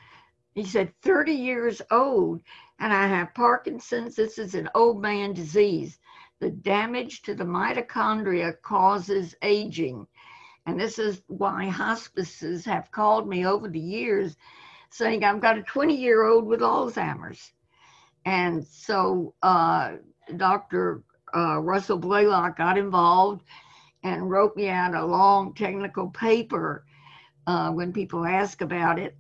He 0.55 0.65
said 0.65 0.93
30 1.03 1.33
years 1.33 1.83
old 1.91 2.41
and 2.81 2.93
I 2.93 3.07
have 3.07 3.35
Parkinson's. 3.35 4.17
This 4.17 4.39
is 4.39 4.55
an 4.55 4.71
old 4.75 5.03
man 5.03 5.35
disease. 5.35 5.99
The 6.41 6.51
damage 6.51 7.23
to 7.23 7.35
the 7.35 7.45
mitochondria 7.45 8.61
causes 8.63 9.35
aging. 9.43 10.07
And 10.69 10.79
this 10.79 10.99
is 10.99 11.23
why 11.29 11.67
hospices 11.67 12.67
have 12.67 12.91
called 12.91 13.27
me 13.27 13.47
over 13.47 13.69
the 13.69 13.81
years 13.81 14.37
saying, 14.91 15.25
I've 15.25 15.41
got 15.41 15.57
a 15.57 15.63
20 15.63 15.97
year 15.97 16.27
old 16.27 16.45
with 16.45 16.61
Alzheimer's. 16.61 17.53
And 18.27 18.67
so 18.67 19.33
uh, 19.43 19.93
Dr. 20.37 21.05
Uh, 21.35 21.61
Russell 21.61 21.97
Blaylock 21.97 22.59
got 22.59 22.77
involved 22.77 23.45
and 24.03 24.31
wrote 24.31 24.57
me 24.57 24.69
out 24.69 24.95
a 24.95 25.07
long 25.07 25.55
technical 25.55 26.11
paper 26.11 26.85
uh, 27.47 27.71
when 27.71 27.91
people 27.91 28.27
ask 28.27 28.61
about 28.61 28.99
it 28.99 29.17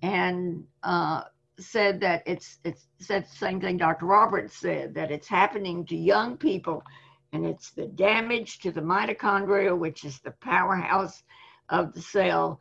and 0.00 0.64
uh, 0.82 1.24
said 1.58 2.00
that 2.00 2.22
it's 2.24 2.56
it's 2.64 2.86
said 3.00 3.24
the 3.24 3.36
same 3.36 3.60
thing 3.60 3.76
Dr. 3.76 4.06
Roberts 4.06 4.56
said 4.56 4.94
that 4.94 5.10
it's 5.10 5.28
happening 5.28 5.84
to 5.86 5.96
young 5.96 6.38
people 6.38 6.82
and 7.32 7.46
it's 7.46 7.70
the 7.70 7.86
damage 7.86 8.58
to 8.60 8.70
the 8.70 8.80
mitochondria 8.80 9.76
which 9.76 10.04
is 10.04 10.20
the 10.20 10.32
powerhouse 10.40 11.22
of 11.68 11.92
the 11.94 12.00
cell. 12.00 12.60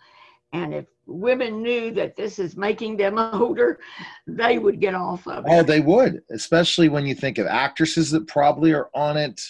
And 0.54 0.74
if 0.74 0.86
women 1.06 1.62
knew 1.62 1.92
that 1.92 2.16
this 2.16 2.40
is 2.40 2.56
making 2.56 2.98
them 2.98 3.18
older 3.34 3.80
they 4.28 4.58
would 4.58 4.80
get 4.80 4.96
off 4.96 5.28
of 5.28 5.46
it. 5.46 5.52
Oh, 5.52 5.64
they 5.64 5.82
would, 5.82 6.22
especially 6.32 6.90
when 6.90 7.06
you 7.06 7.16
think 7.16 7.38
of 7.38 7.48
actresses 7.48 8.12
that 8.12 8.28
probably 8.28 8.74
are 8.74 8.90
on 8.94 9.18
it, 9.18 9.42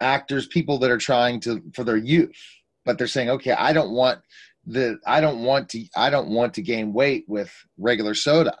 actors, 0.00 0.46
people 0.46 0.78
that 0.78 0.90
are 0.90 0.98
trying 0.98 1.40
to 1.40 1.62
for 1.74 1.84
their 1.84 1.96
youth, 1.96 2.36
but 2.84 2.98
they're 2.98 3.06
saying, 3.06 3.30
okay, 3.30 3.52
I 3.52 3.72
don't 3.72 3.92
want 3.92 4.20
the, 4.66 4.98
I 5.06 5.20
don't 5.20 5.42
want 5.42 5.68
to, 5.70 5.84
I 5.96 6.10
don't 6.10 6.28
want 6.28 6.54
to 6.54 6.62
gain 6.62 6.92
weight 6.92 7.24
with 7.28 7.52
regular 7.78 8.14
soda, 8.14 8.56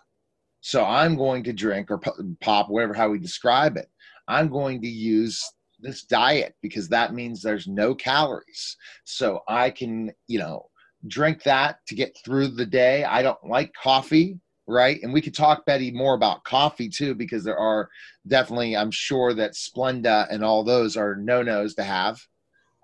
so 0.60 0.84
I'm 0.84 1.16
going 1.16 1.42
to 1.44 1.52
drink 1.52 1.90
or 1.90 2.00
pop, 2.40 2.70
whatever 2.70 2.94
how 2.94 3.10
we 3.10 3.18
describe 3.18 3.76
it. 3.76 3.90
I'm 4.28 4.48
going 4.48 4.80
to 4.82 4.88
use 4.88 5.44
this 5.82 6.04
diet 6.04 6.54
because 6.62 6.88
that 6.88 7.14
means 7.14 7.42
there's 7.42 7.66
no 7.66 7.94
calories, 7.94 8.76
so 9.04 9.40
I 9.48 9.70
can, 9.70 10.12
you 10.28 10.38
know, 10.38 10.66
drink 11.08 11.42
that 11.42 11.78
to 11.88 11.94
get 11.94 12.16
through 12.24 12.48
the 12.48 12.66
day. 12.66 13.04
I 13.04 13.22
don't 13.22 13.44
like 13.44 13.72
coffee 13.74 14.38
right? 14.66 15.00
And 15.02 15.12
we 15.12 15.20
could 15.20 15.34
talk, 15.34 15.64
Betty, 15.66 15.90
more 15.90 16.14
about 16.14 16.44
coffee 16.44 16.88
too, 16.88 17.14
because 17.14 17.44
there 17.44 17.58
are 17.58 17.88
definitely, 18.26 18.76
I'm 18.76 18.90
sure 18.90 19.34
that 19.34 19.54
Splenda 19.54 20.26
and 20.30 20.44
all 20.44 20.64
those 20.64 20.96
are 20.96 21.16
no 21.16 21.42
nos 21.42 21.74
to 21.74 21.82
have. 21.82 22.20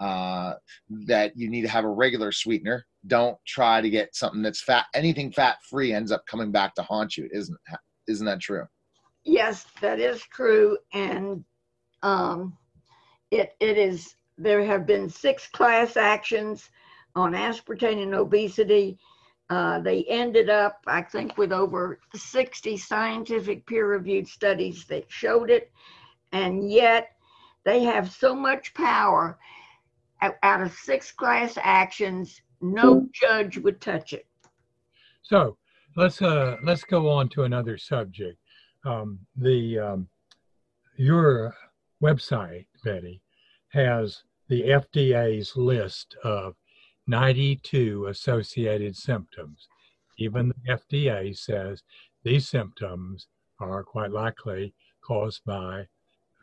Uh, 0.01 0.55
that 0.89 1.33
you 1.35 1.51
need 1.51 1.63
to 1.63 1.69
have 1.69 1.85
a 1.85 1.91
regular 1.91 2.31
sweetener. 2.31 2.87
Don't 3.09 3.37
try 3.49 3.81
to 3.81 3.91
get 3.91 4.15
something 4.15 4.43
that's 4.43 4.63
fat. 4.63 4.85
Anything 4.95 5.33
fat 5.33 5.57
free 5.69 5.93
ends 5.93 6.13
up 6.13 6.25
coming 6.27 6.53
back 6.53 6.77
to 6.77 6.83
haunt 6.83 7.17
you, 7.17 7.29
isn't 7.33 7.59
isn't 8.07 8.27
that 8.27 8.39
true? 8.39 8.65
Yes, 9.25 9.67
that 9.81 9.99
is 9.99 10.23
true. 10.33 10.79
And 10.93 11.45
um, 12.05 12.57
it, 13.31 13.55
it 13.61 13.79
is, 13.79 14.15
there 14.37 14.65
have 14.65 14.87
been 14.87 15.09
six 15.09 15.47
class 15.49 15.97
actions 15.97 16.71
on 17.15 17.33
aspartame 17.33 18.03
and 18.03 18.15
obesity. 18.15 18.99
Uh, 19.51 19.81
they 19.81 20.05
ended 20.05 20.51
up, 20.51 20.81
I 20.87 21.03
think, 21.03 21.39
with 21.39 21.53
over 21.53 22.01
60 22.15 22.77
scientific 22.77 23.67
peer 23.67 23.87
reviewed 23.87 24.29
studies 24.29 24.85
that 24.87 25.05
showed 25.09 25.51
it. 25.51 25.71
And 26.33 26.71
yet 26.71 27.13
they 27.65 27.83
have 27.85 28.11
so 28.11 28.35
much 28.35 28.75
power 28.75 29.39
out 30.21 30.63
of 30.63 30.73
six 30.73 31.13
class 31.13 31.57
actions, 31.63 32.41
no 32.61 33.09
judge 33.13 33.57
would 33.59 33.81
touch 33.81 34.13
it. 34.13 34.27
So 35.23 35.57
let's 35.97 36.21
uh, 36.23 36.57
let's 36.63 36.85
go 36.85 37.09
on 37.09 37.29
to 37.31 37.45
another 37.45 37.79
subject. 37.79 38.39
Um, 38.85 39.19
the 39.37 39.79
um, 39.79 40.09
your 40.97 41.55
website, 42.03 42.67
Betty, 42.83 43.23
has 43.71 44.23
the 44.49 44.63
FDA's 44.63 45.57
list 45.57 46.17
of 46.25 46.55
92 47.07 48.07
associated 48.07 48.97
symptoms. 48.97 49.69
Even 50.19 50.49
the 50.49 50.79
FDA 50.79 51.37
says 51.37 51.83
these 52.25 52.49
symptoms 52.49 53.27
are 53.61 53.83
quite 53.83 54.11
likely 54.11 54.75
caused 55.03 55.43
by 55.45 55.87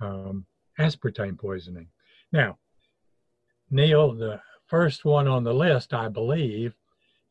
um, 0.02 0.46
aspartame 0.80 1.38
poisoning. 1.38 1.88
Now, 2.32 2.58
Neil, 3.70 4.14
the 4.14 4.42
first 4.68 5.06
one 5.06 5.28
on 5.28 5.44
the 5.44 5.54
list, 5.54 5.94
I 5.94 6.10
believe, 6.10 6.76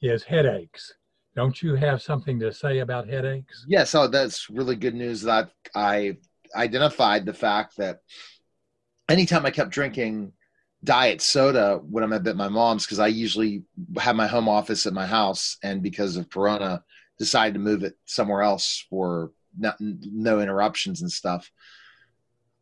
is 0.00 0.22
headaches. 0.22 0.94
Don't 1.36 1.62
you 1.62 1.74
have 1.74 2.02
something 2.02 2.38
to 2.40 2.52
say 2.52 2.78
about 2.78 3.08
headaches? 3.08 3.64
Yes, 3.66 3.94
oh, 3.94 4.06
that's 4.06 4.48
really 4.48 4.76
good 4.76 4.94
news. 4.94 5.22
That 5.22 5.50
I 5.74 6.16
identified 6.54 7.26
the 7.26 7.34
fact 7.34 7.76
that 7.78 7.98
anytime 9.08 9.46
I 9.46 9.50
kept 9.50 9.70
drinking 9.70 10.32
diet 10.82 11.22
soda 11.22 11.80
when 11.88 12.04
I'm 12.04 12.12
at 12.12 12.36
my 12.36 12.48
mom's 12.48 12.84
because 12.84 12.98
I 12.98 13.06
usually 13.06 13.64
have 13.98 14.16
my 14.16 14.26
home 14.26 14.48
office 14.48 14.86
at 14.86 14.92
my 14.92 15.06
house, 15.06 15.56
and 15.62 15.82
because 15.82 16.16
of 16.16 16.30
Corona, 16.30 16.82
decided 17.18 17.54
to 17.54 17.60
move 17.60 17.84
it 17.84 17.96
somewhere 18.06 18.42
else 18.42 18.84
for 18.90 19.32
not, 19.56 19.76
no 19.80 20.40
interruptions 20.40 21.02
and 21.02 21.10
stuff. 21.10 21.50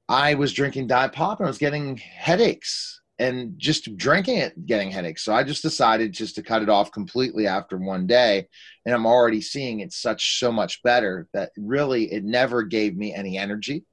I 0.08 0.34
was 0.34 0.52
drinking 0.52 0.88
Diet 0.88 1.12
Pop 1.12 1.40
and 1.40 1.46
I 1.46 1.50
was 1.50 1.58
getting 1.58 1.96
headaches 1.96 3.00
and 3.18 3.58
just 3.58 3.96
drinking 3.96 4.38
it 4.38 4.66
getting 4.66 4.90
headaches. 4.90 5.24
So 5.24 5.32
I 5.32 5.44
just 5.44 5.62
decided 5.62 6.12
just 6.12 6.34
to 6.34 6.42
cut 6.42 6.62
it 6.62 6.68
off 6.68 6.92
completely 6.92 7.46
after 7.46 7.78
one 7.78 8.06
day. 8.06 8.48
And 8.84 8.94
I'm 8.94 9.06
already 9.06 9.40
seeing 9.40 9.80
it 9.80 9.92
such 9.92 10.38
so 10.38 10.52
much 10.52 10.82
better 10.82 11.28
that 11.32 11.52
really 11.56 12.12
it 12.12 12.24
never 12.24 12.62
gave 12.62 12.96
me 12.96 13.14
any 13.14 13.38
energy 13.38 13.84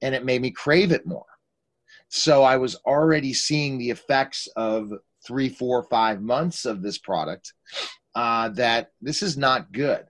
and 0.00 0.14
it 0.14 0.24
made 0.24 0.42
me 0.42 0.50
crave 0.50 0.90
it 0.90 1.06
more. 1.06 1.26
So 2.14 2.42
I 2.42 2.58
was 2.58 2.74
already 2.84 3.32
seeing 3.32 3.78
the 3.78 3.88
effects 3.88 4.46
of 4.54 4.92
three, 5.26 5.48
four, 5.48 5.84
five 5.84 6.20
months 6.20 6.66
of 6.66 6.82
this 6.82 6.98
product 6.98 7.54
uh, 8.14 8.50
that 8.50 8.90
this 9.00 9.22
is 9.22 9.38
not 9.38 9.72
good. 9.72 10.04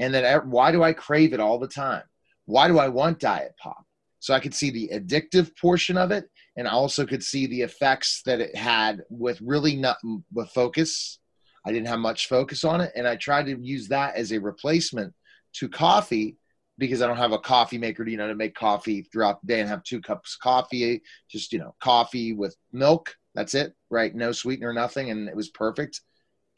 And 0.00 0.12
that 0.12 0.44
why 0.44 0.72
do 0.72 0.82
I 0.82 0.92
crave 0.92 1.32
it 1.32 1.38
all 1.38 1.60
the 1.60 1.68
time? 1.68 2.02
Why 2.46 2.66
do 2.66 2.80
I 2.80 2.88
want 2.88 3.20
diet 3.20 3.54
pop? 3.62 3.84
So 4.18 4.34
I 4.34 4.40
could 4.40 4.54
see 4.54 4.70
the 4.70 4.90
addictive 4.92 5.56
portion 5.56 5.96
of 5.96 6.10
it, 6.10 6.28
and 6.56 6.66
I 6.66 6.72
also 6.72 7.06
could 7.06 7.22
see 7.22 7.46
the 7.46 7.62
effects 7.62 8.22
that 8.26 8.40
it 8.40 8.56
had 8.56 9.04
with 9.08 9.40
really 9.40 9.76
not 9.76 9.98
with 10.32 10.50
focus. 10.50 11.20
I 11.64 11.70
didn't 11.70 11.86
have 11.86 12.00
much 12.00 12.26
focus 12.26 12.64
on 12.64 12.80
it, 12.80 12.90
and 12.96 13.06
I 13.06 13.14
tried 13.14 13.46
to 13.46 13.56
use 13.56 13.86
that 13.88 14.16
as 14.16 14.32
a 14.32 14.40
replacement 14.40 15.14
to 15.54 15.68
coffee 15.68 16.38
because 16.78 17.00
I 17.00 17.06
don't 17.06 17.16
have 17.16 17.32
a 17.32 17.38
coffee 17.38 17.78
maker, 17.78 18.06
you 18.06 18.16
know, 18.16 18.28
to 18.28 18.34
make 18.34 18.54
coffee 18.54 19.02
throughout 19.02 19.40
the 19.40 19.46
day 19.46 19.60
and 19.60 19.68
have 19.68 19.82
two 19.82 20.00
cups 20.00 20.34
of 20.34 20.42
coffee, 20.42 21.02
just, 21.30 21.52
you 21.52 21.58
know, 21.58 21.74
coffee 21.80 22.32
with 22.32 22.56
milk. 22.72 23.14
That's 23.34 23.54
it, 23.54 23.74
right? 23.90 24.14
No 24.14 24.32
sweetener, 24.32 24.72
nothing. 24.72 25.10
And 25.10 25.28
it 25.28 25.36
was 25.36 25.48
perfect. 25.50 26.00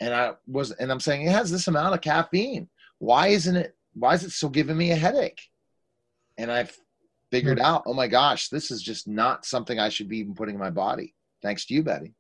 And 0.01 0.15
I 0.15 0.33
was, 0.47 0.71
and 0.73 0.91
I'm 0.91 1.01
saying 1.01 1.27
it 1.27 1.33
has 1.33 1.51
this 1.51 1.69
amount 1.69 1.95
of 1.95 2.01
caffeine. 2.01 2.69
Why 2.99 3.29
isn't 3.29 3.57
it, 3.57 3.77
why 3.95 4.15
is 4.15 4.25
it 4.25 4.31
still 4.31 4.49
giving 4.49 4.77
me 4.77 4.91
a 4.91 4.97
headache? 4.97 5.41
And 6.37 6.51
I 6.51 6.69
figured 7.31 7.59
hmm. 7.59 7.65
out, 7.65 7.83
oh 7.87 7.95
my 7.95 8.09
gosh, 8.09 8.49
this 8.49 8.71
is 8.71 8.83
just 8.83 9.07
not 9.09 9.45
something 9.45 9.79
I 9.79 9.89
should 9.89 10.09
be 10.09 10.19
even 10.19 10.35
putting 10.35 10.55
in 10.55 10.61
my 10.61 10.71
body. 10.71 11.15
Thanks 11.43 11.67
to 11.67 11.75
you, 11.75 11.83
Betty. 11.83 12.15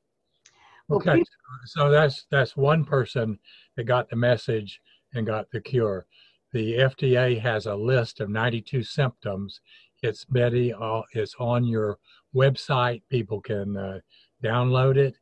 Okay. 0.90 1.22
So 1.66 1.90
that's, 1.90 2.26
that's 2.30 2.57
one 2.57 2.84
person 2.84 3.38
that 3.76 3.84
got 3.84 4.09
the 4.09 4.16
message 4.16 4.80
and 5.14 5.26
got 5.26 5.51
the 5.53 5.61
cure. 5.61 6.07
The 6.53 6.74
FDA 6.74 7.40
has 7.40 7.66
a 7.66 7.74
list 7.74 8.20
of 8.20 8.30
92 8.30 8.82
symptoms. 8.82 9.61
It's 10.03 10.24
Betty. 10.24 10.72
Uh, 10.72 11.03
it's 11.12 11.34
on 11.38 11.64
your 11.64 11.99
website. 12.34 13.03
People 13.11 13.40
can 13.40 13.76
uh, 13.76 13.99
download 14.42 14.96
it. 14.96 15.14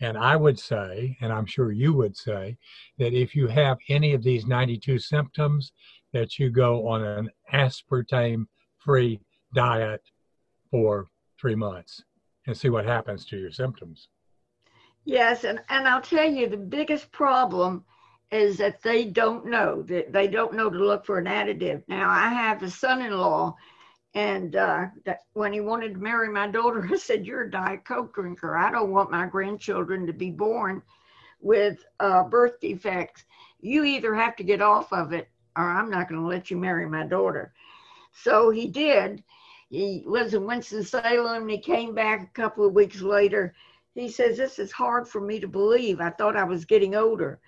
And 0.00 0.18
I 0.18 0.34
would 0.34 0.58
say, 0.58 1.16
and 1.20 1.32
I'm 1.32 1.46
sure 1.46 1.70
you 1.70 1.92
would 1.92 2.16
say, 2.16 2.56
that 2.98 3.12
if 3.12 3.36
you 3.36 3.46
have 3.46 3.78
any 3.88 4.14
of 4.14 4.22
these 4.22 4.46
92 4.46 4.98
symptoms, 4.98 5.72
that 6.12 6.38
you 6.38 6.50
go 6.50 6.88
on 6.88 7.04
an 7.04 7.30
aspartame-free 7.52 9.20
diet 9.54 10.02
for 10.70 11.08
three 11.40 11.54
months 11.54 12.02
and 12.46 12.56
see 12.56 12.68
what 12.68 12.84
happens 12.84 13.24
to 13.26 13.38
your 13.38 13.52
symptoms. 13.52 14.08
Yes, 15.04 15.44
and, 15.44 15.60
and 15.68 15.86
I'll 15.86 16.02
tell 16.02 16.28
you 16.28 16.48
the 16.48 16.56
biggest 16.56 17.12
problem 17.12 17.84
is 18.32 18.56
that 18.56 18.82
they 18.82 19.04
don't 19.04 19.44
know 19.44 19.82
that 19.82 20.10
they 20.10 20.26
don't 20.26 20.54
know 20.54 20.70
to 20.70 20.78
look 20.78 21.04
for 21.04 21.18
an 21.18 21.26
additive. 21.26 21.82
Now 21.86 22.08
I 22.08 22.28
have 22.30 22.62
a 22.62 22.70
son-in-law, 22.70 23.54
and 24.14 24.56
uh, 24.56 24.86
when 25.34 25.52
he 25.52 25.60
wanted 25.60 25.94
to 25.94 26.00
marry 26.00 26.30
my 26.30 26.48
daughter, 26.48 26.88
I 26.92 26.96
said, 26.96 27.26
"You're 27.26 27.42
a 27.42 27.50
diet 27.50 27.84
coke 27.84 28.14
drinker. 28.14 28.56
I 28.56 28.70
don't 28.72 28.90
want 28.90 29.10
my 29.10 29.26
grandchildren 29.26 30.06
to 30.06 30.14
be 30.14 30.30
born 30.30 30.82
with 31.40 31.84
uh, 32.00 32.24
birth 32.24 32.58
defects. 32.60 33.24
You 33.60 33.84
either 33.84 34.14
have 34.14 34.34
to 34.36 34.44
get 34.44 34.62
off 34.62 34.92
of 34.94 35.12
it, 35.12 35.28
or 35.56 35.64
I'm 35.70 35.90
not 35.90 36.08
going 36.08 36.20
to 36.20 36.26
let 36.26 36.50
you 36.50 36.56
marry 36.56 36.88
my 36.88 37.04
daughter." 37.04 37.52
So 38.14 38.48
he 38.48 38.66
did. 38.66 39.22
He 39.68 40.04
lives 40.06 40.32
in 40.32 40.46
Winston 40.46 40.84
Salem. 40.84 41.48
He 41.48 41.58
came 41.58 41.94
back 41.94 42.22
a 42.22 42.40
couple 42.40 42.66
of 42.66 42.72
weeks 42.72 43.02
later. 43.02 43.54
He 43.94 44.08
says, 44.08 44.38
"This 44.38 44.58
is 44.58 44.72
hard 44.72 45.06
for 45.06 45.20
me 45.20 45.38
to 45.40 45.48
believe. 45.48 46.00
I 46.00 46.08
thought 46.08 46.34
I 46.34 46.44
was 46.44 46.64
getting 46.64 46.94
older." 46.94 47.38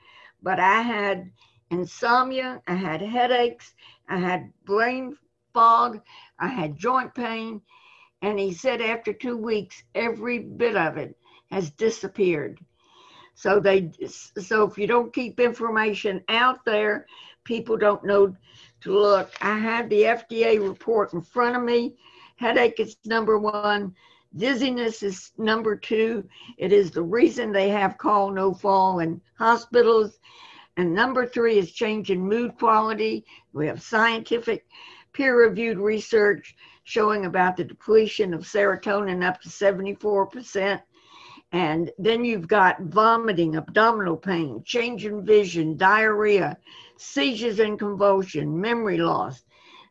But 0.44 0.60
I 0.60 0.82
had 0.82 1.30
insomnia, 1.70 2.60
I 2.68 2.74
had 2.74 3.00
headaches, 3.00 3.74
I 4.08 4.18
had 4.18 4.52
brain 4.64 5.16
fog, 5.54 6.00
I 6.38 6.48
had 6.48 6.76
joint 6.76 7.14
pain. 7.14 7.62
And 8.20 8.38
he 8.38 8.52
said 8.52 8.80
after 8.80 9.12
two 9.12 9.38
weeks, 9.38 9.82
every 9.94 10.38
bit 10.38 10.76
of 10.76 10.98
it 10.98 11.16
has 11.50 11.70
disappeared. 11.70 12.60
So 13.34 13.58
they, 13.58 13.90
so 14.06 14.64
if 14.64 14.78
you 14.78 14.86
don't 14.86 15.12
keep 15.12 15.40
information 15.40 16.22
out 16.28 16.64
there, 16.64 17.06
people 17.44 17.76
don't 17.76 18.04
know 18.04 18.36
to 18.82 18.98
look. 18.98 19.32
I 19.40 19.58
had 19.58 19.88
the 19.88 20.02
FDA 20.02 20.62
report 20.62 21.14
in 21.14 21.22
front 21.22 21.56
of 21.56 21.62
me. 21.62 21.94
Headache 22.36 22.80
is 22.80 22.96
number 23.06 23.38
one. 23.38 23.94
Dizziness 24.36 25.02
is 25.02 25.30
number 25.38 25.76
two. 25.76 26.28
It 26.58 26.72
is 26.72 26.90
the 26.90 27.02
reason 27.02 27.52
they 27.52 27.68
have 27.68 27.98
call 27.98 28.30
no 28.30 28.52
fall 28.52 28.98
in 28.98 29.20
hospitals. 29.38 30.18
And 30.76 30.92
number 30.92 31.24
three 31.24 31.58
is 31.58 31.70
change 31.70 32.10
in 32.10 32.20
mood 32.20 32.58
quality. 32.58 33.24
We 33.52 33.68
have 33.68 33.80
scientific 33.80 34.66
peer 35.12 35.38
reviewed 35.38 35.78
research 35.78 36.56
showing 36.82 37.26
about 37.26 37.56
the 37.56 37.64
depletion 37.64 38.34
of 38.34 38.42
serotonin 38.42 39.24
up 39.24 39.40
to 39.42 39.48
74%. 39.48 40.82
And 41.52 41.92
then 41.98 42.24
you've 42.24 42.48
got 42.48 42.80
vomiting, 42.80 43.54
abdominal 43.54 44.16
pain, 44.16 44.64
change 44.64 45.06
in 45.06 45.24
vision, 45.24 45.76
diarrhea, 45.76 46.58
seizures 46.96 47.60
and 47.60 47.78
convulsion, 47.78 48.60
memory 48.60 48.98
loss. 48.98 49.44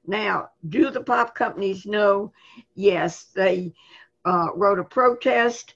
Now, 0.06 0.50
do 0.68 0.90
the 0.92 1.02
pop 1.02 1.34
companies 1.34 1.86
know? 1.86 2.34
Yes, 2.76 3.28
they 3.34 3.74
uh, 4.26 4.48
wrote 4.56 4.80
a 4.80 4.84
protest 4.84 5.76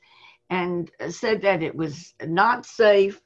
and 0.49 0.89
said 1.09 1.41
that 1.41 1.61
it 1.63 1.75
was 1.75 2.13
not 2.25 2.65
safe. 2.65 3.21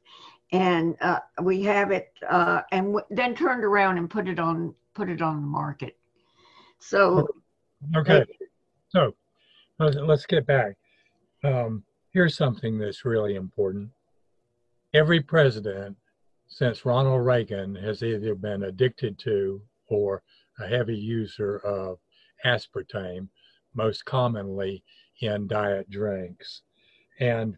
And 0.51 0.95
uh, 1.01 1.19
we 1.41 1.63
have 1.63 1.91
it 1.91 2.11
uh, 2.29 2.61
and 2.71 2.87
w- 2.87 3.05
then 3.09 3.35
turned 3.35 3.63
around 3.63 3.97
and 3.97 4.09
put 4.09 4.27
it 4.27 4.39
on 4.39 4.75
put 4.93 5.09
it 5.09 5.21
on 5.21 5.41
the 5.41 5.47
market. 5.47 5.97
So 6.79 7.29
okay. 7.95 8.25
So 8.89 9.13
let's 9.79 10.25
get 10.25 10.45
back. 10.45 10.75
Um, 11.43 11.83
here's 12.11 12.35
something 12.35 12.77
that's 12.77 13.05
really 13.05 13.35
important. 13.35 13.89
Every 14.93 15.21
president 15.21 15.95
since 16.47 16.85
ronald 16.85 17.25
reagan 17.25 17.75
has 17.75 18.03
either 18.03 18.35
been 18.35 18.63
addicted 18.63 19.17
to 19.19 19.61
or 19.87 20.21
a 20.59 20.67
heavy 20.67 20.97
user 20.97 21.59
of 21.59 21.97
aspartame 22.45 23.29
most 23.73 24.03
commonly 24.03 24.83
in 25.21 25.47
diet 25.47 25.89
drinks. 25.89 26.61
And 27.19 27.57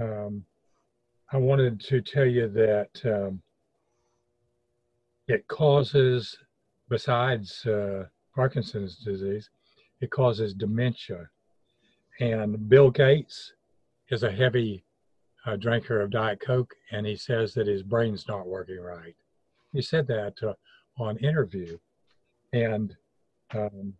um, 0.00 0.44
I 1.32 1.38
wanted 1.38 1.80
to 1.80 2.00
tell 2.00 2.26
you 2.26 2.48
that 2.48 2.90
um, 3.04 3.42
it 5.26 5.46
causes, 5.48 6.36
besides 6.88 7.66
uh, 7.66 8.04
Parkinson's 8.34 8.96
disease, 8.96 9.50
it 10.00 10.10
causes 10.10 10.54
dementia. 10.54 11.28
And 12.20 12.68
Bill 12.68 12.90
Gates 12.90 13.52
is 14.10 14.22
a 14.22 14.30
heavy 14.30 14.84
uh, 15.44 15.56
drinker 15.56 16.00
of 16.00 16.10
Diet 16.10 16.40
Coke, 16.40 16.74
and 16.92 17.06
he 17.06 17.16
says 17.16 17.54
that 17.54 17.66
his 17.66 17.82
brain's 17.82 18.26
not 18.28 18.46
working 18.46 18.80
right. 18.80 19.16
He 19.72 19.82
said 19.82 20.06
that 20.08 20.34
uh, 20.42 20.54
on 20.98 21.16
interview. 21.18 21.78
And 22.52 22.96
um, 23.54 23.94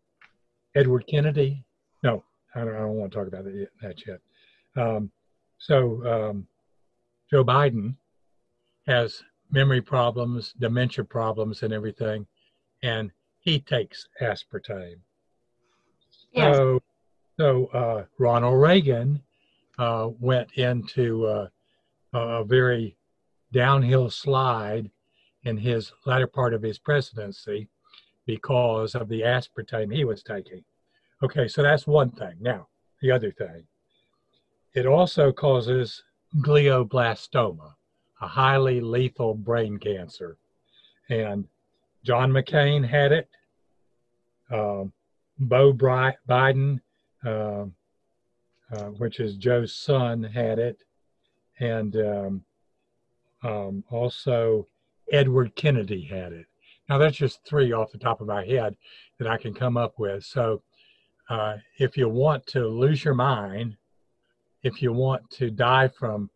Edward 0.74 1.06
Kennedy, 1.08 1.64
no, 2.02 2.24
I 2.56 2.64
don't, 2.64 2.74
I 2.74 2.78
don't 2.78 2.94
want 2.94 3.12
to 3.12 3.18
talk 3.18 3.28
about 3.28 3.44
that, 3.44 3.68
that 3.82 4.06
yet. 4.06 4.20
Um, 4.76 5.10
so 5.58 6.06
um, 6.06 6.46
Joe 7.30 7.44
Biden 7.44 7.96
has 8.86 9.22
memory 9.50 9.80
problems, 9.80 10.54
dementia 10.58 11.04
problems, 11.04 11.62
and 11.62 11.72
everything, 11.72 12.26
and 12.82 13.10
he 13.38 13.60
takes 13.60 14.08
aspartame. 14.20 14.96
Yes. 16.32 16.56
So, 16.56 16.82
so 17.38 17.66
uh, 17.66 18.04
Ronald 18.18 18.60
Reagan 18.60 19.22
uh, 19.78 20.08
went 20.18 20.52
into 20.54 21.26
uh, 21.26 21.48
a 22.12 22.44
very 22.44 22.96
downhill 23.52 24.10
slide 24.10 24.90
in 25.44 25.56
his 25.56 25.92
latter 26.04 26.26
part 26.26 26.54
of 26.54 26.62
his 26.62 26.78
presidency 26.78 27.68
because 28.26 28.94
of 28.94 29.08
the 29.08 29.20
aspartame 29.20 29.94
he 29.94 30.04
was 30.04 30.22
taking. 30.22 30.64
Okay, 31.22 31.48
so 31.48 31.62
that's 31.62 31.86
one 31.86 32.10
thing. 32.10 32.34
Now, 32.40 32.68
the 33.00 33.10
other 33.10 33.30
thing, 33.30 33.64
it 34.74 34.86
also 34.86 35.32
causes 35.32 36.02
glioblastoma, 36.38 37.72
a 38.20 38.26
highly 38.26 38.80
lethal 38.80 39.34
brain 39.34 39.78
cancer. 39.78 40.36
And 41.08 41.46
John 42.04 42.30
McCain 42.30 42.86
had 42.86 43.12
it. 43.12 43.28
Um, 44.50 44.92
Beau 45.38 45.72
Biden, 45.72 46.80
uh, 47.24 47.64
uh, 48.72 48.90
which 48.98 49.20
is 49.20 49.36
Joe's 49.36 49.74
son, 49.74 50.22
had 50.22 50.58
it, 50.58 50.78
and 51.60 51.96
um, 51.96 52.44
um, 53.42 53.84
also 53.90 54.66
Edward 55.12 55.54
Kennedy 55.54 56.02
had 56.02 56.32
it. 56.32 56.46
Now, 56.88 56.98
that's 56.98 57.16
just 57.16 57.44
three 57.44 57.72
off 57.72 57.92
the 57.92 57.98
top 57.98 58.20
of 58.20 58.28
my 58.28 58.44
head 58.44 58.76
that 59.18 59.28
I 59.28 59.36
can 59.36 59.52
come 59.54 59.76
up 59.76 59.98
with. 59.98 60.24
So, 60.24 60.62
uh, 61.28 61.56
if 61.78 61.96
you 61.96 62.08
want 62.08 62.46
to 62.48 62.66
lose 62.66 63.04
your 63.04 63.14
mind, 63.14 63.76
if 64.62 64.82
you 64.82 64.92
want 64.92 65.28
to 65.30 65.50
die 65.50 65.88
from 65.88 66.30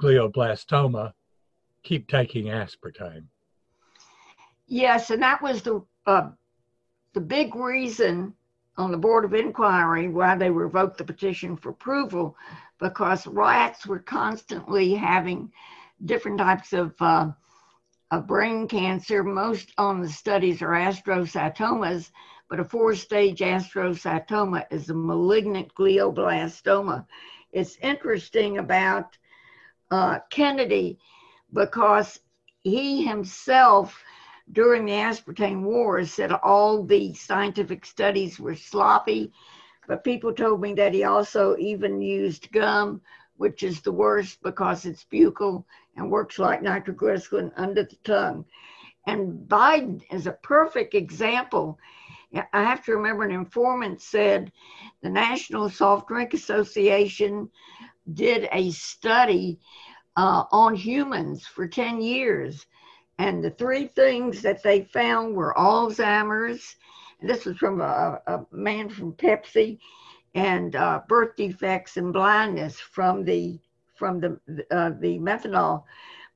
glioblastoma, 0.00 1.12
keep 1.82 2.08
taking 2.08 2.46
aspartame. 2.46 3.24
Yes, 4.66 5.10
and 5.10 5.22
that 5.22 5.42
was 5.42 5.62
the 5.62 5.82
uh, 6.06 6.30
the 7.12 7.20
big 7.20 7.54
reason 7.54 8.34
on 8.76 8.90
the 8.90 8.96
Board 8.96 9.24
of 9.24 9.34
Inquiry 9.34 10.08
why 10.08 10.36
they 10.36 10.50
revoked 10.50 10.98
the 10.98 11.04
petition 11.04 11.56
for 11.56 11.70
approval, 11.70 12.36
because 12.78 13.26
rats 13.26 13.86
were 13.86 13.98
constantly 13.98 14.94
having 14.94 15.52
different 16.06 16.38
types 16.38 16.72
of, 16.72 16.94
uh, 17.00 17.30
of 18.10 18.26
brain 18.26 18.66
cancer. 18.66 19.22
Most 19.22 19.72
on 19.76 20.00
the 20.00 20.08
studies 20.08 20.62
are 20.62 20.70
astrocytomas, 20.70 22.10
but 22.50 22.58
a 22.58 22.64
four-stage 22.64 23.38
astrocytoma 23.38 24.66
is 24.72 24.90
a 24.90 24.94
malignant 24.94 25.72
glioblastoma. 25.76 27.06
It's 27.52 27.76
interesting 27.76 28.58
about 28.58 29.16
uh, 29.92 30.18
Kennedy 30.30 30.98
because 31.54 32.18
he 32.62 33.04
himself 33.04 34.02
during 34.52 34.84
the 34.84 34.92
aspartame 34.92 35.62
wars 35.62 36.12
said 36.12 36.32
all 36.32 36.84
the 36.84 37.14
scientific 37.14 37.86
studies 37.86 38.40
were 38.40 38.56
sloppy, 38.56 39.32
but 39.86 40.02
people 40.02 40.32
told 40.32 40.60
me 40.60 40.74
that 40.74 40.92
he 40.92 41.04
also 41.04 41.56
even 41.56 42.02
used 42.02 42.50
gum, 42.50 43.00
which 43.36 43.62
is 43.62 43.80
the 43.80 43.92
worst 43.92 44.42
because 44.42 44.86
it's 44.86 45.06
buccal 45.12 45.64
and 45.96 46.10
works 46.10 46.38
like 46.38 46.62
nitroglycerin 46.62 47.52
under 47.56 47.84
the 47.84 47.96
tongue. 48.02 48.44
And 49.06 49.48
Biden 49.48 50.02
is 50.12 50.26
a 50.26 50.32
perfect 50.32 50.94
example. 50.94 51.78
I 52.34 52.62
have 52.62 52.84
to 52.84 52.92
remember 52.92 53.24
an 53.24 53.32
informant 53.32 54.00
said 54.00 54.52
the 55.02 55.10
National 55.10 55.68
Soft 55.68 56.08
Drink 56.08 56.34
Association 56.34 57.50
did 58.14 58.48
a 58.52 58.70
study 58.70 59.58
uh, 60.16 60.44
on 60.52 60.74
humans 60.74 61.46
for 61.46 61.66
10 61.66 62.00
years 62.00 62.66
and 63.20 63.44
the 63.44 63.50
three 63.50 63.86
things 63.86 64.40
that 64.40 64.62
they 64.62 64.84
found 64.84 65.36
were 65.36 65.52
Alzheimer's. 65.54 66.76
This 67.20 67.44
was 67.44 67.58
from 67.58 67.82
a, 67.82 68.18
a 68.26 68.46
man 68.50 68.88
from 68.88 69.12
Pepsi, 69.12 69.78
and 70.34 70.74
uh, 70.74 71.02
birth 71.06 71.36
defects 71.36 71.98
and 71.98 72.14
blindness 72.14 72.80
from 72.80 73.22
the 73.26 73.60
from 73.94 74.20
the 74.20 74.40
uh, 74.70 74.92
the 75.00 75.18
methanol. 75.18 75.84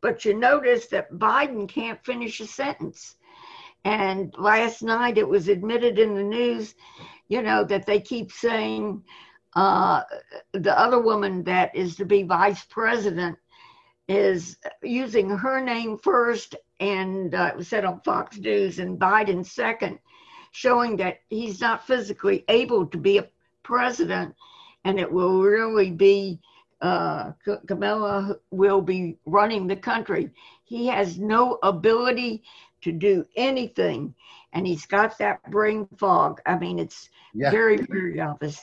But 0.02 0.26
you 0.26 0.34
notice 0.34 0.88
that 0.88 1.10
Biden 1.12 1.66
can't 1.66 2.04
finish 2.04 2.40
a 2.40 2.46
sentence. 2.46 3.16
And 3.84 4.34
last 4.38 4.82
night 4.82 5.18
it 5.18 5.28
was 5.28 5.48
admitted 5.48 5.98
in 5.98 6.14
the 6.14 6.22
news, 6.22 6.74
you 7.28 7.42
know, 7.42 7.64
that 7.64 7.86
they 7.86 8.00
keep 8.00 8.32
saying 8.32 9.02
uh, 9.54 10.02
the 10.52 10.78
other 10.78 11.00
woman 11.00 11.44
that 11.44 11.74
is 11.74 11.96
to 11.96 12.04
be 12.04 12.22
vice 12.22 12.64
president 12.64 13.38
is 14.08 14.56
using 14.82 15.30
her 15.30 15.60
name 15.62 15.98
first 15.98 16.56
and 16.80 17.34
uh, 17.34 17.50
it 17.52 17.56
was 17.56 17.68
said 17.68 17.84
on 17.84 18.00
Fox 18.00 18.38
News 18.38 18.78
and 18.78 18.98
Biden 18.98 19.44
second, 19.44 19.98
showing 20.52 20.96
that 20.96 21.20
he's 21.28 21.60
not 21.60 21.86
physically 21.86 22.44
able 22.48 22.86
to 22.86 22.98
be 22.98 23.18
a 23.18 23.28
president, 23.62 24.34
and 24.84 24.98
it 24.98 25.10
will 25.10 25.40
really 25.40 25.90
be 25.90 26.40
uh, 26.80 27.32
Kamala 27.66 28.36
will 28.50 28.82
be 28.82 29.16
running 29.24 29.66
the 29.66 29.76
country. 29.76 30.30
He 30.64 30.86
has 30.88 31.18
no 31.18 31.58
ability 31.62 32.42
to 32.84 32.92
do 32.92 33.26
anything, 33.36 34.14
and 34.52 34.66
he's 34.66 34.86
got 34.86 35.18
that 35.18 35.42
brain 35.50 35.88
fog. 35.98 36.40
I 36.46 36.58
mean, 36.58 36.78
it's 36.78 37.10
yeah. 37.34 37.50
very, 37.50 37.76
very 37.76 38.20
obvious. 38.20 38.62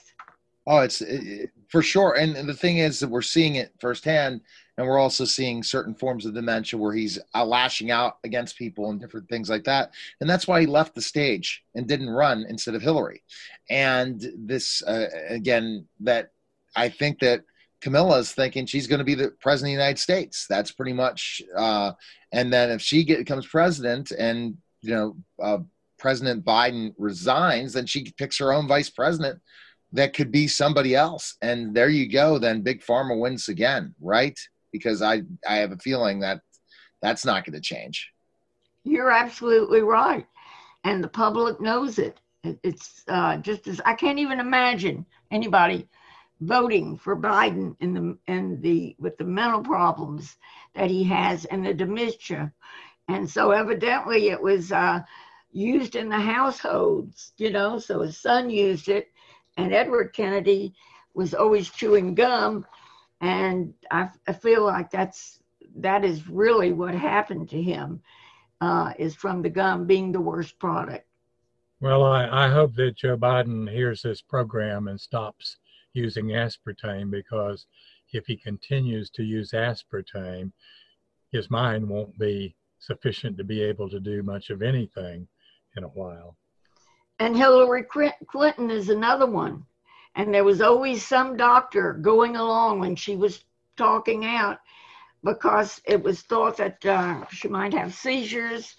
Oh, 0.68 0.80
it's 0.80 1.02
it, 1.02 1.50
for 1.70 1.82
sure. 1.82 2.18
And 2.18 2.48
the 2.48 2.54
thing 2.54 2.78
is 2.78 3.00
that 3.00 3.10
we're 3.10 3.22
seeing 3.22 3.56
it 3.56 3.74
firsthand 3.80 4.42
and 4.78 4.88
we're 4.88 5.00
also 5.00 5.26
seeing 5.26 5.62
certain 5.62 5.94
forms 5.94 6.26
of 6.26 6.34
dementia 6.34 6.80
where 6.80 6.94
he's 6.94 7.20
uh, 7.36 7.46
lashing 7.46 7.92
out 7.92 8.18
against 8.24 8.58
people 8.58 8.90
and 8.90 9.00
different 9.00 9.30
things 9.30 9.50
like 9.50 9.64
that 9.64 9.92
and 10.20 10.30
that's 10.30 10.48
why 10.48 10.60
he 10.60 10.66
left 10.66 10.96
the 10.96 11.02
stage 11.02 11.64
and 11.76 11.88
didn't 11.88 12.10
run 12.10 12.46
instead 12.50 12.74
of 12.74 12.82
hillary 12.82 13.22
and 13.70 14.32
this 14.36 14.82
uh, 14.84 15.08
again 15.30 15.86
that 16.00 16.32
i 16.76 16.90
think 16.90 17.20
that 17.20 17.42
Camilla's 17.82 18.32
thinking 18.32 18.66
she's 18.66 18.88
going 18.88 19.00
to 19.00 19.06
be 19.06 19.16
the 19.16 19.32
president 19.42 19.70
of 19.70 19.78
the 19.78 19.84
United 19.84 20.00
States. 20.00 20.46
That's 20.48 20.72
pretty 20.72 20.94
much, 20.94 21.42
uh, 21.56 21.94
and 22.32 22.54
then 22.54 22.70
if 22.70 22.82
she 22.82 23.04
get, 23.04 23.20
becomes 23.20 23.48
president 23.48 24.12
and 24.12 24.58
you 24.82 24.94
know 24.94 25.16
uh, 25.42 25.60
President 25.98 26.46
Biden 26.46 26.94
resigns, 26.98 27.74
then 27.74 27.86
she 27.86 28.12
picks 28.18 28.38
her 28.38 28.54
own 28.54 28.68
vice 28.68 28.90
president. 28.90 29.40
That 29.94 30.14
could 30.14 30.32
be 30.32 30.48
somebody 30.48 30.96
else, 30.96 31.36
and 31.42 31.76
there 31.76 31.90
you 31.90 32.10
go. 32.10 32.38
Then 32.38 32.62
Big 32.62 32.82
Pharma 32.82 33.20
wins 33.20 33.50
again, 33.50 33.94
right? 34.00 34.40
because 34.72 35.02
I 35.02 35.24
I 35.48 35.58
have 35.58 35.72
a 35.72 35.78
feeling 35.78 36.20
that 36.22 36.42
that's 37.02 37.26
not 37.26 37.46
going 37.46 37.54
to 37.54 37.62
change. 37.62 38.12
You're 38.84 39.12
absolutely 39.12 39.82
right, 39.82 40.26
and 40.84 41.04
the 41.04 41.08
public 41.08 41.62
knows 41.62 42.00
it. 42.00 42.20
It's 42.44 43.04
uh, 43.08 43.38
just 43.38 43.68
as 43.68 43.82
I 43.86 43.94
can't 43.94 44.20
even 44.20 44.40
imagine 44.40 45.06
anybody 45.30 45.88
voting 46.42 46.98
for 46.98 47.16
Biden 47.16 47.76
in 47.80 47.94
the 47.94 48.18
and 48.28 48.62
the 48.62 48.96
with 49.00 49.18
the 49.18 49.24
mental 49.24 49.62
problems 49.62 50.38
that 50.74 50.90
he 50.90 51.04
has 51.06 51.46
and 51.46 51.66
the 51.66 51.74
dementia, 51.74 52.52
and 53.08 53.30
so 53.30 53.52
evidently 53.52 54.30
it 54.30 54.42
was 54.42 54.72
uh, 54.72 55.02
used 55.52 55.96
in 55.96 56.10
the 56.10 56.20
households, 56.20 57.34
you 57.38 57.50
know. 57.50 57.80
So 57.80 58.02
his 58.02 58.18
son 58.18 58.50
used 58.50 58.90
it, 58.90 59.10
and 59.58 59.74
Edward 59.74 60.14
Kennedy 60.14 60.74
was 61.14 61.34
always 61.34 61.70
chewing 61.70 62.16
gum 62.16 62.66
and 63.22 63.74
I, 63.92 64.10
I 64.28 64.34
feel 64.34 64.64
like 64.64 64.90
that's 64.90 65.40
that 65.78 66.04
is 66.04 66.28
really 66.28 66.74
what 66.74 66.94
happened 66.94 67.50
to 67.50 67.62
him 67.62 68.02
uh, 68.60 68.94
is 69.00 69.16
from 69.16 69.42
the 69.42 69.50
gum 69.50 69.86
being 69.86 70.12
the 70.12 70.20
worst 70.20 70.60
product. 70.60 71.08
Well, 71.80 72.04
I, 72.04 72.46
I 72.46 72.50
hope 72.50 72.76
that 72.76 72.98
Joe 72.98 73.18
Biden 73.18 73.72
hears 73.72 74.02
this 74.02 74.22
program 74.22 74.88
and 74.88 75.00
stops 75.00 75.58
using 75.94 76.28
aspartame 76.28 77.12
because 77.12 77.66
if 78.14 78.26
he 78.26 78.36
continues 78.36 79.10
to 79.12 79.24
use 79.24 79.52
aspartame, 79.52 80.52
his 81.32 81.50
mind 81.50 81.88
won't 81.88 82.18
be 82.18 82.56
sufficient 82.80 83.38
to 83.38 83.44
be 83.44 83.62
able 83.62 83.90
to 83.90 84.00
do 84.00 84.24
much 84.24 84.50
of 84.50 84.62
anything 84.62 85.28
in 85.78 85.84
a 85.84 85.90
while. 85.90 86.36
And 87.20 87.38
Hillary 87.38 87.86
Clinton 88.28 88.72
is 88.72 88.90
another 88.90 89.28
one. 89.28 89.66
And 90.16 90.34
there 90.34 90.44
was 90.44 90.62
always 90.62 91.06
some 91.06 91.38
doctor 91.38 91.94
going 91.94 92.36
along 92.36 92.80
when 92.80 92.96
she 92.96 93.16
was 93.16 93.46
talking 93.78 94.26
out 94.26 94.60
because 95.24 95.80
it 95.86 96.02
was 96.02 96.22
thought 96.22 96.58
that 96.58 96.86
uh, 96.86 97.26
she 97.28 97.48
might 97.48 97.74
have 97.74 97.94
seizures 97.94 98.76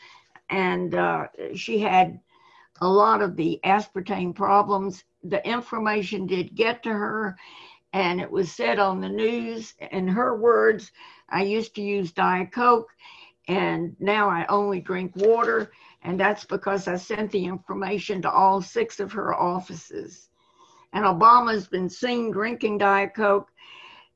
and 0.50 0.94
uh, 0.94 1.28
she 1.54 1.78
had 1.78 2.20
a 2.80 2.88
lot 2.88 3.22
of 3.22 3.36
the 3.36 3.60
aspartame 3.64 4.34
problems. 4.34 5.04
The 5.24 5.46
information 5.46 6.26
did 6.26 6.54
get 6.54 6.82
to 6.84 6.92
her, 6.92 7.36
and 7.92 8.20
it 8.20 8.30
was 8.30 8.50
said 8.52 8.78
on 8.78 9.00
the 9.00 9.08
news. 9.08 9.74
In 9.90 10.08
her 10.08 10.36
words, 10.36 10.92
I 11.28 11.42
used 11.42 11.74
to 11.76 11.82
use 11.82 12.12
Diet 12.12 12.52
Coke, 12.52 12.90
and 13.48 13.94
now 14.00 14.28
I 14.28 14.46
only 14.46 14.80
drink 14.80 15.14
water, 15.16 15.72
and 16.02 16.18
that's 16.18 16.44
because 16.44 16.88
I 16.88 16.96
sent 16.96 17.30
the 17.30 17.44
information 17.44 18.22
to 18.22 18.30
all 18.30 18.60
six 18.60 19.00
of 19.00 19.12
her 19.12 19.34
offices 19.34 20.28
and 20.92 21.04
Obama's 21.04 21.66
been 21.66 21.88
seen 21.88 22.30
drinking 22.30 22.78
Diet 22.78 23.14
Coke. 23.14 23.50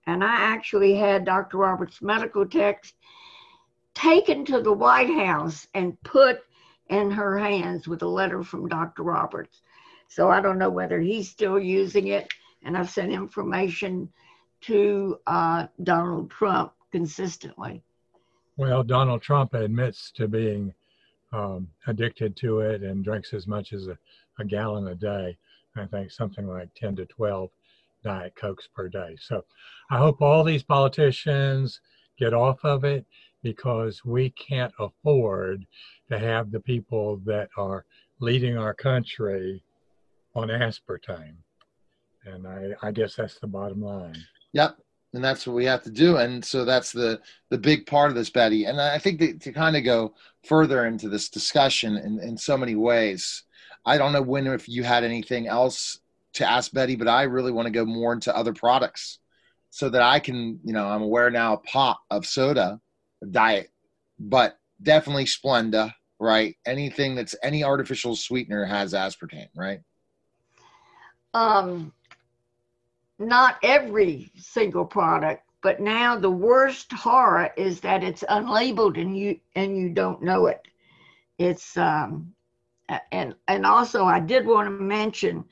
And 0.06 0.22
I 0.22 0.34
actually 0.34 0.94
had 0.94 1.24
Dr. 1.24 1.58
Roberts' 1.58 2.02
medical 2.02 2.46
text 2.46 2.94
taken 3.94 4.44
to 4.44 4.60
the 4.60 4.72
White 4.72 5.10
House 5.10 5.66
and 5.74 6.00
put 6.02 6.40
in 6.88 7.10
her 7.10 7.38
hands 7.38 7.88
with 7.88 8.02
a 8.02 8.08
letter 8.08 8.42
from 8.42 8.68
Dr. 8.68 9.02
Roberts. 9.02 9.62
So 10.08 10.30
I 10.30 10.40
don't 10.40 10.58
know 10.58 10.70
whether 10.70 11.00
he's 11.00 11.28
still 11.28 11.58
using 11.58 12.08
it. 12.08 12.32
And 12.62 12.76
I've 12.76 12.90
sent 12.90 13.12
information 13.12 14.08
to 14.62 15.18
uh, 15.26 15.66
Donald 15.82 16.30
Trump 16.30 16.72
consistently. 16.90 17.82
Well, 18.56 18.82
Donald 18.82 19.22
Trump 19.22 19.54
admits 19.54 20.10
to 20.12 20.28
being 20.28 20.72
um, 21.32 21.68
addicted 21.86 22.36
to 22.36 22.60
it 22.60 22.82
and 22.82 23.04
drinks 23.04 23.34
as 23.34 23.46
much 23.46 23.72
as 23.72 23.88
a, 23.88 23.98
a 24.38 24.44
gallon 24.44 24.88
a 24.88 24.94
day. 24.94 25.36
I 25.76 25.86
think 25.86 26.10
something 26.10 26.46
like 26.46 26.70
10 26.74 26.96
to 26.96 27.06
12 27.06 27.50
Diet 28.02 28.34
Cokes 28.36 28.68
per 28.74 28.88
day. 28.88 29.16
So 29.20 29.44
I 29.90 29.98
hope 29.98 30.22
all 30.22 30.42
these 30.42 30.62
politicians 30.62 31.80
get 32.18 32.32
off 32.32 32.64
of 32.64 32.84
it 32.84 33.04
because 33.46 34.04
we 34.04 34.30
can't 34.30 34.72
afford 34.80 35.64
to 36.10 36.18
have 36.18 36.50
the 36.50 36.58
people 36.58 37.18
that 37.24 37.48
are 37.56 37.84
leading 38.18 38.58
our 38.58 38.74
country 38.74 39.62
on 40.34 40.48
aspartame. 40.48 41.36
And 42.24 42.44
I, 42.44 42.70
I 42.82 42.90
guess 42.90 43.14
that's 43.14 43.38
the 43.38 43.46
bottom 43.46 43.80
line. 43.80 44.16
Yep. 44.52 44.78
And 45.14 45.22
that's 45.22 45.46
what 45.46 45.54
we 45.54 45.64
have 45.64 45.84
to 45.84 45.92
do. 45.92 46.16
And 46.16 46.44
so 46.44 46.64
that's 46.64 46.90
the 46.90 47.20
the 47.50 47.56
big 47.56 47.86
part 47.86 48.10
of 48.10 48.16
this, 48.16 48.30
Betty. 48.30 48.64
And 48.64 48.80
I 48.80 48.98
think 48.98 49.20
that 49.20 49.40
to 49.42 49.52
kind 49.52 49.76
of 49.76 49.84
go 49.84 50.14
further 50.44 50.86
into 50.86 51.08
this 51.08 51.28
discussion 51.28 51.96
in, 51.96 52.18
in 52.18 52.36
so 52.36 52.58
many 52.58 52.74
ways, 52.74 53.44
I 53.84 53.96
don't 53.96 54.12
know 54.12 54.22
when 54.22 54.48
if 54.48 54.68
you 54.68 54.82
had 54.82 55.04
anything 55.04 55.46
else 55.46 56.00
to 56.32 56.50
ask 56.50 56.72
Betty, 56.72 56.96
but 56.96 57.06
I 57.06 57.22
really 57.22 57.52
want 57.52 57.66
to 57.66 57.78
go 57.78 57.84
more 57.84 58.12
into 58.12 58.36
other 58.36 58.52
products 58.52 59.20
so 59.70 59.88
that 59.90 60.02
I 60.02 60.18
can, 60.18 60.58
you 60.64 60.72
know, 60.72 60.86
I'm 60.86 61.02
aware 61.02 61.30
now 61.30 61.62
pop 61.70 62.00
of 62.10 62.26
soda, 62.26 62.80
diet, 63.30 63.70
but 64.18 64.58
definitely 64.82 65.24
Splenda, 65.24 65.92
right? 66.18 66.56
Anything 66.66 67.14
that's 67.14 67.34
any 67.42 67.64
artificial 67.64 68.16
sweetener 68.16 68.64
has 68.64 68.92
aspartame, 68.92 69.48
right? 69.54 69.80
Um, 71.34 71.92
not 73.18 73.56
every 73.62 74.30
single 74.36 74.84
product, 74.84 75.42
but 75.62 75.80
now 75.80 76.16
the 76.16 76.30
worst 76.30 76.92
horror 76.92 77.50
is 77.56 77.80
that 77.80 78.04
it's 78.04 78.22
unlabeled 78.24 79.00
and 79.00 79.16
you 79.16 79.40
and 79.54 79.76
you 79.76 79.90
don't 79.90 80.22
know 80.22 80.46
it. 80.46 80.60
It's 81.38 81.76
um, 81.76 82.32
and 83.12 83.34
and 83.48 83.66
also 83.66 84.04
I 84.04 84.20
did 84.20 84.46
want 84.46 84.66
to 84.66 84.70
mention 84.70 85.44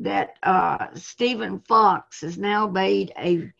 that 0.00 0.36
uh, 0.42 0.88
Stephen 0.94 1.60
Fox 1.60 2.22
has 2.22 2.36
now 2.36 2.66
made 2.66 3.12
a 3.18 3.52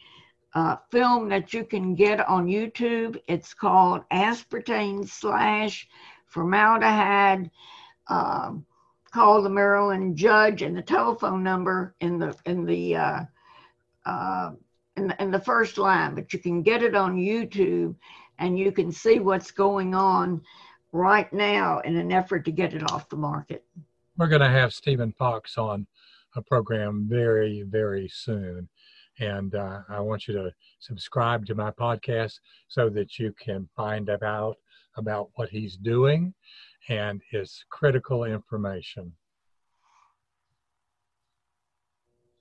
uh, 0.54 0.76
film 0.90 1.28
that 1.28 1.52
you 1.52 1.64
can 1.64 1.94
get 1.94 2.26
on 2.28 2.46
YouTube. 2.46 3.20
It's 3.26 3.52
called 3.54 4.02
Aspartame 4.12 5.08
slash 5.08 5.88
Formaldehyde. 6.26 7.50
Um, 8.08 8.64
call 9.12 9.42
the 9.42 9.50
Maryland 9.50 10.16
judge 10.16 10.62
and 10.62 10.76
the 10.76 10.82
telephone 10.82 11.42
number 11.42 11.94
in 12.00 12.18
the 12.18 12.36
in 12.46 12.64
the 12.64 12.96
uh, 12.96 13.20
uh, 14.06 14.50
in 14.96 15.08
the, 15.08 15.22
in 15.22 15.30
the 15.30 15.40
first 15.40 15.78
line. 15.78 16.14
But 16.14 16.32
you 16.32 16.38
can 16.38 16.62
get 16.62 16.82
it 16.82 16.94
on 16.94 17.16
YouTube, 17.16 17.94
and 18.38 18.58
you 18.58 18.70
can 18.70 18.92
see 18.92 19.18
what's 19.18 19.50
going 19.50 19.94
on 19.94 20.42
right 20.92 21.32
now 21.32 21.80
in 21.80 21.96
an 21.96 22.12
effort 22.12 22.44
to 22.44 22.52
get 22.52 22.74
it 22.74 22.90
off 22.92 23.08
the 23.08 23.16
market. 23.16 23.64
We're 24.16 24.28
going 24.28 24.42
to 24.42 24.48
have 24.48 24.72
Stephen 24.72 25.12
Fox 25.12 25.58
on 25.58 25.88
a 26.36 26.42
program 26.42 27.06
very, 27.08 27.62
very 27.62 28.08
soon. 28.08 28.68
And 29.20 29.54
uh, 29.54 29.80
I 29.88 30.00
want 30.00 30.26
you 30.26 30.34
to 30.34 30.52
subscribe 30.80 31.46
to 31.46 31.54
my 31.54 31.70
podcast 31.70 32.34
so 32.68 32.88
that 32.90 33.18
you 33.18 33.32
can 33.38 33.68
find 33.76 34.10
out 34.10 34.56
about 34.96 35.30
what 35.34 35.48
he's 35.48 35.76
doing 35.76 36.34
and 36.88 37.20
his 37.30 37.64
critical 37.70 38.24
information. 38.24 39.12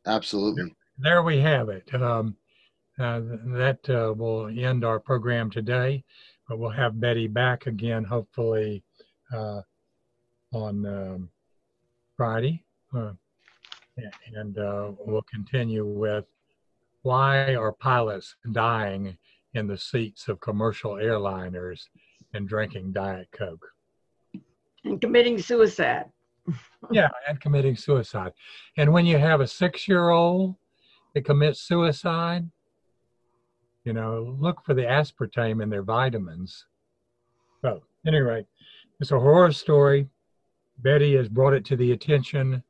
Absolutely. 0.05 0.76
There 0.97 1.24
we 1.24 1.39
have 1.39 1.69
it. 1.69 1.93
Um, 1.93 2.36
uh, 2.99 3.21
that 3.45 3.80
uh, 3.89 4.13
will 4.13 4.47
end 4.47 4.86
our 4.86 4.99
program 4.99 5.49
today, 5.49 6.03
but 6.47 6.59
we'll 6.59 6.69
have 6.69 6.99
Betty 6.99 7.28
back 7.28 7.65
again, 7.65 8.03
hopefully, 8.03 8.84
uh, 9.34 9.61
on 10.51 10.86
um, 10.86 11.30
Friday. 12.15 12.63
Uh, 12.95 13.13
and 14.36 14.57
uh, 14.57 14.91
we'll 14.99 15.24
continue 15.24 15.86
with 15.86 16.26
why 17.04 17.54
are 17.56 17.72
pilots 17.72 18.36
dying 18.51 19.18
in 19.54 19.68
the 19.68 19.78
seats 19.78 20.28
of 20.28 20.39
commercial 20.39 20.93
airliners 20.93 21.88
and 22.34 22.47
drinking 22.47 22.93
Diet 22.93 23.28
Coke? 23.32 23.66
And 24.84 24.99
committing 24.99 25.38
suicide. 25.38 26.06
yeah, 26.91 27.10
and 27.28 27.39
committing 27.39 27.78
suicide. 27.78 28.34
And 28.78 28.91
when 28.91 29.06
you 29.06 29.18
have 29.18 29.41
a 29.41 29.47
six 29.47 29.88
year 29.88 30.10
old 30.10 30.56
that 31.14 31.26
commits 31.26 31.62
suicide, 31.62 32.49
you 33.86 33.93
know, 33.93 34.36
look 34.39 34.64
for 34.64 34.74
the 34.74 34.84
aspartame 34.84 35.62
in 35.62 35.70
their 35.70 35.84
vitamins. 35.84 36.66
So, 37.62 37.84
anyway, 38.08 38.45
it's 38.99 39.12
a 39.12 39.20
horror 39.20 39.51
story. 39.51 40.08
Betty 40.80 41.16
has 41.16 41.30
brought 41.30 41.54
it 41.54 41.66
to 41.66 41.76
the 41.76 41.91
attention 41.91 42.64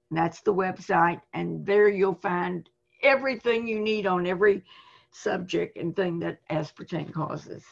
And 0.09 0.19
that's 0.19 0.41
the 0.41 0.53
website, 0.53 1.21
and 1.33 1.65
there 1.65 1.89
you'll 1.89 2.15
find 2.15 2.69
everything 3.01 3.67
you 3.67 3.79
need 3.79 4.05
on 4.05 4.27
every 4.27 4.63
subject 5.11 5.77
and 5.77 5.95
thing 5.95 6.19
that 6.19 6.39
aspartame 6.51 7.11
causes. 7.11 7.63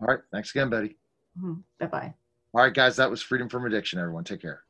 All 0.00 0.08
right. 0.08 0.20
Thanks 0.32 0.50
again, 0.54 0.70
Betty. 0.70 0.96
Mm-hmm. 1.38 1.54
Bye 1.80 1.86
bye. 1.86 2.14
All 2.54 2.62
right, 2.62 2.74
guys. 2.74 2.96
That 2.96 3.10
was 3.10 3.22
Freedom 3.22 3.48
from 3.48 3.66
Addiction, 3.66 3.98
everyone. 3.98 4.24
Take 4.24 4.42
care. 4.42 4.62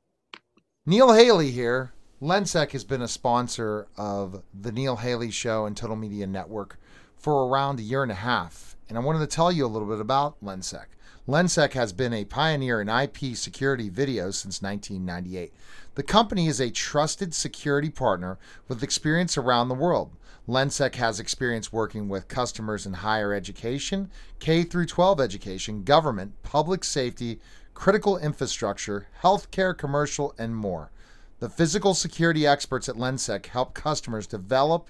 Neil 0.87 1.13
Haley 1.13 1.51
here. 1.51 1.93
Lensec 2.21 2.73
has 2.73 2.83
been 2.83 3.03
a 3.03 3.09
sponsor 3.09 3.87
of 3.97 4.43
the 4.53 4.73
Neil 4.73 4.97
Haley 4.97 5.31
Show 5.31 5.67
and 5.67 5.77
Total 5.77 5.95
Media 5.95 6.27
Network 6.27 6.81
for 7.17 7.47
around 7.47 7.79
a 7.79 7.83
year 7.83 8.03
and 8.03 8.11
a 8.11 8.17
half. 8.17 8.77
And 8.89 8.99
I 8.99 9.01
wanted 9.01 9.21
to 9.21 9.27
tell 9.27 9.53
you 9.53 9.67
a 9.67 9.69
little 9.69 9.87
bit 9.87 10.01
about 10.01 10.43
Lensec. 10.43 10.87
Lensec 11.29 11.75
has 11.75 11.93
been 11.93 12.15
a 12.15 12.25
pioneer 12.25 12.81
in 12.81 12.89
IP 12.89 13.37
security 13.37 13.91
video 13.91 14.31
since 14.31 14.63
1998. 14.63 15.53
The 15.95 16.03
company 16.03 16.47
is 16.47 16.59
a 16.59 16.71
trusted 16.71 17.35
security 17.35 17.91
partner 17.91 18.39
with 18.67 18.83
experience 18.83 19.37
around 19.37 19.69
the 19.69 19.75
world. 19.75 20.17
Lensec 20.49 20.95
has 20.95 21.21
experience 21.21 21.71
working 21.71 22.09
with 22.09 22.29
customers 22.29 22.87
in 22.87 22.95
higher 22.95 23.35
education, 23.35 24.11
K 24.39 24.63
through 24.63 24.87
12 24.87 25.21
education, 25.21 25.83
government, 25.83 26.33
public 26.43 26.83
safety, 26.83 27.41
critical 27.75 28.17
infrastructure, 28.17 29.09
healthcare, 29.23 29.77
commercial, 29.77 30.35
and 30.39 30.57
more. 30.57 30.91
The 31.41 31.51
physical 31.51 31.93
security 31.93 32.47
experts 32.47 32.89
at 32.89 32.97
Lensec 32.97 33.45
help 33.45 33.75
customers 33.75 34.27
develop 34.27 34.89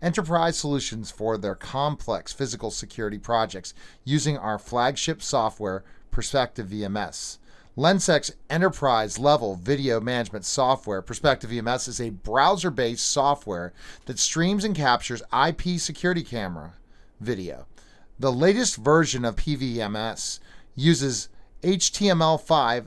enterprise 0.00 0.56
solutions 0.58 1.10
for 1.10 1.36
their 1.36 1.54
complex 1.54 2.32
physical 2.32 2.70
security 2.70 3.18
projects 3.18 3.74
using 4.04 4.36
our 4.36 4.58
flagship 4.58 5.22
software, 5.22 5.84
Perspective 6.10 6.66
VMS. 6.68 7.38
Lensec's 7.76 8.32
enterprise 8.50 9.20
level 9.20 9.54
video 9.54 10.00
management 10.00 10.44
software, 10.44 11.00
Perspective 11.00 11.50
VMS, 11.50 11.86
is 11.86 12.00
a 12.00 12.10
browser 12.10 12.70
based 12.70 13.06
software 13.06 13.72
that 14.06 14.18
streams 14.18 14.64
and 14.64 14.74
captures 14.74 15.22
IP 15.32 15.78
security 15.78 16.24
camera 16.24 16.72
video. 17.20 17.66
The 18.18 18.32
latest 18.32 18.76
version 18.76 19.24
of 19.24 19.36
PVMS 19.36 20.40
uses 20.74 21.28
HTML5 21.62 22.86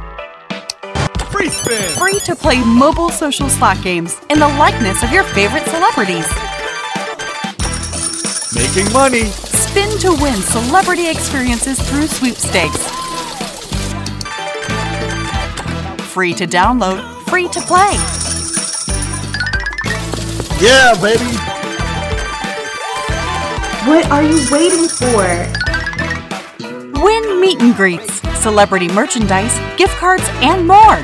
Free 1.41 1.49
spin. 1.49 1.97
Free 1.97 2.19
to 2.25 2.35
play 2.35 2.63
mobile 2.63 3.09
social 3.09 3.49
slot 3.49 3.81
games 3.81 4.15
in 4.29 4.37
the 4.37 4.47
likeness 4.47 5.01
of 5.01 5.11
your 5.11 5.23
favorite 5.23 5.65
celebrities. 5.65 6.27
Making 8.53 8.93
money. 8.93 9.23
Spin 9.25 9.89
to 10.01 10.11
win 10.21 10.35
celebrity 10.35 11.09
experiences 11.09 11.81
through 11.89 12.05
sweepstakes. 12.05 12.77
Free 16.13 16.35
to 16.35 16.45
download, 16.45 17.01
free 17.23 17.47
to 17.47 17.61
play. 17.61 17.89
Yeah, 20.61 20.93
baby. 21.01 21.25
What 23.89 24.05
are 24.11 24.21
you 24.21 24.45
waiting 24.51 24.87
for? 24.87 25.25
Win 27.01 27.41
meet 27.41 27.59
and 27.59 27.75
greets, 27.75 28.21
celebrity 28.43 28.89
merchandise, 28.89 29.57
gift 29.75 29.95
cards, 29.97 30.27
and 30.43 30.67
more. 30.67 31.03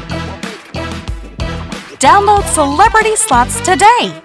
Download 2.00 2.44
Celebrity 2.54 3.16
Slots 3.16 3.60
today. 3.62 4.22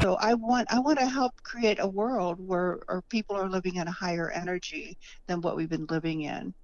So 0.00 0.14
I 0.20 0.34
want 0.34 0.72
I 0.72 0.78
want 0.78 1.00
to 1.00 1.06
help 1.06 1.32
create 1.42 1.78
a 1.80 1.88
world 1.88 2.38
where 2.38 2.78
our 2.88 3.02
people 3.02 3.34
are 3.34 3.48
living 3.48 3.74
in 3.74 3.88
a 3.88 3.90
higher 3.90 4.30
energy 4.30 4.96
than 5.26 5.40
what 5.40 5.56
we've 5.56 5.68
been 5.68 5.86
living 5.86 6.22
in. 6.22 6.54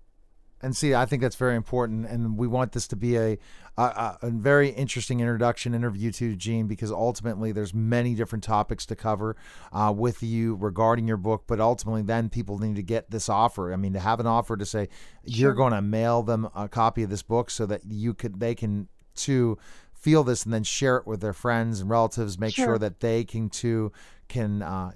And 0.62 0.76
see, 0.76 0.94
I 0.94 1.06
think 1.06 1.22
that's 1.22 1.36
very 1.36 1.54
important, 1.54 2.06
and 2.06 2.38
we 2.38 2.46
want 2.46 2.70
this 2.70 2.86
to 2.88 2.96
be 2.96 3.16
a 3.16 3.36
a, 3.76 4.16
a 4.22 4.30
very 4.30 4.68
interesting 4.68 5.18
introduction 5.18 5.74
interview 5.74 6.12
to 6.12 6.36
Jean 6.36 6.68
because 6.68 6.92
ultimately 6.92 7.50
there's 7.50 7.74
many 7.74 8.14
different 8.14 8.44
topics 8.44 8.86
to 8.86 8.94
cover 8.94 9.36
uh, 9.72 9.92
with 9.94 10.22
you 10.22 10.54
regarding 10.54 11.08
your 11.08 11.16
book, 11.16 11.44
but 11.48 11.58
ultimately 11.60 12.02
then 12.02 12.28
people 12.28 12.60
need 12.60 12.76
to 12.76 12.82
get 12.82 13.10
this 13.10 13.28
offer. 13.28 13.72
I 13.72 13.76
mean, 13.76 13.92
to 13.94 14.00
have 14.00 14.20
an 14.20 14.28
offer 14.28 14.56
to 14.56 14.64
say 14.64 14.88
you're 15.24 15.52
going 15.52 15.72
to 15.72 15.82
mail 15.82 16.22
them 16.22 16.48
a 16.54 16.68
copy 16.68 17.02
of 17.02 17.10
this 17.10 17.24
book 17.24 17.50
so 17.50 17.66
that 17.66 17.82
you 17.84 18.14
could 18.14 18.38
they 18.38 18.54
can 18.54 18.86
too 19.16 19.58
feel 20.06 20.22
this 20.22 20.44
and 20.44 20.54
then 20.54 20.62
share 20.62 20.98
it 20.98 21.04
with 21.04 21.20
their 21.20 21.32
friends 21.32 21.80
and 21.80 21.90
relatives, 21.90 22.38
make 22.38 22.54
sure, 22.54 22.64
Sure. 22.64 22.78
that 22.78 23.00
they 23.00 23.24
can 23.24 23.48
too 23.48 23.90
can 24.28 24.62
uh, 24.62 24.92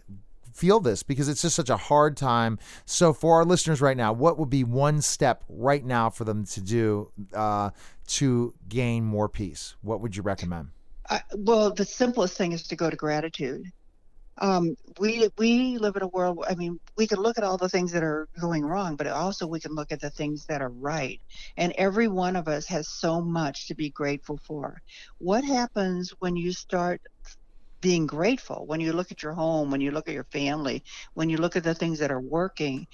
feel 0.53 0.79
this 0.79 1.03
because 1.03 1.29
it's 1.29 1.43
just 1.43 1.57
such 1.57 1.69
a 1.69 1.77
hard 1.77 2.17
time. 2.17 2.61
So, 2.85 3.13
for 3.13 3.35
our 3.39 3.45
listeners 3.45 3.81
right 3.81 3.97
now, 3.97 4.13
what 4.13 4.39
would 4.39 4.51
be 4.51 4.63
one 4.63 5.01
step 5.03 5.43
right 5.49 5.85
now 5.85 6.11
for 6.11 6.23
them 6.23 6.45
to 6.45 6.61
do 6.61 7.11
uh, 7.35 7.71
to 8.19 8.55
gain 8.69 9.05
more 9.05 9.29
peace? 9.29 9.75
What 9.83 10.01
would 10.01 10.15
you 10.15 10.23
recommend? 10.23 10.69
I, 11.09 11.23
well, 11.37 11.75
the 11.75 11.85
simplest 11.85 12.39
thing 12.39 12.53
is 12.53 12.63
to 12.69 12.77
go 12.77 12.89
to 12.89 12.95
gratitude. 12.97 13.65
Um, 14.41 14.77
we 15.01 15.29
we 15.39 15.79
live 15.79 15.97
in 15.97 16.03
a 16.03 16.09
world. 16.09 16.45
I 16.49 16.55
mean, 16.57 16.79
we 16.97 17.07
can 17.09 17.21
look 17.21 17.39
at 17.39 17.45
all 17.45 17.59
the 17.59 17.69
things 17.69 17.93
that 17.93 18.05
are 18.05 18.29
going 18.41 18.65
wrong, 18.65 18.97
but 18.97 19.07
also 19.09 19.47
we 19.47 19.61
can 19.61 19.75
look 19.75 19.93
at 19.93 20.01
the 20.01 20.11
things 20.11 20.47
that 20.49 20.63
are 20.63 20.71
right. 20.71 21.21
And 21.57 21.75
every 21.79 22.09
one 22.09 22.37
of 22.37 22.49
us 22.49 22.67
has 22.69 22.89
so 22.91 23.23
much 23.23 23.69
to 23.69 23.77
be 23.77 23.91
grateful 23.91 24.39
for. 24.47 24.79
What 25.19 25.45
happens 25.45 26.13
when 26.21 26.37
you 26.37 26.53
start 26.53 27.03
being 27.83 28.07
grateful? 28.07 28.67
When 28.67 28.81
you 28.81 28.93
look 28.95 29.13
at 29.13 29.23
your 29.23 29.35
home, 29.35 29.71
when 29.71 29.83
you 29.83 29.93
look 29.93 30.09
at 30.09 30.15
your 30.15 30.29
family, 30.33 30.85
when 31.15 31.31
you 31.31 31.39
look 31.39 31.57
at 31.57 31.65
the 31.65 31.75
things 31.75 32.01
that 32.01 32.13
are 32.13 32.23
working, 32.23 32.87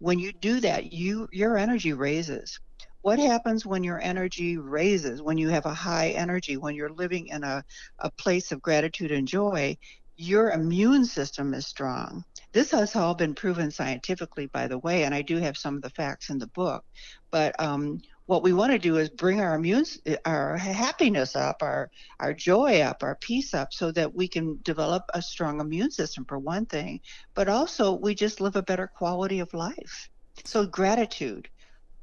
when 0.00 0.18
you 0.20 0.32
do 0.32 0.60
that, 0.60 0.92
you 0.92 1.28
your 1.32 1.58
energy 1.58 1.94
raises 1.94 2.60
what 3.02 3.18
happens 3.20 3.66
when 3.66 3.84
your 3.84 4.00
energy 4.02 4.58
raises 4.58 5.22
when 5.22 5.38
you 5.38 5.48
have 5.48 5.66
a 5.66 5.74
high 5.74 6.10
energy 6.10 6.56
when 6.56 6.74
you're 6.74 6.90
living 6.92 7.28
in 7.28 7.44
a, 7.44 7.62
a 8.00 8.10
place 8.18 8.52
of 8.52 8.62
gratitude 8.62 9.12
and 9.12 9.28
joy 9.28 9.76
your 10.18 10.50
immune 10.50 11.04
system 11.04 11.54
is 11.54 11.66
strong. 11.66 12.24
This 12.52 12.72
has 12.72 12.96
all 12.96 13.14
been 13.14 13.34
proven 13.34 13.70
scientifically 13.70 14.46
by 14.46 14.66
the 14.66 14.78
way 14.78 15.04
and 15.04 15.14
i 15.14 15.22
do 15.22 15.36
have 15.36 15.56
some 15.56 15.76
of 15.76 15.82
the 15.82 15.90
facts 15.90 16.28
in 16.28 16.38
the 16.38 16.48
book. 16.48 16.84
But 17.30 17.54
um, 17.60 18.00
what 18.26 18.42
we 18.42 18.52
want 18.52 18.72
to 18.72 18.78
do 18.78 18.96
is 18.96 19.08
bring 19.10 19.40
our 19.40 19.54
immune 19.54 19.84
our 20.24 20.56
happiness 20.56 21.36
up 21.36 21.62
our 21.62 21.90
our 22.18 22.34
joy 22.34 22.80
up 22.80 23.02
our 23.02 23.14
peace 23.16 23.54
up 23.54 23.72
so 23.72 23.92
that 23.92 24.12
we 24.12 24.26
can 24.26 24.58
develop 24.64 25.04
a 25.14 25.22
strong 25.22 25.60
immune 25.60 25.92
system 25.92 26.24
for 26.24 26.38
one 26.38 26.66
thing 26.66 27.00
but 27.34 27.48
also 27.48 27.92
we 27.92 28.14
just 28.14 28.40
live 28.40 28.56
a 28.56 28.62
better 28.62 28.88
quality 28.88 29.38
of 29.38 29.54
life. 29.54 30.10
So 30.44 30.66
gratitude. 30.66 31.48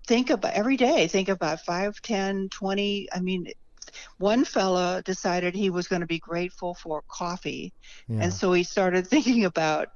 Think 0.08 0.30
about 0.30 0.54
every 0.54 0.78
day 0.78 1.08
think 1.08 1.28
about 1.28 1.66
5 1.66 2.02
10 2.02 2.48
20 2.50 3.10
i 3.14 3.20
mean 3.20 3.48
one 4.18 4.46
fella 4.46 5.02
decided 5.06 5.56
he 5.56 5.70
was 5.70 5.88
going 5.88 6.02
to 6.02 6.08
be 6.08 6.20
grateful 6.20 6.76
for 6.76 7.04
coffee 7.10 7.74
Yeah. 8.08 8.24
and 8.24 8.34
so 8.34 8.54
he 8.54 8.64
started 8.64 9.08
thinking 9.08 9.46
about 9.46 9.90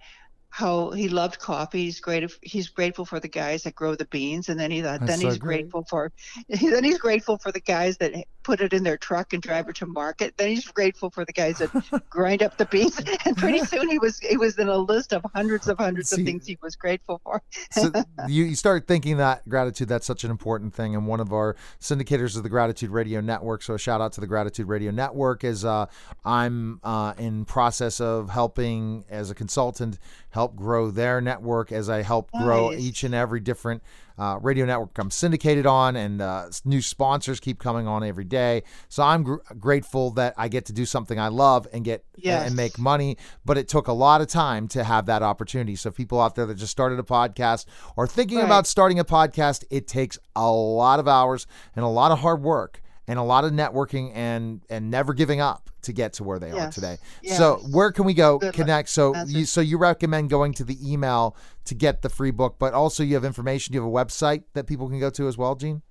how 0.51 0.89
he 0.91 1.09
loved 1.09 1.39
coffee 1.39 1.83
he's 1.83 1.99
great 1.99 2.31
he's 2.41 2.69
grateful 2.69 3.05
for 3.05 3.19
the 3.19 3.27
guys 3.27 3.63
that 3.63 3.75
grow 3.75 3.95
the 3.95 4.07
beans 4.11 4.49
and 4.49 4.59
then 4.59 4.71
he 4.71 4.81
thought 4.81 5.01
That's 5.01 5.11
then 5.11 5.21
so 5.21 5.27
he's 5.27 5.37
great. 5.37 5.61
grateful 5.61 5.85
for 5.89 6.11
then 6.49 6.83
he's 6.83 6.97
grateful 6.97 7.37
for 7.37 7.51
the 7.51 7.61
guys 7.61 7.97
that 7.97 8.13
put 8.49 8.61
it 8.61 8.73
in 8.73 8.81
their 8.81 8.97
truck 8.97 9.31
and 9.31 9.43
drive 9.43 9.69
it 9.69 9.75
to 9.75 9.85
market 9.85 10.35
then 10.37 10.49
he's 10.49 10.65
grateful 10.65 11.11
for 11.11 11.23
the 11.23 11.31
guys 11.31 11.59
that 11.59 11.69
grind 12.09 12.41
up 12.41 12.57
the 12.57 12.65
beef. 12.65 12.97
and 13.25 13.37
pretty 13.37 13.59
soon 13.59 13.87
he 13.87 13.99
was 13.99 14.17
he 14.21 14.37
was 14.37 14.57
in 14.57 14.67
a 14.67 14.75
list 14.75 15.13
of 15.13 15.23
hundreds 15.35 15.67
of 15.67 15.77
hundreds 15.77 16.09
See- 16.09 16.21
of 16.21 16.25
things 16.25 16.47
he 16.47 16.57
was 16.59 16.75
grateful 16.75 17.21
for 17.23 17.43
so 17.71 17.91
you, 18.27 18.45
you 18.45 18.55
start 18.55 18.87
thinking 18.87 19.17
that 19.17 19.47
gratitude 19.47 19.87
that's 19.87 20.07
such 20.07 20.23
an 20.23 20.31
important 20.31 20.73
thing 20.73 20.95
and 20.95 21.05
one 21.05 21.19
of 21.19 21.31
our 21.31 21.55
syndicators 21.79 22.35
of 22.35 22.41
the 22.41 22.49
gratitude 22.49 22.89
radio 22.89 23.21
network 23.21 23.61
so 23.61 23.75
a 23.75 23.77
shout 23.77 24.01
out 24.01 24.13
to 24.13 24.21
the 24.21 24.25
gratitude 24.25 24.67
radio 24.67 24.89
network 24.89 25.43
is 25.43 25.63
uh, 25.63 25.85
i'm 26.25 26.79
uh, 26.83 27.13
in 27.19 27.45
process 27.45 28.01
of 28.01 28.31
helping 28.31 29.05
as 29.11 29.29
a 29.29 29.35
consultant 29.35 29.99
help 30.31 30.55
grow 30.55 30.89
their 30.89 31.21
network 31.21 31.71
as 31.71 31.87
i 31.87 32.01
help 32.01 32.31
grow 32.31 32.71
Nice. 32.71 32.79
each 32.79 33.03
and 33.03 33.13
every 33.13 33.41
different 33.41 33.83
uh, 34.19 34.37
radio 34.41 34.65
network 34.65 34.97
I'm 34.99 35.09
syndicated 35.09 35.65
on, 35.65 35.95
and 35.95 36.21
uh, 36.21 36.49
new 36.65 36.81
sponsors 36.81 37.39
keep 37.39 37.57
coming 37.57 37.87
on 37.87 38.03
every 38.03 38.25
day. 38.25 38.63
So 38.89 39.01
I'm 39.01 39.23
gr- 39.23 39.37
grateful 39.57 40.11
that 40.11 40.33
I 40.37 40.49
get 40.49 40.65
to 40.65 40.73
do 40.73 40.85
something 40.85 41.17
I 41.17 41.29
love 41.29 41.67
and 41.73 41.83
get 41.85 42.03
Yes. 42.17 42.47
and 42.47 42.55
make 42.55 42.77
money. 42.77 43.17
But 43.45 43.57
it 43.57 43.69
took 43.69 43.87
a 43.87 43.93
lot 43.93 44.19
of 44.19 44.27
time 44.27 44.67
to 44.69 44.83
have 44.83 45.05
that 45.05 45.23
opportunity. 45.23 45.77
So 45.77 45.89
people 45.89 46.19
out 46.19 46.35
there 46.35 46.45
that 46.47 46.55
just 46.55 46.71
started 46.73 46.99
a 46.99 47.03
podcast 47.03 47.65
or 47.95 48.05
thinking 48.07 48.39
Right. 48.39 48.45
about 48.45 48.67
starting 48.67 48.99
a 48.99 49.05
podcast, 49.05 49.63
it 49.69 49.87
takes 49.87 50.19
a 50.35 50.51
lot 50.51 50.99
of 50.99 51.07
hours 51.07 51.47
and 51.77 51.85
a 51.85 51.87
lot 51.87 52.11
of 52.11 52.19
hard 52.19 52.41
work 52.43 52.81
and 53.09 53.17
a 53.17 53.23
lot 53.23 53.43
of 53.43 53.51
networking 53.51 54.11
and 54.13 54.61
and 54.69 54.91
never 54.91 55.15
giving 55.15 55.41
up 55.41 55.71
to 55.81 55.91
get 55.91 56.13
to 56.13 56.23
where 56.23 56.37
they 56.37 56.51
are 56.51 56.71
today. 56.71 56.99
Yes. 57.23 57.39
So 57.39 57.55
where 57.71 57.91
can 57.91 58.05
we 58.05 58.13
go 58.13 58.37
Good 58.37 58.53
connect? 58.53 58.89
So 58.89 59.15
you 59.25 59.45
so 59.45 59.61
you 59.61 59.79
recommend 59.79 60.29
going 60.29 60.53
to 60.53 60.63
the 60.63 60.77
email 60.81 61.35
to 61.65 61.73
get 61.73 62.03
the 62.03 62.09
free 62.09 62.31
book, 62.31 62.57
but 62.59 62.73
also 62.73 63.01
you 63.03 63.15
have 63.15 63.25
information. 63.25 63.73
You 63.73 63.81
have 63.81 63.89
a 63.89 63.91
website 63.91 64.43
that 64.53 64.67
people 64.67 64.87
can 64.87 64.99
go 64.99 65.09
to 65.09 65.27
as 65.27 65.35
well, 65.37 65.55
Jean. 65.55 65.81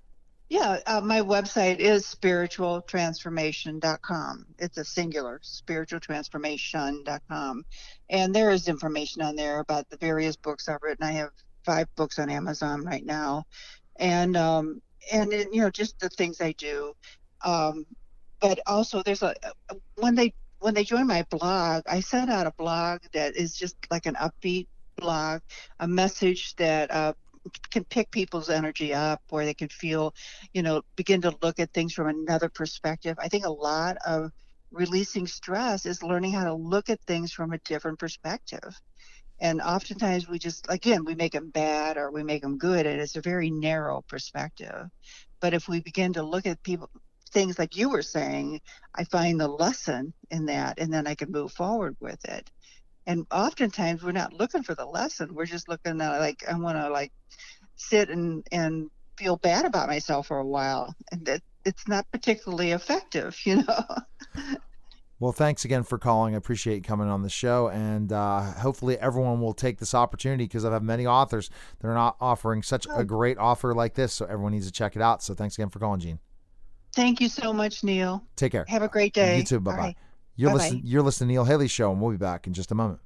Yeah, 0.49 0.79
uh, 0.87 1.01
my 1.03 1.21
website 1.21 1.79
is 1.79 2.07
spiritualtransformation.com. 2.07 4.47
It's 4.59 4.79
a 4.79 4.85
singular, 4.85 5.43
spiritualtransformation.com. 5.45 7.65
And 8.09 8.35
there 8.35 8.51
is 8.51 8.69
information 8.69 9.21
on 9.21 9.37
there 9.37 9.59
about 9.59 9.91
the 9.91 9.99
various 9.99 10.37
books 10.37 10.67
I've 10.67 10.81
written. 10.81 11.05
I 11.05 11.13
have 11.13 11.33
five 11.65 11.87
books 11.97 12.19
on 12.19 12.31
Amazon 12.31 12.83
right 12.83 13.05
now. 13.05 13.45
And, 13.97 14.39
um, 14.39 14.81
and 15.13 15.33
you 15.33 15.61
know, 15.63 15.71
just 15.71 15.99
the 16.01 16.09
things 16.11 16.41
I 16.41 16.53
do. 16.53 16.93
Um, 17.45 17.87
but 18.41 18.61
also 18.67 19.03
there's 19.03 19.23
a, 19.23 19.35
when 19.97 20.15
they, 20.15 20.35
when 20.61 20.75
they 20.75 20.85
join 20.85 21.07
my 21.07 21.25
blog, 21.31 21.83
I 21.89 22.01
send 22.01 22.31
out 22.31 22.47
a 22.47 22.53
blog 22.59 23.01
that 23.13 23.37
is 23.37 23.55
just 23.55 23.77
like 23.91 24.07
an 24.07 24.17
upbeat 24.17 24.67
blog, 24.97 25.41
a 25.81 25.89
message 25.89 26.55
that, 26.57 26.91
uh, 26.91 27.13
can 27.71 27.85
pick 27.85 28.11
people's 28.11 28.51
energy 28.51 28.93
up 28.93 29.23
where 29.31 29.47
they 29.47 29.55
can 29.55 29.69
feel 29.69 30.15
you 30.53 30.63
know, 30.63 30.83
begin 30.97 31.21
to 31.23 31.37
look 31.43 31.59
at 31.59 31.73
things 31.73 31.95
from 31.95 32.09
another 32.09 32.49
perspective. 32.49 33.17
I 33.21 33.29
think 33.29 33.47
a 33.47 33.51
lot 33.51 33.97
of 34.07 34.31
releasing 34.71 35.27
stress 35.27 35.87
is 35.87 36.03
learning 36.03 36.33
how 36.33 36.45
to 36.45 36.55
look 36.55 36.91
at 36.91 37.01
things 37.07 37.33
from 37.33 37.53
a 37.53 37.59
different 37.59 37.99
perspective. 37.99 38.81
And 39.41 39.61
oftentimes 39.61 40.29
we 40.29 40.39
just, 40.39 40.67
again, 40.69 41.05
we 41.05 41.15
make 41.15 41.33
them 41.33 41.51
bad 41.51 41.97
or 41.97 42.11
we 42.11 42.23
make 42.25 42.43
them 42.43 42.59
good, 42.59 42.87
and 42.87 43.01
it's 43.01 43.17
a 43.17 43.21
very 43.21 43.51
narrow 43.51 44.03
perspective. 44.09 44.89
But 45.41 45.55
if 45.55 45.69
we 45.69 45.81
begin 45.81 46.13
to 46.15 46.23
look 46.23 46.47
at 46.47 46.63
people, 46.63 46.91
things 47.31 47.59
like 47.59 47.77
you 47.77 47.91
were 47.91 48.03
saying, 48.03 48.61
I 48.95 49.05
find 49.05 49.39
the 49.39 49.49
lesson 49.49 50.13
in 50.31 50.47
that, 50.47 50.79
and 50.79 50.93
then 50.93 51.07
I 51.07 51.15
can 51.15 51.31
move 51.31 51.53
forward 51.53 51.97
with 52.01 52.25
it. 52.25 52.51
And 53.07 53.27
oftentimes 53.31 54.03
we're 54.03 54.13
not 54.13 54.33
looking 54.33 54.63
for 54.63 54.75
the 54.75 54.85
lesson. 54.87 55.35
We're 55.35 55.47
just 55.47 55.69
looking 55.69 56.01
at 56.01 56.19
like, 56.19 56.45
I 56.49 56.59
want 56.59 56.77
to 56.77 56.91
like 56.91 57.13
sit 57.77 58.11
and, 58.11 58.47
and 58.53 58.91
feel 59.19 59.37
bad 59.37 59.65
about 59.65 59.89
myself 59.89 60.29
for 60.29 60.39
a 60.39 60.47
while 60.47 60.95
and 61.11 61.27
that 61.27 61.43
it's 61.65 61.89
not 61.89 62.07
particularly 62.13 62.71
effective 62.71 63.37
you 63.45 63.57
know 63.57 63.85
Well, 65.21 65.33
thanks 65.33 65.65
again 65.65 65.83
for 65.83 65.99
calling. 65.99 66.35
I 66.35 66.39
appreciate 66.39 66.77
you 66.77 66.83
coming 66.83 67.09
on 67.09 67.23
the 67.23 67.29
show, 67.29 67.69
and 67.69 68.13
uh, 68.13 68.41
hopefully 68.41 68.97
everyone 69.01 69.41
will 69.41 69.53
take 69.53 69.79
this 69.79 69.93
opportunity 69.93 70.45
because 70.45 70.65
I've 70.65 70.83
many 70.83 71.07
authors 71.07 71.51
that 71.81 71.89
are 71.89 71.95
not 71.95 72.17
offering 72.21 72.63
such 72.63 72.87
a 72.95 73.05
great 73.05 73.37
offer 73.37 73.75
like 73.75 73.95
this. 73.95 74.13
So 74.13 74.27
everyone 74.27 74.53
needs 74.53 74.67
to 74.67 74.73
check 74.73 74.95
it 74.95 75.03
out. 75.03 75.23
So 75.25 75.35
thanks 75.35 75.57
again 75.59 75.71
for 75.71 75.81
calling, 75.81 75.99
Jean. 76.01 76.19
thank 76.95 77.21
you 77.21 77.29
so 77.29 77.53
much 77.53 77.83
neil 77.83 78.23
Take 78.37 78.53
care. 78.53 78.65
have 78.69 78.83
a 78.83 78.89
great 78.89 79.13
day 79.13 79.39
You 79.39 79.43
too. 79.45 79.59
Bye 79.61 79.77
bye. 79.77 79.95
You're 80.37 80.51
Bye-bye. 80.51 80.63
listening. 80.63 80.83
You're 80.85 81.03
listening 81.03 81.29
to 81.29 81.33
Neil 81.33 81.45
Haley 81.45 81.67
Show, 81.69 81.91
and 81.91 82.01
we'll 82.01 82.13
be 82.13 82.17
back 82.17 82.47
in 82.47 82.53
just 82.53 82.71
a 82.71 82.77
moment. 82.77 83.01